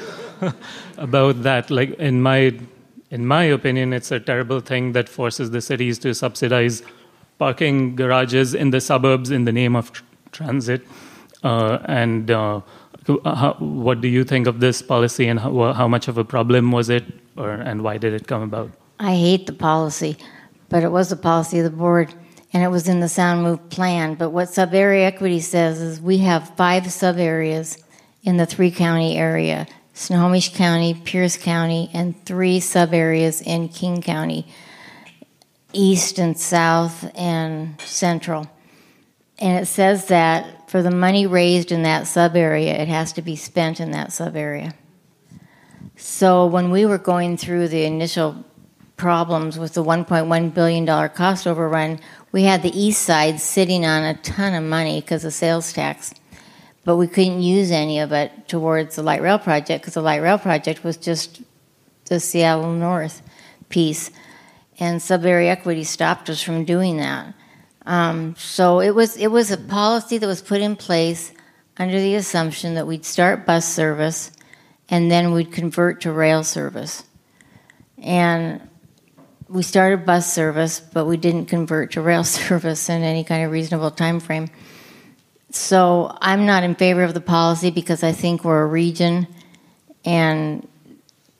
about 0.97 1.43
that. 1.43 1.71
Like 1.71 1.91
in 1.99 2.23
my 2.23 2.59
in 3.11 3.27
my 3.27 3.43
opinion, 3.43 3.93
it's 3.93 4.13
a 4.13 4.21
terrible 4.21 4.61
thing 4.61 4.93
that 4.93 5.09
forces 5.09 5.51
the 5.51 5.61
cities 5.61 5.99
to 5.99 6.15
subsidize 6.15 6.83
parking 7.39 7.97
garages 7.97 8.55
in 8.55 8.71
the 8.71 8.81
suburbs 8.81 9.31
in 9.33 9.45
the 9.45 9.53
name 9.53 9.75
of 9.75 9.93
tr- 9.93 10.05
transit. 10.31 10.87
Uh, 11.43 11.79
and 11.87 12.31
uh, 12.31 12.61
Uh, 13.09 13.35
how, 13.35 13.55
what 13.59 14.01
do 14.01 14.09
you 14.09 14.25
think 14.25 14.47
of 14.47 14.61
this 14.61 14.83
policy, 14.83 15.27
and 15.27 15.41
how, 15.41 15.73
how 15.73 15.89
much 15.89 16.09
of 16.09 16.19
a 16.19 16.25
problem 16.25 16.73
was 16.73 16.89
it, 16.89 17.05
or 17.37 17.51
and 17.51 17.83
why 17.83 17.99
did 17.99 18.13
it 18.13 18.27
come 18.27 18.43
about? 18.43 18.71
I 18.99 19.15
hate 19.17 19.47
the 19.47 19.53
policy, 19.53 20.17
but 20.69 20.83
it 20.83 20.91
was 20.91 21.09
the 21.09 21.17
policy 21.17 21.59
of 21.59 21.65
the 21.65 21.71
board, 21.71 22.13
and 22.53 22.63
it 22.63 22.69
was 22.69 22.89
in 22.89 23.01
the 23.01 23.09
Sound 23.09 23.43
Move 23.43 23.71
plan. 23.71 24.15
But 24.15 24.31
what 24.31 24.51
sub 24.51 24.75
area 24.75 25.07
equity 25.07 25.41
says 25.41 25.81
is 25.81 26.01
we 26.01 26.19
have 26.19 26.55
five 26.57 26.91
sub 26.93 27.19
areas 27.19 27.79
in 28.23 28.37
the 28.37 28.47
three 28.47 28.71
county 28.71 29.17
area 29.17 29.67
Snohomish 29.95 30.55
County, 30.55 30.95
Pierce 30.95 31.37
County, 31.37 31.91
and 31.93 32.15
three 32.25 32.61
sub 32.61 32.95
areas 32.95 33.43
in 33.43 33.69
King 33.69 34.01
County 34.01 34.47
east 35.73 36.19
and 36.19 36.39
south 36.39 37.11
and 37.17 37.81
central. 37.81 38.51
And 39.41 39.59
it 39.59 39.67
says 39.67 40.07
that 40.07 40.71
for 40.71 40.83
the 40.83 40.91
money 40.91 41.27
raised 41.27 41.73
in 41.73 41.83
that 41.85 42.07
sub 42.07 42.37
area, 42.37 42.75
it 42.75 42.89
has 42.89 43.13
to 43.15 43.23
be 43.23 43.37
spent 43.37 43.81
in 43.81 43.91
that 43.93 44.13
sub 44.13 44.37
area. 44.37 44.75
So 45.97 46.47
when 46.47 46.71
we 46.71 46.85
were 46.85 46.99
going 46.99 47.37
through 47.37 47.69
the 47.69 47.85
initial 47.85 48.45
problems 48.97 49.59
with 49.59 49.73
the 49.73 49.83
$1.1 49.83 50.55
billion 50.55 50.87
cost 51.09 51.47
overrun, 51.47 51.99
we 52.33 52.43
had 52.43 52.63
the 52.63 52.79
east 52.79 53.03
side 53.03 53.41
sitting 53.41 53.87
on 53.87 54.03
a 54.05 54.15
ton 54.19 54.55
of 54.55 54.63
money 54.63 55.01
because 55.01 55.25
of 55.25 55.33
sales 55.33 55.73
tax. 55.73 56.15
But 56.85 56.97
we 56.97 57.07
couldn't 57.07 57.43
use 57.43 57.71
any 57.71 57.99
of 58.01 58.13
it 58.13 58.47
towards 58.47 58.97
the 58.97 59.03
light 59.03 59.23
rail 59.23 59.39
project 59.39 59.83
because 59.83 59.95
the 59.95 60.03
light 60.03 60.23
rail 60.23 60.39
project 60.39 60.85
was 60.85 60.97
just 60.97 61.43
the 62.07 62.21
Seattle 62.21 62.73
North 62.73 63.23
piece. 63.71 64.11
And 64.79 65.01
sub 65.01 65.25
area 65.25 65.51
equity 65.53 65.85
stopped 65.85 66.29
us 66.29 66.43
from 66.43 66.65
doing 66.65 66.99
that. 66.99 67.35
Um, 67.91 68.37
so 68.37 68.79
it 68.79 68.95
was 68.95 69.17
it 69.17 69.33
was 69.33 69.51
a 69.51 69.57
policy 69.57 70.17
that 70.17 70.27
was 70.29 70.41
put 70.41 70.61
in 70.61 70.77
place 70.77 71.33
under 71.77 72.01
the 72.01 72.15
assumption 72.15 72.75
that 72.75 72.87
we'd 72.87 73.05
start 73.05 73.45
bus 73.45 73.67
service 73.67 74.31
and 74.89 75.11
then 75.11 75.33
we'd 75.33 75.51
convert 75.51 76.03
to 76.03 76.13
rail 76.13 76.45
service. 76.45 77.03
And 77.99 78.61
we 79.49 79.65
started 79.65 80.07
bus 80.07 80.33
service, 80.33 80.79
but 80.79 81.07
we 81.07 81.17
didn't 81.17 81.47
convert 81.47 81.91
to 81.93 82.01
rail 82.01 82.23
service 82.39 82.89
in 82.89 83.03
any 83.03 83.25
kind 83.25 83.45
of 83.45 83.51
reasonable 83.51 83.91
time 83.91 84.21
frame. 84.21 84.51
So 85.51 86.17
I'm 86.21 86.47
not 86.47 86.63
in 86.63 86.77
favor 86.77 87.03
of 87.03 87.13
the 87.13 87.21
policy 87.21 87.73
because 87.73 88.05
I 88.05 88.13
think 88.13 88.45
we're 88.45 88.63
a 88.63 88.69
region 88.69 89.27
and 90.05 90.65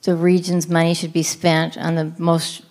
the 0.01 0.17
region's 0.17 0.67
money 0.67 0.95
should 0.95 1.13
be 1.13 1.23
spent 1.23 1.77
on 1.77 1.95
the 1.95 2.11
most 2.17 2.63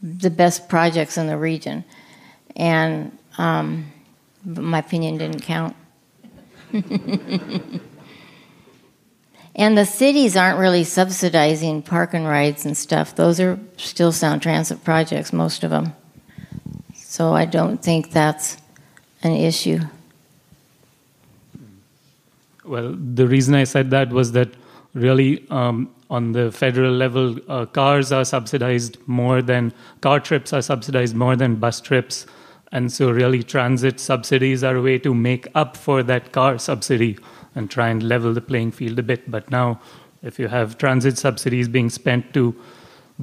the 0.00 0.30
best 0.30 0.68
projects 0.68 1.18
in 1.18 1.26
the 1.26 1.36
region. 1.36 1.84
And 2.56 3.16
um, 3.38 3.92
my 4.44 4.78
opinion 4.78 5.18
didn't 5.18 5.40
count. 5.40 5.76
and 9.54 9.76
the 9.76 9.84
cities 9.84 10.36
aren't 10.36 10.58
really 10.58 10.84
subsidizing 10.84 11.82
park 11.82 12.14
and 12.14 12.26
rides 12.26 12.64
and 12.64 12.76
stuff. 12.76 13.14
Those 13.14 13.40
are 13.40 13.58
still 13.76 14.12
sound 14.12 14.42
transit 14.42 14.84
projects, 14.84 15.32
most 15.32 15.64
of 15.64 15.70
them. 15.70 15.92
So 16.94 17.34
I 17.34 17.44
don't 17.44 17.82
think 17.82 18.10
that's 18.12 18.56
an 19.22 19.32
issue. 19.32 19.80
Well, 22.64 22.94
the 22.96 23.26
reason 23.26 23.54
I 23.54 23.64
said 23.64 23.90
that 23.90 24.10
was 24.10 24.32
that 24.32 24.48
really 24.94 25.44
um, 25.50 25.90
on 26.10 26.32
the 26.32 26.52
federal 26.52 26.92
level, 26.92 27.36
uh, 27.48 27.66
cars 27.66 28.12
are 28.12 28.24
subsidized 28.24 28.98
more 29.06 29.42
than 29.42 29.72
car 30.00 30.20
trips 30.20 30.52
are 30.52 30.62
subsidized 30.62 31.16
more 31.16 31.36
than 31.36 31.56
bus 31.56 31.80
trips, 31.80 32.26
and 32.72 32.90
so 32.90 33.10
really 33.10 33.42
transit 33.42 34.00
subsidies 34.00 34.64
are 34.64 34.76
a 34.76 34.82
way 34.82 34.98
to 34.98 35.14
make 35.14 35.46
up 35.54 35.76
for 35.76 36.02
that 36.02 36.32
car 36.32 36.58
subsidy 36.58 37.18
and 37.54 37.70
try 37.70 37.88
and 37.88 38.02
level 38.02 38.32
the 38.32 38.40
playing 38.40 38.72
field 38.72 38.98
a 38.98 39.02
bit. 39.02 39.30
But 39.30 39.50
now, 39.50 39.80
if 40.22 40.38
you 40.38 40.48
have 40.48 40.78
transit 40.78 41.18
subsidies 41.18 41.68
being 41.68 41.90
spent 41.90 42.32
to 42.32 42.56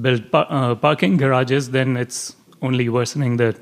build 0.00 0.30
par- 0.30 0.46
uh, 0.48 0.76
parking 0.76 1.16
garages, 1.16 1.72
then 1.72 1.96
it's 1.96 2.36
only 2.62 2.88
worsening 2.88 3.36
the 3.36 3.56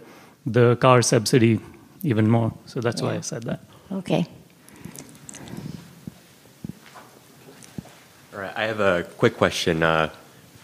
the 0.45 0.77
car 0.77 1.03
subsidy 1.03 1.61
even 2.03 2.29
more. 2.29 2.53
So 2.67 2.81
that's 2.81 3.03
why 3.03 3.17
I 3.17 3.21
said 3.21 3.43
that. 3.45 3.61
Okay. 3.91 4.27
All 8.35 8.41
right, 8.41 8.53
I 8.57 8.65
have 8.65 8.81
a 8.81 9.05
quick 9.17 9.37
question. 9.37 9.83
Uh, 9.83 10.11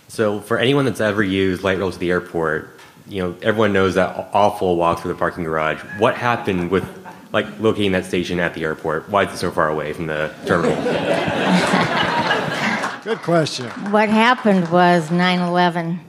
so, 0.09 0.41
for 0.41 0.59
anyone 0.59 0.85
that's 0.85 1.01
ever 1.01 1.23
used 1.23 1.65
light 1.65 1.79
rail 1.79 1.91
to 1.91 1.99
the 1.99 2.11
airport, 2.11 2.74
you 3.07 3.23
know, 3.23 3.37
everyone 3.43 3.73
knows 3.73 3.95
that 3.95 4.31
awful 4.33 4.77
walk 4.77 5.01
through 5.01 5.13
the 5.13 5.19
parking 5.19 5.45
garage. 5.45 5.81
What 5.99 6.17
happened 6.17 6.71
with, 6.71 6.85
like, 7.33 7.47
locating 7.61 7.93
that 7.93 8.07
station 8.07 8.41
at 8.41 8.55
the 8.55 8.63
airport? 8.65 9.09
Why 9.11 9.25
is 9.25 9.35
it 9.35 9.39
so 9.39 9.51
far 9.51 9.69
away 9.69 9.93
from 9.93 10.07
the 10.07 10.33
terminal? 10.47 10.75
Good 13.05 13.19
question. 13.19 13.69
What 13.91 14.09
happened 14.09 14.71
was 14.71 15.11
9 15.11 15.41
11. 15.41 16.01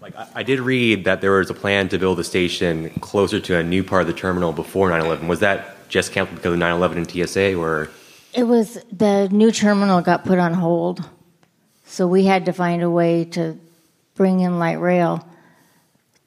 like, 0.00 0.16
I, 0.16 0.26
I 0.36 0.42
did 0.42 0.58
read 0.58 1.04
that 1.04 1.20
there 1.20 1.30
was 1.32 1.48
a 1.50 1.54
plan 1.54 1.88
to 1.90 1.98
build 1.98 2.18
a 2.18 2.24
station 2.24 2.90
closer 3.00 3.38
to 3.38 3.56
a 3.56 3.62
new 3.62 3.84
part 3.84 4.02
of 4.02 4.08
the 4.08 4.14
terminal 4.14 4.52
before 4.52 4.90
9/11. 4.90 5.28
Was 5.28 5.38
that 5.40 5.88
just 5.88 6.10
canceled 6.10 6.36
because 6.36 6.54
of 6.54 6.58
9/11 6.58 6.96
and 6.96 7.08
TSA, 7.08 7.54
or 7.54 7.90
It 8.34 8.44
was 8.44 8.78
the 8.90 9.28
new 9.30 9.52
terminal 9.52 10.00
got 10.00 10.24
put 10.24 10.38
on 10.40 10.54
hold, 10.54 11.08
so 11.84 12.08
we 12.08 12.24
had 12.24 12.44
to 12.46 12.52
find 12.52 12.82
a 12.82 12.90
way 12.90 13.24
to 13.26 13.56
bring 14.14 14.40
in 14.40 14.58
light 14.58 14.80
rail 14.80 15.26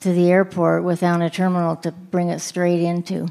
to 0.02 0.14
the 0.14 0.32
airport 0.32 0.84
without 0.84 1.22
a 1.22 1.30
terminal 1.30 1.76
to 1.78 1.92
bring 1.92 2.30
it 2.30 2.40
straight 2.40 2.82
into. 2.82 3.28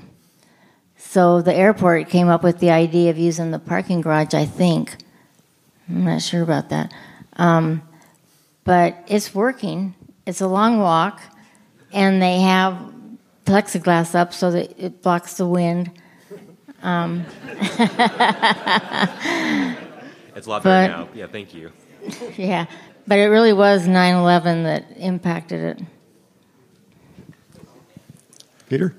So 0.97 1.43
the 1.43 1.55
airport 1.55 2.09
came 2.09 2.29
up 2.29 2.43
with 2.43 2.59
the 2.59 2.71
idea 2.71 3.11
of 3.11 3.19
using 3.19 3.51
the 3.51 3.59
parking 3.59 4.01
garage. 4.01 4.35
I 4.35 4.47
think 4.47 4.97
I'm 5.89 6.05
not 6.05 6.23
sure 6.23 6.43
about 6.43 6.71
that, 6.71 6.93
um, 7.37 7.83
but 8.65 8.97
it's 9.07 9.35
working. 9.35 9.95
It's 10.27 10.41
a 10.41 10.49
long 10.49 10.79
walk, 10.79 11.21
and 11.93 12.23
they 12.23 12.41
have 12.41 12.77
plexiglass 13.45 14.15
up 14.15 14.33
so 14.33 14.51
that 14.51 14.75
it 14.83 15.03
blocks 15.03 15.35
the 15.37 15.47
wind. 15.47 15.91
Um, 16.83 17.25
it's 20.35 20.47
a 20.47 20.51
lot 20.51 20.63
better 20.63 20.93
But- 20.93 20.97
now? 20.99 21.09
Yeah, 21.15 21.27
thank 21.27 21.55
you. 21.55 21.71
yeah, 22.37 22.67
but 23.07 23.19
it 23.19 23.27
really 23.27 23.53
was 23.53 23.87
9 23.87 24.15
11 24.15 24.65
that 24.65 24.87
impacted 24.97 25.61
it. 25.61 25.87
Peter? 28.69 28.95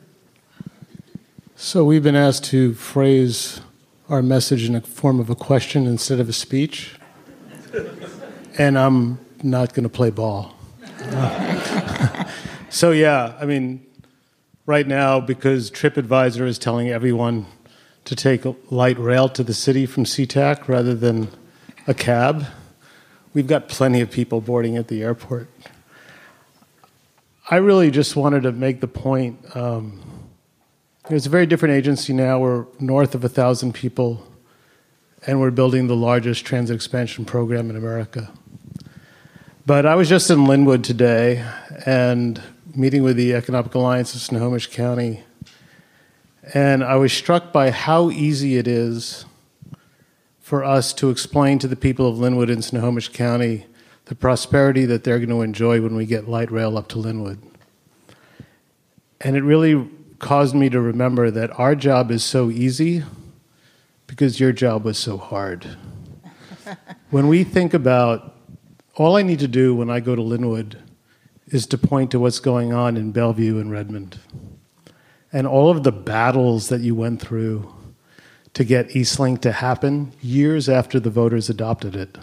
So 1.55 1.83
we've 1.83 2.03
been 2.03 2.15
asked 2.15 2.43
to 2.45 2.73
phrase 2.73 3.61
our 4.09 4.21
message 4.21 4.67
in 4.69 4.75
a 4.75 4.81
form 4.81 5.19
of 5.19 5.29
a 5.29 5.35
question 5.35 5.87
instead 5.87 6.19
of 6.19 6.29
a 6.29 6.33
speech. 6.33 6.95
And 8.57 8.77
I'm 8.77 9.19
not 9.41 9.73
going 9.73 9.83
to 9.83 9.89
play 9.89 10.11
ball. 10.11 10.55
so, 12.69 12.91
yeah, 12.91 13.35
I 13.39 13.45
mean, 13.45 13.85
right 14.65 14.87
now, 14.87 15.19
because 15.19 15.71
TripAdvisor 15.71 16.47
is 16.47 16.59
telling 16.59 16.89
everyone 16.89 17.45
to 18.05 18.15
take 18.15 18.45
a 18.45 18.55
light 18.69 18.99
rail 18.99 19.27
to 19.29 19.43
the 19.43 19.53
city 19.53 19.85
from 19.85 20.03
SeaTac 20.03 20.67
rather 20.67 20.93
than 20.93 21.27
a 21.87 21.93
cab, 21.93 22.45
we've 23.35 23.45
got 23.45 23.67
plenty 23.67 24.01
of 24.01 24.09
people 24.09 24.41
boarding 24.41 24.77
at 24.77 24.87
the 24.87 25.03
airport. 25.03 25.47
I 27.51 27.57
really 27.57 27.91
just 27.91 28.15
wanted 28.15 28.43
to 28.43 28.51
make 28.51 28.79
the 28.79 28.87
point. 28.87 29.55
Um, 29.55 30.01
it's 31.11 31.27
a 31.27 31.29
very 31.29 31.45
different 31.45 31.75
agency 31.75 32.13
now. 32.13 32.39
We're 32.39 32.65
north 32.79 33.13
of 33.13 33.23
a 33.23 33.29
thousand 33.29 33.73
people 33.73 34.25
and 35.27 35.39
we're 35.39 35.51
building 35.51 35.87
the 35.87 35.95
largest 35.95 36.45
transit 36.45 36.75
expansion 36.75 37.25
program 37.25 37.69
in 37.69 37.75
America. 37.75 38.31
But 39.65 39.85
I 39.85 39.95
was 39.95 40.07
just 40.07 40.29
in 40.29 40.39
Lynnwood 40.39 40.83
today 40.83 41.45
and 41.85 42.41
meeting 42.73 43.03
with 43.03 43.17
the 43.17 43.33
Economic 43.33 43.73
Alliance 43.75 44.15
of 44.15 44.21
Snohomish 44.21 44.67
County, 44.67 45.23
and 46.53 46.83
I 46.83 46.95
was 46.97 47.11
struck 47.11 47.51
by 47.51 47.71
how 47.71 48.11
easy 48.11 48.57
it 48.57 48.67
is 48.67 49.25
for 50.45 50.63
us 50.63 50.93
to 50.93 51.09
explain 51.09 51.57
to 51.57 51.67
the 51.67 51.75
people 51.75 52.07
of 52.07 52.17
Lynnwood 52.17 52.51
and 52.51 52.63
Snohomish 52.63 53.09
County 53.09 53.65
the 54.05 54.13
prosperity 54.13 54.85
that 54.85 55.03
they're 55.03 55.17
going 55.17 55.29
to 55.29 55.41
enjoy 55.41 55.81
when 55.81 55.95
we 55.95 56.05
get 56.05 56.29
light 56.29 56.51
rail 56.51 56.77
up 56.77 56.87
to 56.89 56.97
Lynnwood. 56.97 57.39
And 59.19 59.35
it 59.35 59.41
really 59.41 59.89
caused 60.19 60.53
me 60.53 60.69
to 60.69 60.79
remember 60.79 61.31
that 61.31 61.49
our 61.59 61.73
job 61.73 62.11
is 62.11 62.23
so 62.23 62.51
easy 62.51 63.01
because 64.05 64.39
your 64.39 64.51
job 64.51 64.85
was 64.85 64.99
so 64.99 65.17
hard. 65.17 65.65
when 67.09 67.27
we 67.27 67.43
think 67.43 67.73
about 67.73 68.35
all 68.93 69.15
I 69.15 69.23
need 69.23 69.39
to 69.39 69.47
do 69.47 69.73
when 69.73 69.89
I 69.89 69.99
go 69.99 70.15
to 70.15 70.21
Lynnwood 70.21 70.77
is 71.47 71.65
to 71.65 71.77
point 71.79 72.11
to 72.11 72.19
what's 72.19 72.37
going 72.37 72.71
on 72.71 72.97
in 72.97 73.11
Bellevue 73.11 73.57
and 73.57 73.71
Redmond. 73.71 74.19
And 75.33 75.47
all 75.47 75.71
of 75.71 75.81
the 75.81 75.91
battles 75.91 76.69
that 76.69 76.81
you 76.81 76.93
went 76.93 77.19
through 77.19 77.73
to 78.55 78.63
get 78.63 78.89
Eastlink 78.89 79.41
to 79.41 79.51
happen 79.51 80.13
years 80.21 80.67
after 80.67 80.99
the 80.99 81.09
voters 81.09 81.49
adopted 81.49 81.95
it. 81.95 82.17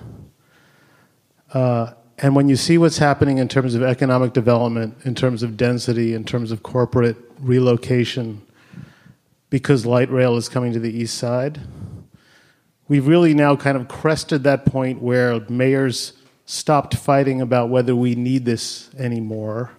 Uh, 1.53 1.93
and 2.19 2.35
when 2.35 2.49
you 2.49 2.57
see 2.57 2.79
what's 2.79 2.99
happening 2.99 3.39
in 3.39 3.49
terms 3.49 3.75
of 3.75 3.83
economic 3.83 4.33
development, 4.33 4.97
in 5.05 5.15
terms 5.15 5.43
of 5.43 5.57
density, 5.57 6.15
in 6.15 6.25
terms 6.25 6.51
of 6.51 6.63
corporate 6.63 7.17
relocation, 7.39 8.41
because 9.51 9.85
light 9.85 10.11
rail 10.11 10.37
is 10.37 10.49
coming 10.49 10.73
to 10.73 10.81
the 10.81 10.91
east 10.91 11.19
side, 11.19 11.61
we've 12.89 13.07
really 13.07 13.35
now 13.35 13.55
kind 13.55 13.77
of 13.77 13.87
crested 13.87 14.43
that 14.45 14.65
point 14.65 15.03
where 15.03 15.41
mayors 15.51 16.15
stopped 16.47 16.97
fighting 16.97 17.43
about 17.43 17.69
whether 17.69 17.95
we 17.95 18.15
need 18.15 18.47
this 18.47 18.89
anymore 18.99 19.73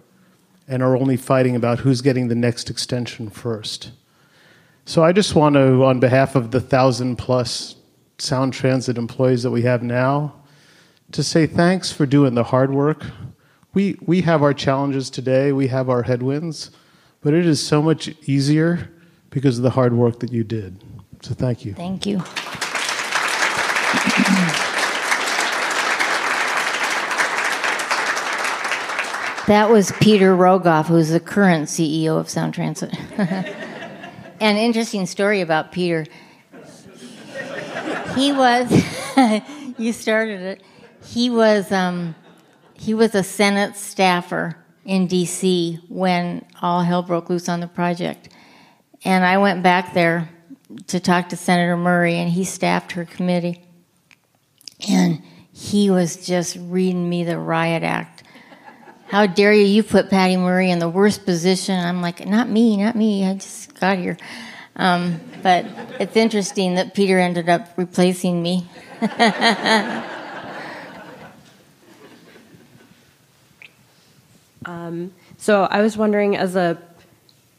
and 0.68 0.82
are 0.84 0.96
only 0.96 1.16
fighting 1.16 1.56
about 1.56 1.80
who's 1.80 2.00
getting 2.00 2.28
the 2.28 2.34
next 2.34 2.70
extension 2.70 3.28
first. 3.28 3.90
So 4.86 5.02
I 5.02 5.12
just 5.12 5.34
want 5.34 5.54
to, 5.54 5.82
on 5.84 5.98
behalf 5.98 6.36
of 6.36 6.50
the 6.50 6.60
thousand 6.60 7.16
plus 7.16 7.76
Sound 8.18 8.52
Transit 8.52 8.98
employees 8.98 9.42
that 9.42 9.50
we 9.50 9.62
have 9.62 9.82
now, 9.82 10.34
to 11.12 11.22
say 11.22 11.46
thanks 11.46 11.90
for 11.90 12.04
doing 12.04 12.34
the 12.34 12.44
hard 12.44 12.72
work. 12.72 13.02
We, 13.72 13.98
we 14.02 14.20
have 14.22 14.42
our 14.42 14.52
challenges 14.52 15.08
today, 15.08 15.52
we 15.52 15.68
have 15.68 15.88
our 15.88 16.02
headwinds, 16.02 16.70
but 17.22 17.32
it 17.32 17.46
is 17.46 17.66
so 17.66 17.80
much 17.80 18.08
easier 18.28 18.90
because 19.30 19.56
of 19.56 19.62
the 19.62 19.70
hard 19.70 19.94
work 19.94 20.20
that 20.20 20.32
you 20.32 20.44
did. 20.44 20.84
So 21.22 21.34
thank 21.34 21.64
you. 21.64 21.72
Thank 21.72 22.04
you. 22.04 22.18
That 29.46 29.68
was 29.70 29.92
Peter 30.00 30.34
Rogoff, 30.34 30.86
who's 30.86 31.08
the 31.08 31.20
current 31.20 31.68
CEO 31.68 32.18
of 32.18 32.28
Sound 32.28 32.54
Transit. 32.54 32.94
An 34.44 34.58
interesting 34.58 35.06
story 35.06 35.40
about 35.40 35.72
Peter. 35.72 36.04
He 38.14 38.30
was, 38.30 38.70
you 39.78 39.90
started 39.94 40.42
it. 40.42 40.62
He 41.02 41.30
was, 41.30 41.72
um, 41.72 42.14
he 42.74 42.92
was 42.92 43.14
a 43.14 43.22
Senate 43.22 43.74
staffer 43.74 44.58
in 44.84 45.06
D.C. 45.06 45.80
when 45.88 46.44
all 46.60 46.82
hell 46.82 47.02
broke 47.02 47.30
loose 47.30 47.48
on 47.48 47.60
the 47.60 47.66
project, 47.66 48.28
and 49.02 49.24
I 49.24 49.38
went 49.38 49.62
back 49.62 49.94
there 49.94 50.28
to 50.88 51.00
talk 51.00 51.30
to 51.30 51.38
Senator 51.38 51.78
Murray, 51.78 52.16
and 52.16 52.30
he 52.30 52.44
staffed 52.44 52.92
her 52.92 53.06
committee, 53.06 53.64
and 54.86 55.22
he 55.54 55.88
was 55.88 56.16
just 56.16 56.58
reading 56.60 57.08
me 57.08 57.24
the 57.24 57.38
riot 57.38 57.82
act 57.82 58.24
how 59.14 59.26
dare 59.26 59.52
you? 59.52 59.64
You 59.64 59.84
put 59.84 60.10
Patty 60.10 60.36
Murray 60.36 60.72
in 60.72 60.80
the 60.80 60.88
worst 60.88 61.24
position. 61.24 61.78
I'm 61.78 62.02
like, 62.02 62.26
not 62.26 62.48
me, 62.48 62.78
not 62.78 62.96
me. 62.96 63.24
I 63.24 63.34
just 63.34 63.78
got 63.78 63.96
here. 63.96 64.16
Um, 64.74 65.20
but 65.40 65.66
it's 66.00 66.16
interesting 66.16 66.74
that 66.74 66.94
Peter 66.94 67.20
ended 67.20 67.48
up 67.48 67.68
replacing 67.76 68.42
me. 68.42 68.66
um, 74.64 75.12
so 75.38 75.68
I 75.70 75.80
was 75.80 75.96
wondering, 75.96 76.36
as 76.36 76.56
a 76.56 76.82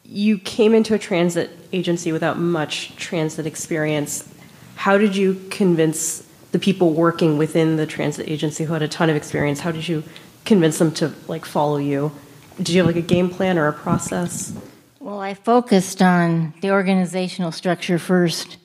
you 0.04 0.36
came 0.36 0.74
into 0.74 0.92
a 0.92 0.98
transit 0.98 1.50
agency 1.72 2.12
without 2.12 2.38
much 2.38 2.94
transit 2.96 3.46
experience. 3.46 4.28
How 4.74 4.98
did 4.98 5.16
you 5.16 5.42
convince 5.48 6.22
the 6.52 6.58
people 6.58 6.92
working 6.92 7.38
within 7.38 7.76
the 7.76 7.86
transit 7.86 8.28
agency 8.28 8.64
who 8.64 8.74
had 8.74 8.82
a 8.82 8.88
ton 8.88 9.08
of 9.08 9.16
experience? 9.16 9.60
How 9.60 9.72
did 9.72 9.88
you 9.88 10.04
convince 10.46 10.78
them 10.78 10.92
to 10.92 11.12
like 11.28 11.44
follow 11.44 11.76
you? 11.78 12.12
Did 12.56 12.70
you 12.70 12.78
have 12.78 12.86
like 12.86 12.96
a 12.96 13.06
game 13.06 13.28
plan 13.28 13.58
or 13.58 13.68
a 13.68 13.72
process? 13.72 14.54
Well, 15.00 15.20
I 15.20 15.34
focused 15.34 16.00
on 16.00 16.54
the 16.62 16.70
organizational 16.70 17.52
structure 17.52 17.98
first. 17.98 18.56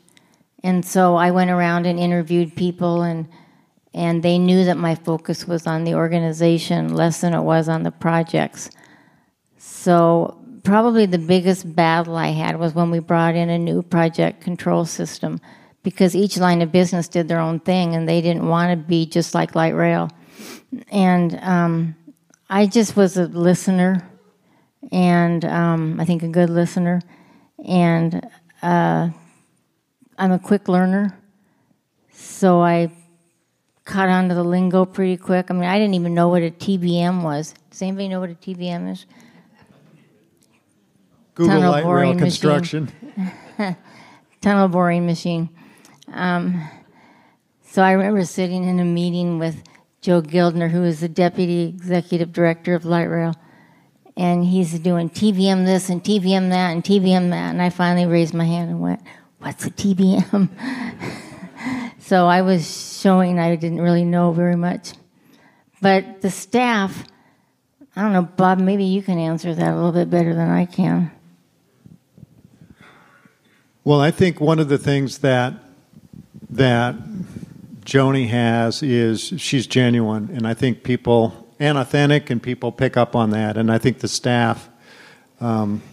And 0.63 0.85
so 0.85 1.15
I 1.15 1.31
went 1.31 1.51
around 1.51 1.85
and 1.85 1.99
interviewed 1.99 2.55
people 2.55 3.01
and 3.01 3.27
and 3.93 4.23
they 4.23 4.39
knew 4.39 4.63
that 4.63 4.77
my 4.77 4.95
focus 4.95 5.45
was 5.45 5.67
on 5.67 5.83
the 5.83 5.95
organization 5.95 6.95
less 6.95 7.19
than 7.19 7.33
it 7.33 7.41
was 7.41 7.67
on 7.67 7.83
the 7.83 7.91
projects. 7.91 8.69
So 9.57 10.37
probably 10.63 11.05
the 11.05 11.17
biggest 11.17 11.75
battle 11.75 12.15
I 12.15 12.29
had 12.29 12.57
was 12.57 12.73
when 12.73 12.89
we 12.89 12.99
brought 12.99 13.35
in 13.35 13.49
a 13.49 13.57
new 13.57 13.81
project 13.81 14.39
control 14.41 14.85
system 14.85 15.41
because 15.83 16.15
each 16.15 16.37
line 16.37 16.61
of 16.61 16.71
business 16.71 17.09
did 17.09 17.27
their 17.27 17.39
own 17.39 17.59
thing 17.59 17.93
and 17.93 18.07
they 18.07 18.21
didn't 18.21 18.47
want 18.47 18.71
to 18.71 18.87
be 18.87 19.05
just 19.05 19.35
like 19.35 19.55
light 19.55 19.75
rail 19.75 20.09
and 20.91 21.39
um, 21.41 21.95
I 22.49 22.65
just 22.67 22.95
was 22.95 23.17
a 23.17 23.27
listener, 23.27 24.07
and 24.91 25.43
um, 25.45 25.99
I 25.99 26.05
think 26.05 26.23
a 26.23 26.27
good 26.27 26.49
listener, 26.49 27.01
and 27.65 28.27
uh, 28.61 29.09
I'm 30.17 30.31
a 30.31 30.39
quick 30.39 30.67
learner, 30.67 31.17
so 32.11 32.61
I 32.61 32.91
caught 33.85 34.09
on 34.09 34.29
to 34.29 34.35
the 34.35 34.43
lingo 34.43 34.85
pretty 34.85 35.17
quick. 35.17 35.49
I 35.49 35.53
mean, 35.53 35.63
I 35.63 35.77
didn't 35.77 35.95
even 35.95 36.13
know 36.13 36.29
what 36.29 36.41
a 36.43 36.51
TBM 36.51 37.23
was. 37.23 37.53
Does 37.69 37.81
anybody 37.81 38.07
know 38.07 38.19
what 38.19 38.29
a 38.29 38.35
TBM 38.35 38.91
is? 38.91 39.05
Google 41.35 41.55
Tunnel 41.55 41.71
light 41.71 41.85
rail 41.85 42.15
construction. 42.17 42.91
Tunnel 44.41 44.67
boring 44.67 45.05
machine. 45.05 45.49
Um, 46.11 46.69
so 47.63 47.81
I 47.81 47.91
remember 47.91 48.25
sitting 48.25 48.65
in 48.65 48.79
a 48.79 48.85
meeting 48.85 49.39
with 49.39 49.63
Joe 50.01 50.21
Gildner, 50.23 50.71
who 50.71 50.83
is 50.83 50.99
the 50.99 51.07
deputy 51.07 51.61
executive 51.61 52.33
director 52.33 52.73
of 52.73 52.85
Light 52.85 53.05
Rail. 53.05 53.35
And 54.17 54.43
he's 54.43 54.77
doing 54.79 55.09
TBM 55.09 55.65
this 55.65 55.89
and 55.89 56.03
TBM 56.03 56.49
that 56.49 56.71
and 56.71 56.83
TBM 56.83 57.29
that. 57.29 57.51
And 57.51 57.61
I 57.61 57.69
finally 57.69 58.07
raised 58.07 58.33
my 58.33 58.45
hand 58.45 58.71
and 58.71 58.81
went, 58.81 59.01
What's 59.39 59.65
a 59.65 59.71
TBM? 59.71 60.49
so 61.99 62.27
I 62.27 62.41
was 62.41 62.99
showing 62.99 63.39
I 63.39 63.55
didn't 63.55 63.81
really 63.81 64.05
know 64.05 64.31
very 64.31 64.55
much. 64.55 64.93
But 65.81 66.21
the 66.21 66.29
staff, 66.29 67.05
I 67.95 68.01
don't 68.01 68.13
know, 68.13 68.23
Bob, 68.23 68.59
maybe 68.59 68.83
you 68.83 69.01
can 69.01 69.17
answer 69.17 69.55
that 69.55 69.73
a 69.73 69.75
little 69.75 69.91
bit 69.91 70.09
better 70.09 70.35
than 70.35 70.49
I 70.49 70.65
can. 70.65 71.11
Well, 73.83 73.99
I 73.99 74.11
think 74.11 74.39
one 74.39 74.59
of 74.59 74.69
the 74.69 74.77
things 74.77 75.19
that 75.19 75.55
that 76.51 76.95
Joni 77.85 78.27
has 78.29 78.83
is 78.83 79.33
she's 79.37 79.67
genuine, 79.67 80.29
and 80.33 80.47
I 80.47 80.53
think 80.53 80.83
people 80.83 81.47
and 81.59 81.77
authentic, 81.77 82.31
and 82.31 82.41
people 82.41 82.71
pick 82.71 82.97
up 82.97 83.15
on 83.15 83.29
that. 83.31 83.55
And 83.55 83.71
I 83.71 83.77
think 83.77 83.99
the 83.99 84.07
staff. 84.07 84.67
Um, 85.39 85.83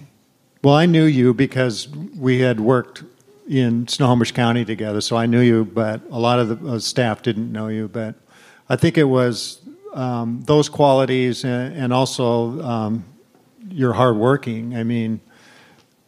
well, 0.63 0.75
I 0.75 0.87
knew 0.87 1.05
you 1.05 1.35
because 1.35 1.89
we 1.89 2.41
had 2.41 2.59
worked 2.59 3.05
in 3.49 3.87
Snohomish 3.87 4.33
County 4.33 4.65
together, 4.65 5.01
so 5.01 5.17
I 5.17 5.27
knew 5.27 5.41
you. 5.41 5.65
But 5.67 6.01
a 6.11 6.19
lot 6.19 6.39
of 6.39 6.63
the 6.63 6.73
uh, 6.73 6.79
staff 6.79 7.23
didn't 7.23 7.53
know 7.53 7.69
you. 7.69 7.87
But 7.89 8.15
I 8.69 8.77
think 8.77 8.97
it 8.97 9.05
was 9.05 9.61
um, 9.93 10.43
those 10.47 10.69
qualities, 10.69 11.45
and, 11.45 11.77
and 11.77 11.93
also 11.93 12.63
um, 12.63 13.05
your 13.69 13.93
hardworking. 13.93 14.75
I 14.75 14.85
mean, 14.85 15.21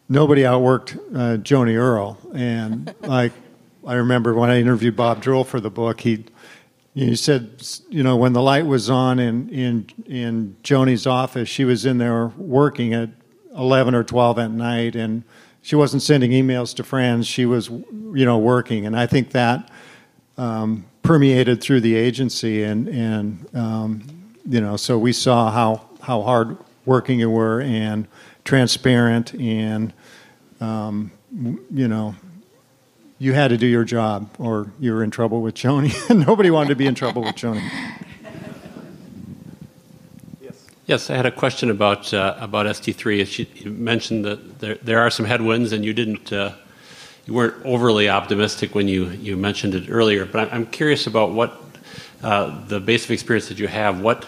nobody 0.09 0.41
outworked 0.41 0.97
uh, 1.13 1.37
Joni 1.37 1.77
Earl, 1.77 2.17
and 2.33 2.93
like 3.01 3.33
I 3.85 3.95
remember 3.95 4.33
when 4.33 4.49
I 4.49 4.59
interviewed 4.59 4.95
Bob 4.95 5.21
Drewel 5.21 5.43
for 5.43 5.59
the 5.59 5.71
book, 5.71 6.01
he 6.01 6.25
he 6.93 7.15
said, 7.15 7.65
you 7.89 8.03
know, 8.03 8.17
when 8.17 8.33
the 8.33 8.41
light 8.41 8.65
was 8.65 8.89
on 8.89 9.19
in 9.19 9.49
in 9.49 9.87
in 10.05 10.55
Joni's 10.61 11.07
office, 11.07 11.47
she 11.47 11.63
was 11.63 11.85
in 11.85 11.97
there 11.97 12.27
working 12.37 12.93
at 12.93 13.09
eleven 13.55 13.95
or 13.95 14.03
twelve 14.03 14.37
at 14.39 14.51
night, 14.51 14.95
and 14.95 15.23
she 15.61 15.75
wasn't 15.75 16.03
sending 16.03 16.31
emails 16.31 16.75
to 16.75 16.83
friends. 16.83 17.27
She 17.27 17.45
was, 17.45 17.69
you 17.69 18.25
know, 18.25 18.37
working, 18.37 18.85
and 18.85 18.97
I 18.97 19.05
think 19.05 19.31
that 19.31 19.69
um, 20.37 20.85
permeated 21.01 21.61
through 21.61 21.81
the 21.81 21.95
agency, 21.95 22.63
and 22.63 22.87
and 22.89 23.47
um, 23.55 24.03
you 24.45 24.59
know, 24.59 24.75
so 24.75 24.97
we 24.97 25.13
saw 25.13 25.49
how 25.49 25.87
how 26.01 26.21
hard 26.21 26.57
working 26.85 27.19
you 27.19 27.29
were 27.29 27.61
and 27.61 28.07
transparent 28.43 29.33
and 29.35 29.93
um, 30.59 31.11
you 31.71 31.87
know 31.87 32.15
you 33.21 33.33
had 33.33 33.49
to 33.49 33.57
do 33.57 33.67
your 33.67 33.83
job, 33.83 34.27
or 34.39 34.71
you 34.79 34.91
were 34.91 35.03
in 35.03 35.11
trouble 35.11 35.43
with 35.43 35.53
Joni, 35.53 35.93
nobody 36.25 36.49
wanted 36.49 36.69
to 36.69 36.75
be 36.75 36.87
in 36.87 36.95
trouble 36.95 37.21
with 37.21 37.35
Joni. 37.35 37.61
Yes, 40.87 41.07
I 41.11 41.15
had 41.17 41.27
a 41.27 41.31
question 41.31 41.69
about 41.69 42.11
uh, 42.15 42.35
about 42.39 42.65
ST3. 42.65 43.63
You 43.63 43.69
mentioned 43.69 44.25
that 44.25 44.59
there, 44.59 44.75
there 44.81 44.99
are 44.99 45.11
some 45.11 45.27
headwinds, 45.27 45.71
and 45.71 45.85
you 45.85 45.93
didn't 45.93 46.33
uh, 46.33 46.53
you 47.27 47.35
weren't 47.35 47.63
overly 47.63 48.09
optimistic 48.09 48.73
when 48.73 48.87
you, 48.87 49.09
you 49.09 49.37
mentioned 49.37 49.75
it 49.75 49.87
earlier. 49.87 50.25
But 50.25 50.51
I'm, 50.51 50.65
curious 50.65 51.05
about 51.05 51.29
what 51.29 51.61
uh, 52.23 52.65
the 52.67 52.79
base 52.79 53.05
of 53.05 53.11
experience 53.11 53.49
that 53.49 53.59
you 53.59 53.67
have. 53.67 54.01
What 54.01 54.23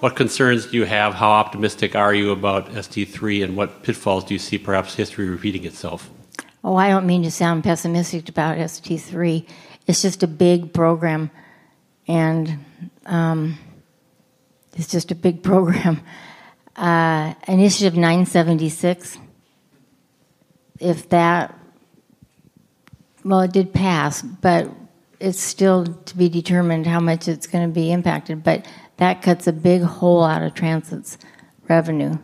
what 0.00 0.16
concerns 0.16 0.64
do 0.64 0.78
you 0.78 0.86
have? 0.86 1.12
How 1.12 1.32
optimistic 1.32 1.94
are 1.94 2.14
you 2.14 2.30
about 2.30 2.70
ST3, 2.70 3.44
and 3.44 3.56
what 3.58 3.82
pitfalls 3.82 4.24
do 4.24 4.32
you 4.32 4.40
see 4.40 4.56
perhaps 4.56 4.94
history 4.94 5.28
repeating 5.28 5.66
itself? 5.66 6.08
Oh, 6.64 6.74
I 6.74 6.88
don't 6.88 7.06
mean 7.06 7.22
to 7.22 7.30
sound 7.30 7.62
pessimistic 7.62 8.28
about 8.28 8.58
ST3. 8.58 9.46
It's 9.86 10.02
just 10.02 10.22
a 10.22 10.26
big 10.26 10.72
program, 10.72 11.30
and 12.06 12.64
um, 13.06 13.58
it's 14.76 14.88
just 14.88 15.10
a 15.10 15.14
big 15.14 15.42
program. 15.44 16.00
Uh, 16.76 17.34
Initiative 17.46 17.94
976, 17.94 19.18
if 20.78 21.08
that, 21.08 21.58
well, 23.24 23.40
it 23.40 23.52
did 23.52 23.72
pass, 23.72 24.22
but 24.22 24.70
it's 25.20 25.40
still 25.40 25.86
to 25.86 26.16
be 26.16 26.28
determined 26.28 26.86
how 26.86 27.00
much 27.00 27.26
it's 27.26 27.46
going 27.46 27.68
to 27.68 27.72
be 27.72 27.90
impacted. 27.90 28.44
But 28.44 28.66
that 28.98 29.22
cuts 29.22 29.46
a 29.46 29.52
big 29.52 29.82
hole 29.82 30.22
out 30.22 30.42
of 30.42 30.54
transit's 30.54 31.18
revenue, 31.68 32.18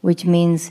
which 0.00 0.24
means 0.24 0.70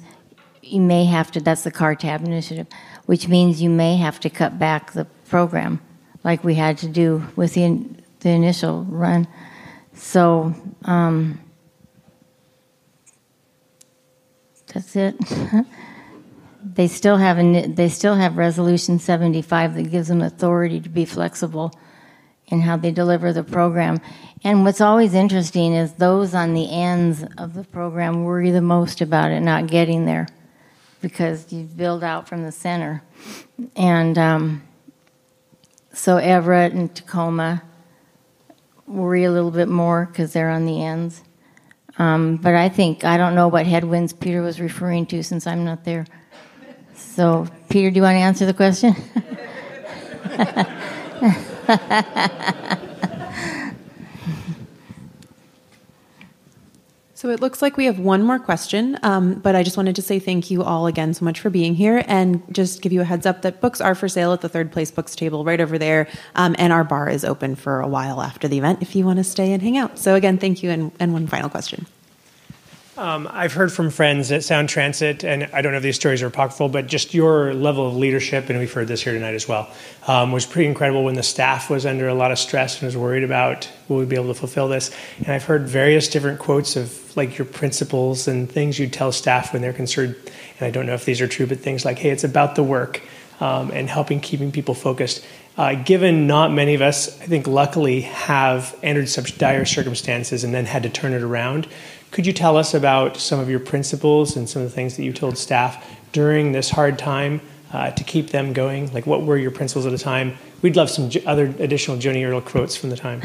you 0.62 0.82
may 0.82 1.06
have 1.06 1.32
to, 1.32 1.40
that's 1.40 1.64
the 1.64 1.72
car 1.72 1.96
tab 1.96 2.24
initiative, 2.24 2.68
which 3.08 3.28
means 3.28 3.62
you 3.62 3.70
may 3.70 3.96
have 3.96 4.20
to 4.20 4.30
cut 4.30 4.60
back 4.60 4.92
the 4.92 5.06
program 5.30 5.82
like 6.24 6.44
we 6.44 6.56
had 6.56 6.78
to 6.78 6.88
do 6.88 7.24
with 7.36 7.54
the, 7.54 7.86
the 8.20 8.30
initial 8.30 8.84
run. 8.84 9.28
So, 9.94 10.54
um, 10.84 11.40
that's 14.74 14.96
it. 14.98 15.16
they 16.76 16.88
still 16.88 17.16
have 17.16 17.38
an, 17.38 17.76
they 17.76 17.88
still 17.88 18.16
have 18.16 18.36
resolution 18.36 19.00
75 19.00 19.76
that 19.76 19.90
gives 19.90 20.10
them 20.10 20.22
authority 20.22 20.82
to 20.82 20.90
be 20.90 21.06
flexible 21.06 21.72
in 22.48 22.62
how 22.62 22.76
they 22.76 22.92
deliver 22.92 23.32
the 23.32 23.44
program. 23.44 24.02
And 24.44 24.66
what's 24.66 24.82
always 24.82 25.14
interesting 25.14 25.74
is 25.74 25.94
those 25.94 26.36
on 26.36 26.54
the 26.54 26.70
ends 26.70 27.24
of 27.38 27.54
the 27.54 27.64
program 27.64 28.26
worry 28.26 28.52
the 28.52 28.62
most 28.62 29.00
about 29.00 29.32
it 29.32 29.40
not 29.40 29.68
getting 29.68 30.06
there 30.06 30.28
because 31.08 31.54
you 31.54 31.64
build 31.64 32.04
out 32.04 32.28
from 32.28 32.44
the 32.44 32.52
center. 32.52 33.02
And 33.78 34.18
um, 34.18 34.64
so 35.94 36.18
Everett 36.18 36.74
and 36.74 36.94
Tacoma 36.94 37.64
worry 38.86 39.24
a 39.24 39.32
little 39.32 39.52
bit 39.52 39.70
more 39.70 40.06
because 40.06 40.34
they're 40.34 40.50
on 40.50 40.66
the 40.66 40.84
ends. 40.84 41.22
Um, 41.98 42.36
but 42.36 42.56
I 42.56 42.68
think, 42.68 43.06
I 43.06 43.16
don't 43.16 43.36
know 43.36 43.48
what 43.48 43.66
headwinds 43.66 44.12
Peter 44.12 44.42
was 44.42 44.60
referring 44.60 45.06
to 45.08 45.24
since 45.24 45.48
I'm 45.48 45.64
not 45.64 45.86
there. 45.86 46.06
So, 46.94 47.48
Peter, 47.70 47.90
do 47.90 47.96
you 47.96 48.02
want 48.02 48.16
to 48.16 48.20
answer 48.20 48.46
the 48.46 48.54
question? 48.54 48.94
So 57.18 57.32
it 57.32 57.40
looks 57.40 57.64
like 57.64 57.78
we 57.78 57.86
have 57.86 57.98
one 57.98 58.22
more 58.22 58.38
question, 58.38 59.00
um, 59.02 59.40
but 59.40 59.56
I 59.56 59.64
just 59.64 59.76
wanted 59.76 59.96
to 59.96 60.04
say 60.04 60.20
thank 60.20 60.52
you 60.52 60.62
all 60.62 60.86
again 60.86 61.16
so 61.16 61.26
much 61.26 61.40
for 61.40 61.50
being 61.50 61.74
here 61.74 62.04
and 62.06 62.44
just 62.54 62.84
give 62.84 62.94
you 62.94 63.02
a 63.02 63.06
heads 63.06 63.26
up 63.26 63.42
that 63.42 63.60
books 63.60 63.82
are 63.82 63.96
for 63.96 64.08
sale 64.08 64.34
at 64.34 64.42
the 64.42 64.50
third 64.50 64.72
place 64.72 64.92
books 64.92 65.16
table 65.16 65.44
right 65.44 65.60
over 65.60 65.80
there. 65.80 66.08
Um, 66.36 66.56
and 66.60 66.72
our 66.72 66.84
bar 66.84 67.10
is 67.10 67.26
open 67.26 67.56
for 67.56 67.80
a 67.80 67.88
while 67.88 68.22
after 68.22 68.48
the 68.48 68.60
event 68.60 68.84
if 68.84 68.96
you 68.96 69.04
want 69.04 69.18
to 69.18 69.24
stay 69.24 69.52
and 69.52 69.64
hang 69.64 69.78
out. 69.78 69.98
So 69.98 70.14
again, 70.14 70.38
thank 70.38 70.62
you. 70.62 70.70
And, 70.70 70.92
and 71.00 71.12
one 71.12 71.26
final 71.26 71.50
question. 71.50 71.88
Um, 72.98 73.30
I've 73.32 73.54
heard 73.54 73.72
from 73.72 73.92
friends 73.92 74.32
at 74.32 74.44
Sound 74.44 74.70
Transit, 74.70 75.24
and 75.24 75.48
I 75.54 75.62
don't 75.62 75.72
know 75.72 75.78
if 75.78 75.84
these 75.84 75.98
stories 75.98 76.24
are 76.24 76.28
apocryphal, 76.28 76.68
but 76.68 76.88
just 76.88 77.14
your 77.14 77.54
level 77.54 77.88
of 77.88 77.96
leadership, 77.96 78.50
and 78.50 78.58
we've 78.58 78.74
heard 78.74 78.88
this 78.88 79.04
here 79.04 79.14
tonight 79.14 79.36
as 79.36 79.48
well, 79.48 79.70
um, 80.08 80.32
was 80.32 80.48
pretty 80.48 80.68
incredible 80.68 81.04
when 81.04 81.14
the 81.14 81.22
staff 81.22 81.70
was 81.70 81.86
under 81.86 82.08
a 82.08 82.16
lot 82.16 82.32
of 82.32 82.40
stress 82.40 82.82
and 82.82 82.88
was 82.88 82.98
worried 82.98 83.24
about 83.24 83.70
will 83.88 83.98
we 83.98 84.06
be 84.06 84.16
able 84.16 84.30
to 84.30 84.34
fulfill 84.34 84.68
this. 84.68 84.90
And 85.20 85.28
I've 85.28 85.44
heard 85.44 85.68
various 85.68 86.08
different 86.08 86.40
quotes 86.40 86.76
of 86.76 87.16
like 87.16 87.38
your 87.38 87.46
principles 87.46 88.28
and 88.28 88.52
things 88.52 88.80
you 88.80 88.88
tell 88.88 89.12
staff 89.12 89.54
when 89.54 89.62
they're 89.62 89.74
concerned. 89.74 90.16
And 90.60 90.68
I 90.68 90.72
don't 90.72 90.88
know 90.88 90.96
if 90.96 91.06
these 91.06 91.22
are 91.22 91.28
true, 91.28 91.46
but 91.46 91.60
things 91.60 91.86
like, 91.86 92.00
hey, 92.00 92.10
it's 92.10 92.24
about 92.24 92.56
the 92.56 92.64
work 92.64 93.04
um, 93.40 93.70
and 93.70 93.88
helping 93.88 94.20
keeping 94.22 94.52
people 94.52 94.74
focused. 94.74 95.24
Uh, 95.56 95.74
given 95.74 96.28
not 96.28 96.52
many 96.52 96.76
of 96.76 96.82
us, 96.82 97.20
I 97.20 97.26
think 97.26 97.48
luckily, 97.48 98.02
have 98.02 98.78
entered 98.84 99.10
such 99.10 99.40
dire 99.40 99.66
circumstances 99.66 100.44
and 100.44 100.54
then 100.54 100.66
had 100.66 100.84
to 100.84 100.90
turn 100.90 101.14
it 101.14 101.24
around. 101.24 101.68
Could 102.18 102.26
you 102.26 102.34
tell 102.34 102.58
us 102.58 102.74
about 102.74 103.18
some 103.18 103.40
of 103.40 103.48
your 103.48 103.60
principles 103.60 104.36
and 104.36 104.50
some 104.50 104.64
of 104.64 104.68
the 104.68 104.74
things 104.74 104.98
that 104.98 105.04
you 105.04 105.14
told 105.14 105.38
staff 105.38 105.88
during 106.14 106.52
this 106.52 106.68
hard 106.68 106.98
time 106.98 107.42
uh, 107.72 107.92
to 107.92 108.04
keep 108.04 108.32
them 108.32 108.54
going? 108.54 108.92
Like, 108.92 109.06
what 109.06 109.22
were 109.22 109.38
your 109.38 109.52
principles 109.52 109.86
at 109.86 109.92
the 109.92 110.00
time? 110.00 110.36
We'd 110.64 110.76
love 110.76 110.90
some 110.90 111.12
other 111.28 111.54
additional 111.60 111.98
Joni 111.98 112.28
Earl 112.28 112.42
quotes 112.42 112.76
from 112.76 112.90
the 112.90 112.98
time. 112.98 113.22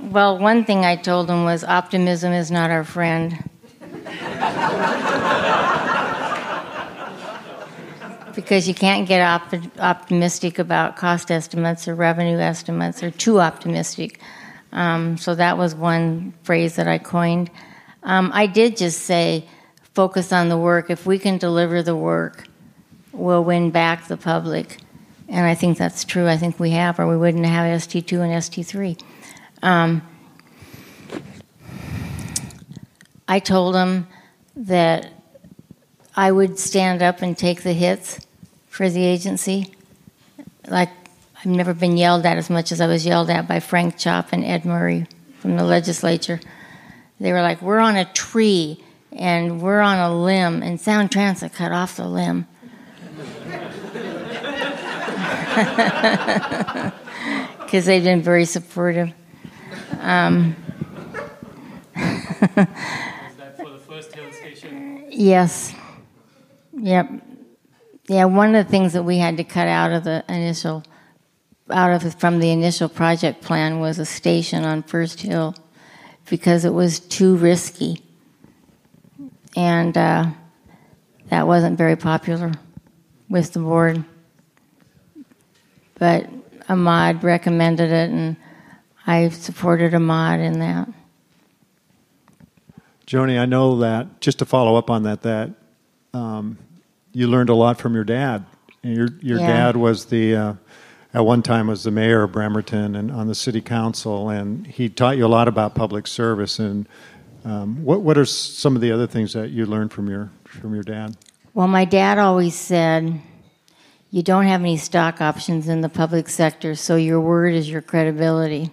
well, 0.12 0.38
one 0.38 0.66
thing 0.66 0.84
I 0.84 0.94
told 0.94 1.26
them 1.26 1.44
was 1.44 1.64
optimism 1.64 2.34
is 2.34 2.50
not 2.50 2.70
our 2.70 2.84
friend. 2.84 3.48
because 8.34 8.68
you 8.68 8.74
can't 8.74 9.08
get 9.08 9.22
op- 9.22 9.78
optimistic 9.78 10.58
about 10.58 10.96
cost 10.96 11.30
estimates 11.30 11.88
or 11.88 11.94
revenue 11.94 12.36
estimates 12.36 13.02
or 13.02 13.10
too 13.10 13.40
optimistic. 13.40 14.20
Um, 14.74 15.16
so 15.16 15.34
that 15.36 15.56
was 15.56 15.74
one 15.74 16.34
phrase 16.42 16.76
that 16.76 16.88
I 16.88 16.98
coined. 16.98 17.50
Um, 18.02 18.30
I 18.34 18.46
did 18.46 18.76
just 18.76 19.02
say, 19.02 19.48
focus 19.94 20.32
on 20.32 20.48
the 20.48 20.58
work. 20.58 20.90
If 20.90 21.06
we 21.06 21.18
can 21.18 21.38
deliver 21.38 21.82
the 21.82 21.96
work, 21.96 22.48
we'll 23.12 23.44
win 23.44 23.70
back 23.70 24.08
the 24.08 24.16
public. 24.16 24.78
And 25.28 25.46
I 25.46 25.54
think 25.54 25.78
that's 25.78 26.04
true. 26.04 26.28
I 26.28 26.36
think 26.36 26.58
we 26.58 26.70
have, 26.70 26.98
or 26.98 27.08
we 27.08 27.16
wouldn't 27.16 27.46
have 27.46 27.80
ST2 27.80 28.20
and 28.20 28.32
ST3. 28.32 29.00
Um, 29.62 30.02
I 33.26 33.38
told 33.38 33.74
them 33.74 34.06
that 34.56 35.12
I 36.14 36.30
would 36.30 36.58
stand 36.58 37.02
up 37.02 37.22
and 37.22 37.38
take 37.38 37.62
the 37.62 37.72
hits 37.72 38.20
for 38.68 38.90
the 38.90 39.04
agency. 39.04 39.72
Like 40.68 40.90
I've 41.44 41.50
never 41.50 41.74
been 41.74 41.98
yelled 41.98 42.24
at 42.24 42.38
as 42.38 42.48
much 42.48 42.72
as 42.72 42.80
I 42.80 42.86
was 42.86 43.04
yelled 43.04 43.28
at 43.28 43.46
by 43.46 43.60
Frank 43.60 43.98
Chopp 43.98 44.28
and 44.32 44.42
Ed 44.42 44.64
Murray 44.64 45.06
from 45.40 45.58
the 45.58 45.64
legislature. 45.64 46.40
They 47.20 47.32
were 47.32 47.42
like, 47.42 47.60
We're 47.60 47.80
on 47.80 47.96
a 47.96 48.06
tree 48.06 48.82
and 49.12 49.60
we're 49.60 49.80
on 49.80 49.98
a 49.98 50.16
limb, 50.16 50.62
and 50.62 50.80
Sound 50.80 51.12
Transit 51.12 51.52
cut 51.52 51.70
off 51.70 51.96
the 51.96 52.08
limb. 52.08 52.46
Because 57.60 57.86
they've 57.86 58.04
been 58.04 58.22
very 58.22 58.44
supportive. 58.44 59.12
Um, 59.98 60.54
yes. 65.10 65.74
Yep. 66.72 67.10
Yeah, 68.06 68.24
one 68.26 68.54
of 68.54 68.64
the 68.64 68.70
things 68.70 68.92
that 68.92 69.02
we 69.02 69.18
had 69.18 69.38
to 69.38 69.44
cut 69.44 69.66
out 69.66 69.90
of 69.92 70.04
the 70.04 70.24
initial 70.28 70.84
out 71.70 72.04
of 72.04 72.14
from 72.16 72.40
the 72.40 72.50
initial 72.50 72.88
project 72.88 73.42
plan 73.42 73.80
was 73.80 73.98
a 73.98 74.04
station 74.04 74.64
on 74.64 74.82
First 74.82 75.20
Hill 75.20 75.54
because 76.28 76.64
it 76.64 76.72
was 76.72 77.00
too 77.00 77.36
risky, 77.36 78.02
and 79.56 79.96
uh, 79.96 80.26
that 81.28 81.46
wasn't 81.46 81.78
very 81.78 81.96
popular 81.96 82.52
with 83.28 83.52
the 83.52 83.60
board. 83.60 84.04
But 85.96 86.28
Ahmad 86.68 87.22
recommended 87.22 87.90
it, 87.90 88.10
and 88.10 88.36
I 89.06 89.28
supported 89.30 89.94
Ahmad 89.94 90.40
in 90.40 90.58
that. 90.60 90.88
Joni, 93.06 93.38
I 93.38 93.44
know 93.44 93.78
that 93.78 94.20
just 94.20 94.38
to 94.38 94.44
follow 94.44 94.76
up 94.76 94.90
on 94.90 95.02
that, 95.02 95.22
that 95.22 95.50
um, 96.14 96.58
you 97.12 97.26
learned 97.28 97.50
a 97.50 97.54
lot 97.54 97.78
from 97.78 97.94
your 97.94 98.04
dad. 98.04 98.44
Your 98.82 99.08
your 99.20 99.38
yeah. 99.38 99.46
dad 99.46 99.76
was 99.76 100.06
the 100.06 100.36
uh, 100.36 100.54
at 101.14 101.24
one 101.24 101.42
time 101.42 101.68
was 101.68 101.84
the 101.84 101.92
mayor 101.92 102.24
of 102.24 102.32
Bremerton 102.32 102.96
and 102.96 103.10
on 103.10 103.28
the 103.28 103.36
city 103.36 103.60
council, 103.60 104.28
and 104.28 104.66
he 104.66 104.88
taught 104.88 105.16
you 105.16 105.24
a 105.24 105.28
lot 105.28 105.46
about 105.46 105.76
public 105.76 106.08
service. 106.08 106.58
And 106.58 106.88
um, 107.44 107.84
what 107.84 108.02
what 108.02 108.18
are 108.18 108.24
some 108.24 108.74
of 108.74 108.82
the 108.82 108.90
other 108.90 109.06
things 109.06 109.32
that 109.32 109.50
you 109.50 109.64
learned 109.64 109.92
from 109.92 110.10
your 110.10 110.30
from 110.44 110.74
your 110.74 110.82
dad? 110.82 111.16
Well, 111.54 111.68
my 111.68 111.84
dad 111.84 112.18
always 112.18 112.56
said, 112.56 113.20
"You 114.10 114.22
don't 114.24 114.46
have 114.46 114.60
any 114.60 114.76
stock 114.76 115.20
options 115.20 115.68
in 115.68 115.82
the 115.82 115.88
public 115.88 116.28
sector, 116.28 116.74
so 116.74 116.96
your 116.96 117.20
word 117.20 117.54
is 117.54 117.70
your 117.70 117.80
credibility, 117.80 118.72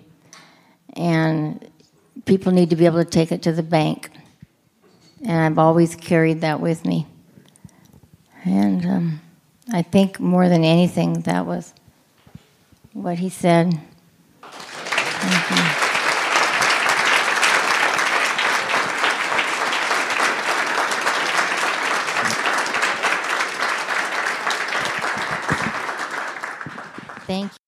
and 0.94 1.70
people 2.26 2.52
need 2.52 2.72
to 2.72 2.76
be 2.76 2.88
able 2.88 3.04
to 3.04 3.10
take 3.10 3.32
it 3.32 3.44
to 3.44 3.52
the 3.52 3.64
bank." 3.64 4.10
And 5.24 5.40
I've 5.40 5.60
always 5.60 5.96
carried 5.96 6.42
that 6.42 6.60
with 6.60 6.84
me. 6.84 7.06
And 8.44 8.84
um, 8.88 9.22
I 9.72 9.84
think 9.84 10.20
more 10.20 10.50
than 10.50 10.64
anything, 10.64 11.22
that 11.22 11.46
was 11.46 11.76
what 12.94 13.20
he 13.20 13.30
said. 13.30 13.80
Thank 27.28 27.54
you. 27.54 27.61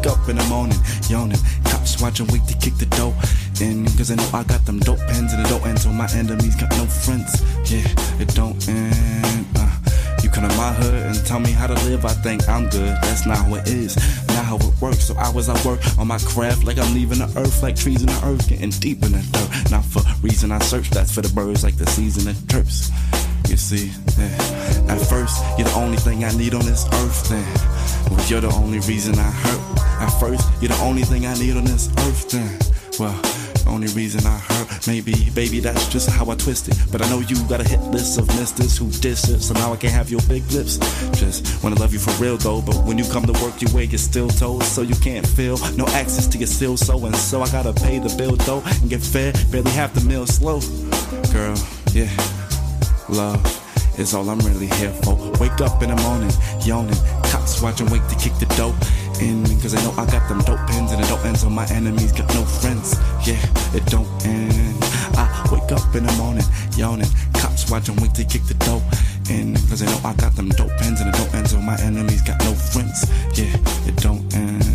Wake 0.00 0.12
up 0.12 0.28
in 0.28 0.36
the 0.36 0.44
morning, 0.44 0.78
yawning. 1.08 1.38
Cops 1.64 2.00
watching, 2.00 2.26
wait 2.28 2.44
to 2.46 2.54
kick 2.54 2.74
the 2.76 2.86
door 2.96 3.14
in. 3.60 3.84
Cause 3.96 4.08
they 4.08 4.16
know 4.16 4.28
I 4.32 4.42
got 4.44 4.64
them 4.64 4.78
dope 4.80 5.00
pins 5.08 5.32
and 5.32 5.44
it 5.44 5.48
don't 5.48 5.64
end 5.66 5.78
so 5.78 5.90
my 5.90 6.08
enemies 6.14 6.56
got 6.56 6.70
no 6.72 6.86
friends. 6.86 7.42
Yeah, 7.70 7.86
it 8.20 8.34
don't 8.34 8.56
end. 8.68 9.46
Uh, 9.56 9.70
you 10.22 10.30
come 10.30 10.48
to 10.48 10.56
my 10.56 10.72
hood 10.72 10.94
and 10.94 11.26
tell 11.26 11.40
me 11.40 11.52
how 11.52 11.66
to 11.66 11.74
live, 11.88 12.04
I 12.04 12.12
think 12.22 12.48
I'm 12.48 12.68
good. 12.68 12.96
That's 13.02 13.26
not 13.26 13.38
how 13.38 13.54
it 13.56 13.68
is, 13.68 13.96
not 14.28 14.44
how 14.44 14.56
it 14.56 14.80
works. 14.80 15.04
So 15.04 15.14
I 15.16 15.30
work 15.32 15.80
on 15.98 16.06
my 16.06 16.18
craft 16.18 16.64
like 16.64 16.78
I'm 16.78 16.94
leaving 16.94 17.18
the 17.18 17.32
earth, 17.36 17.62
like 17.62 17.76
trees 17.76 18.02
in 18.02 18.08
the 18.08 18.20
earth, 18.24 18.48
getting 18.48 18.70
deep 18.70 19.02
in 19.02 19.12
the 19.12 19.22
dirt. 19.32 19.70
Not 19.70 19.84
for 19.84 20.02
reason 20.22 20.52
I 20.52 20.58
search, 20.60 20.90
that's 20.90 21.14
for 21.14 21.22
the 21.22 21.32
birds, 21.32 21.64
like 21.64 21.76
the 21.76 21.86
season 21.86 22.28
of 22.28 22.36
turfs. 22.48 22.90
You 23.48 23.56
see, 23.56 23.90
yeah. 24.16 24.94
at 24.94 25.00
first, 25.08 25.42
you're 25.58 25.66
the 25.66 25.74
only 25.74 25.96
thing 25.96 26.24
I 26.24 26.30
need 26.36 26.54
on 26.54 26.64
this 26.64 26.86
earth, 26.86 27.28
then. 27.28 27.44
Well, 28.10 28.24
you're 28.28 28.40
the 28.40 28.52
only 28.54 28.78
reason 28.80 29.18
I 29.18 29.30
hurt. 29.30 29.89
At 30.00 30.08
first, 30.18 30.48
you're 30.62 30.70
the 30.70 30.80
only 30.82 31.02
thing 31.02 31.26
I 31.26 31.34
need 31.34 31.56
on 31.56 31.64
this 31.64 31.88
earth, 31.98 32.30
then. 32.30 32.58
Well, 32.98 33.14
only 33.66 33.88
reason 33.88 34.26
I 34.26 34.38
hurt, 34.38 34.86
maybe, 34.88 35.30
baby, 35.30 35.60
that's 35.60 35.88
just 35.88 36.08
how 36.08 36.30
I 36.30 36.34
twist 36.34 36.68
it. 36.68 36.76
But 36.90 37.02
I 37.02 37.08
know 37.10 37.20
you 37.20 37.36
got 37.48 37.60
a 37.60 37.68
hit 37.68 37.80
list 37.92 38.18
of 38.18 38.26
misters 38.28 38.76
who 38.76 38.90
diss 38.90 39.28
it, 39.28 39.40
so 39.40 39.54
now 39.54 39.72
I 39.72 39.76
can't 39.76 39.92
have 39.92 40.10
your 40.10 40.20
big 40.22 40.50
lips. 40.50 40.78
Just 41.18 41.62
wanna 41.62 41.76
love 41.76 41.92
you 41.92 41.98
for 41.98 42.10
real 42.22 42.36
though, 42.36 42.62
but 42.62 42.76
when 42.84 42.98
you 42.98 43.04
come 43.04 43.24
to 43.26 43.32
work, 43.44 43.60
your 43.60 43.72
wig 43.72 43.94
is 43.94 44.02
still 44.02 44.28
told, 44.28 44.64
so 44.64 44.82
you 44.82 44.96
can't 44.96 45.26
feel 45.26 45.58
no 45.76 45.86
access 45.88 46.26
to 46.28 46.38
your 46.38 46.48
seal, 46.48 46.76
so 46.76 47.04
and 47.06 47.14
so 47.14 47.42
I 47.42 47.50
gotta 47.50 47.72
pay 47.72 47.98
the 47.98 48.14
bill 48.16 48.36
though 48.36 48.62
and 48.64 48.90
get 48.90 49.02
fed, 49.02 49.38
barely 49.52 49.70
half 49.70 49.94
the 49.94 50.00
meal 50.00 50.26
slow. 50.26 50.60
Girl, 51.32 51.56
yeah, 51.92 52.10
love 53.08 53.40
is 53.98 54.14
all 54.14 54.28
I'm 54.30 54.38
really 54.40 54.66
here 54.66 54.92
for. 55.04 55.14
Wake 55.38 55.60
up 55.60 55.82
in 55.82 55.90
the 55.90 55.96
morning, 56.02 56.32
yawning, 56.64 56.96
cops 57.24 57.60
watching, 57.62 57.88
wait 57.90 58.02
to 58.08 58.16
kick 58.16 58.34
the 58.38 58.46
dope 58.56 58.74
in. 59.22 59.42
me, 59.42 59.60
Cause 59.60 59.74
I 59.74 59.82
know 59.82 59.92
I 59.92 60.06
got 60.06 60.28
them 60.28 60.40
dope 60.40 60.66
pins 60.66 60.92
and 60.92 61.00
it 61.02 61.08
don't 61.08 61.24
end, 61.24 61.38
so 61.38 61.50
my 61.50 61.66
enemies 61.70 62.12
got 62.12 62.28
no 62.34 62.44
friends. 62.44 62.96
Yeah, 63.26 63.40
it 63.74 63.84
don't 63.86 64.08
end. 64.24 64.76
I 65.16 65.26
wake 65.52 65.70
up 65.72 65.94
in 65.94 66.04
the 66.06 66.12
morning, 66.18 66.44
yawning, 66.76 67.08
cops 67.34 67.70
watching, 67.70 67.96
wait 67.96 68.14
to 68.14 68.24
kick 68.24 68.42
the 68.44 68.54
dope 68.54 68.82
in. 69.30 69.54
Cause 69.68 69.82
I 69.82 69.86
know 69.86 70.00
I 70.04 70.14
got 70.14 70.34
them 70.36 70.48
dope 70.50 70.72
pins 70.78 71.00
and 71.00 71.08
it 71.08 71.16
don't 71.16 71.34
end, 71.34 71.48
so 71.48 71.60
my 71.60 71.78
enemies 71.80 72.22
got 72.22 72.38
no 72.40 72.52
friends. 72.52 73.04
Yeah, 73.36 73.54
it 73.88 73.96
don't 73.96 74.22
end. 74.34 74.69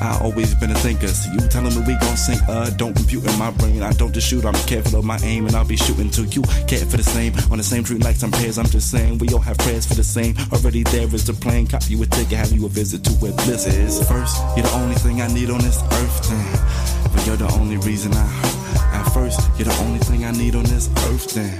I 0.00 0.18
always 0.22 0.54
been 0.54 0.70
a 0.70 0.74
thinker. 0.74 1.08
So 1.08 1.30
you 1.32 1.40
telling 1.48 1.74
me 1.74 1.82
we 1.86 1.94
gon' 1.98 2.16
sink? 2.16 2.40
Uh, 2.48 2.70
don't 2.70 2.94
compute 2.94 3.24
in 3.24 3.38
my 3.38 3.50
brain. 3.50 3.82
I 3.82 3.92
don't 3.92 4.12
just 4.12 4.28
shoot, 4.28 4.44
I'm 4.44 4.54
careful 4.66 4.98
of 4.98 5.04
my 5.04 5.18
aim, 5.22 5.46
and 5.46 5.54
I'll 5.54 5.66
be 5.66 5.76
shooting 5.76 6.10
till 6.10 6.26
you 6.26 6.42
care 6.66 6.84
for 6.86 6.96
the 6.96 7.02
same. 7.02 7.34
On 7.50 7.58
the 7.58 7.64
same 7.64 7.84
tree 7.84 7.98
like 7.98 8.16
some 8.16 8.30
pairs, 8.30 8.58
I'm 8.58 8.66
just 8.66 8.90
saying 8.90 9.18
we 9.18 9.28
all 9.28 9.40
have 9.40 9.58
prayers 9.58 9.86
for 9.86 9.94
the 9.94 10.04
same. 10.04 10.36
Already 10.52 10.82
there 10.84 11.12
is 11.14 11.26
the 11.26 11.34
plane. 11.34 11.66
Cop 11.66 11.82
you 11.88 12.02
a 12.02 12.06
ticket, 12.06 12.38
have 12.38 12.52
you 12.52 12.66
a 12.66 12.68
visit 12.68 13.04
to 13.04 13.12
where 13.20 13.32
bliss 13.32 13.66
is. 13.66 14.06
First, 14.08 14.40
you're 14.56 14.66
the 14.66 14.72
only 14.74 14.94
thing 14.96 15.20
I 15.20 15.28
need 15.28 15.50
on 15.50 15.58
this 15.58 15.82
earth, 15.82 16.28
then. 16.28 17.12
But 17.12 17.26
you're 17.26 17.36
the 17.36 17.50
only 17.52 17.76
reason 17.78 18.12
I 18.14 18.26
hurt. 18.26 18.94
At 18.94 19.04
first, 19.12 19.40
you're 19.58 19.68
the 19.68 19.78
only 19.84 19.98
thing 20.00 20.24
I 20.24 20.32
need 20.32 20.54
on 20.54 20.64
this 20.64 20.88
earth, 21.08 21.34
then. 21.34 21.56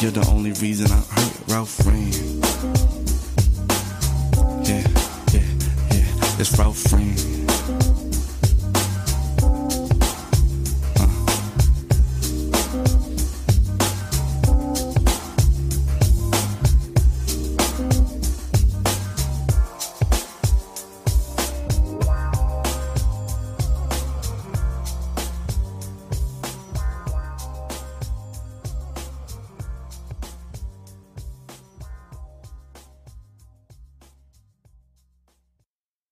You're 0.00 0.12
the 0.12 0.26
only 0.30 0.52
reason 0.52 0.90
I 0.90 1.00
hurt, 1.00 1.34
Ralph 1.48 1.86
Reign. 1.86 2.12
Yeah, 4.64 4.86
yeah, 5.32 5.48
yeah, 5.92 6.40
it's 6.40 6.56
Ralph. 6.58 7.37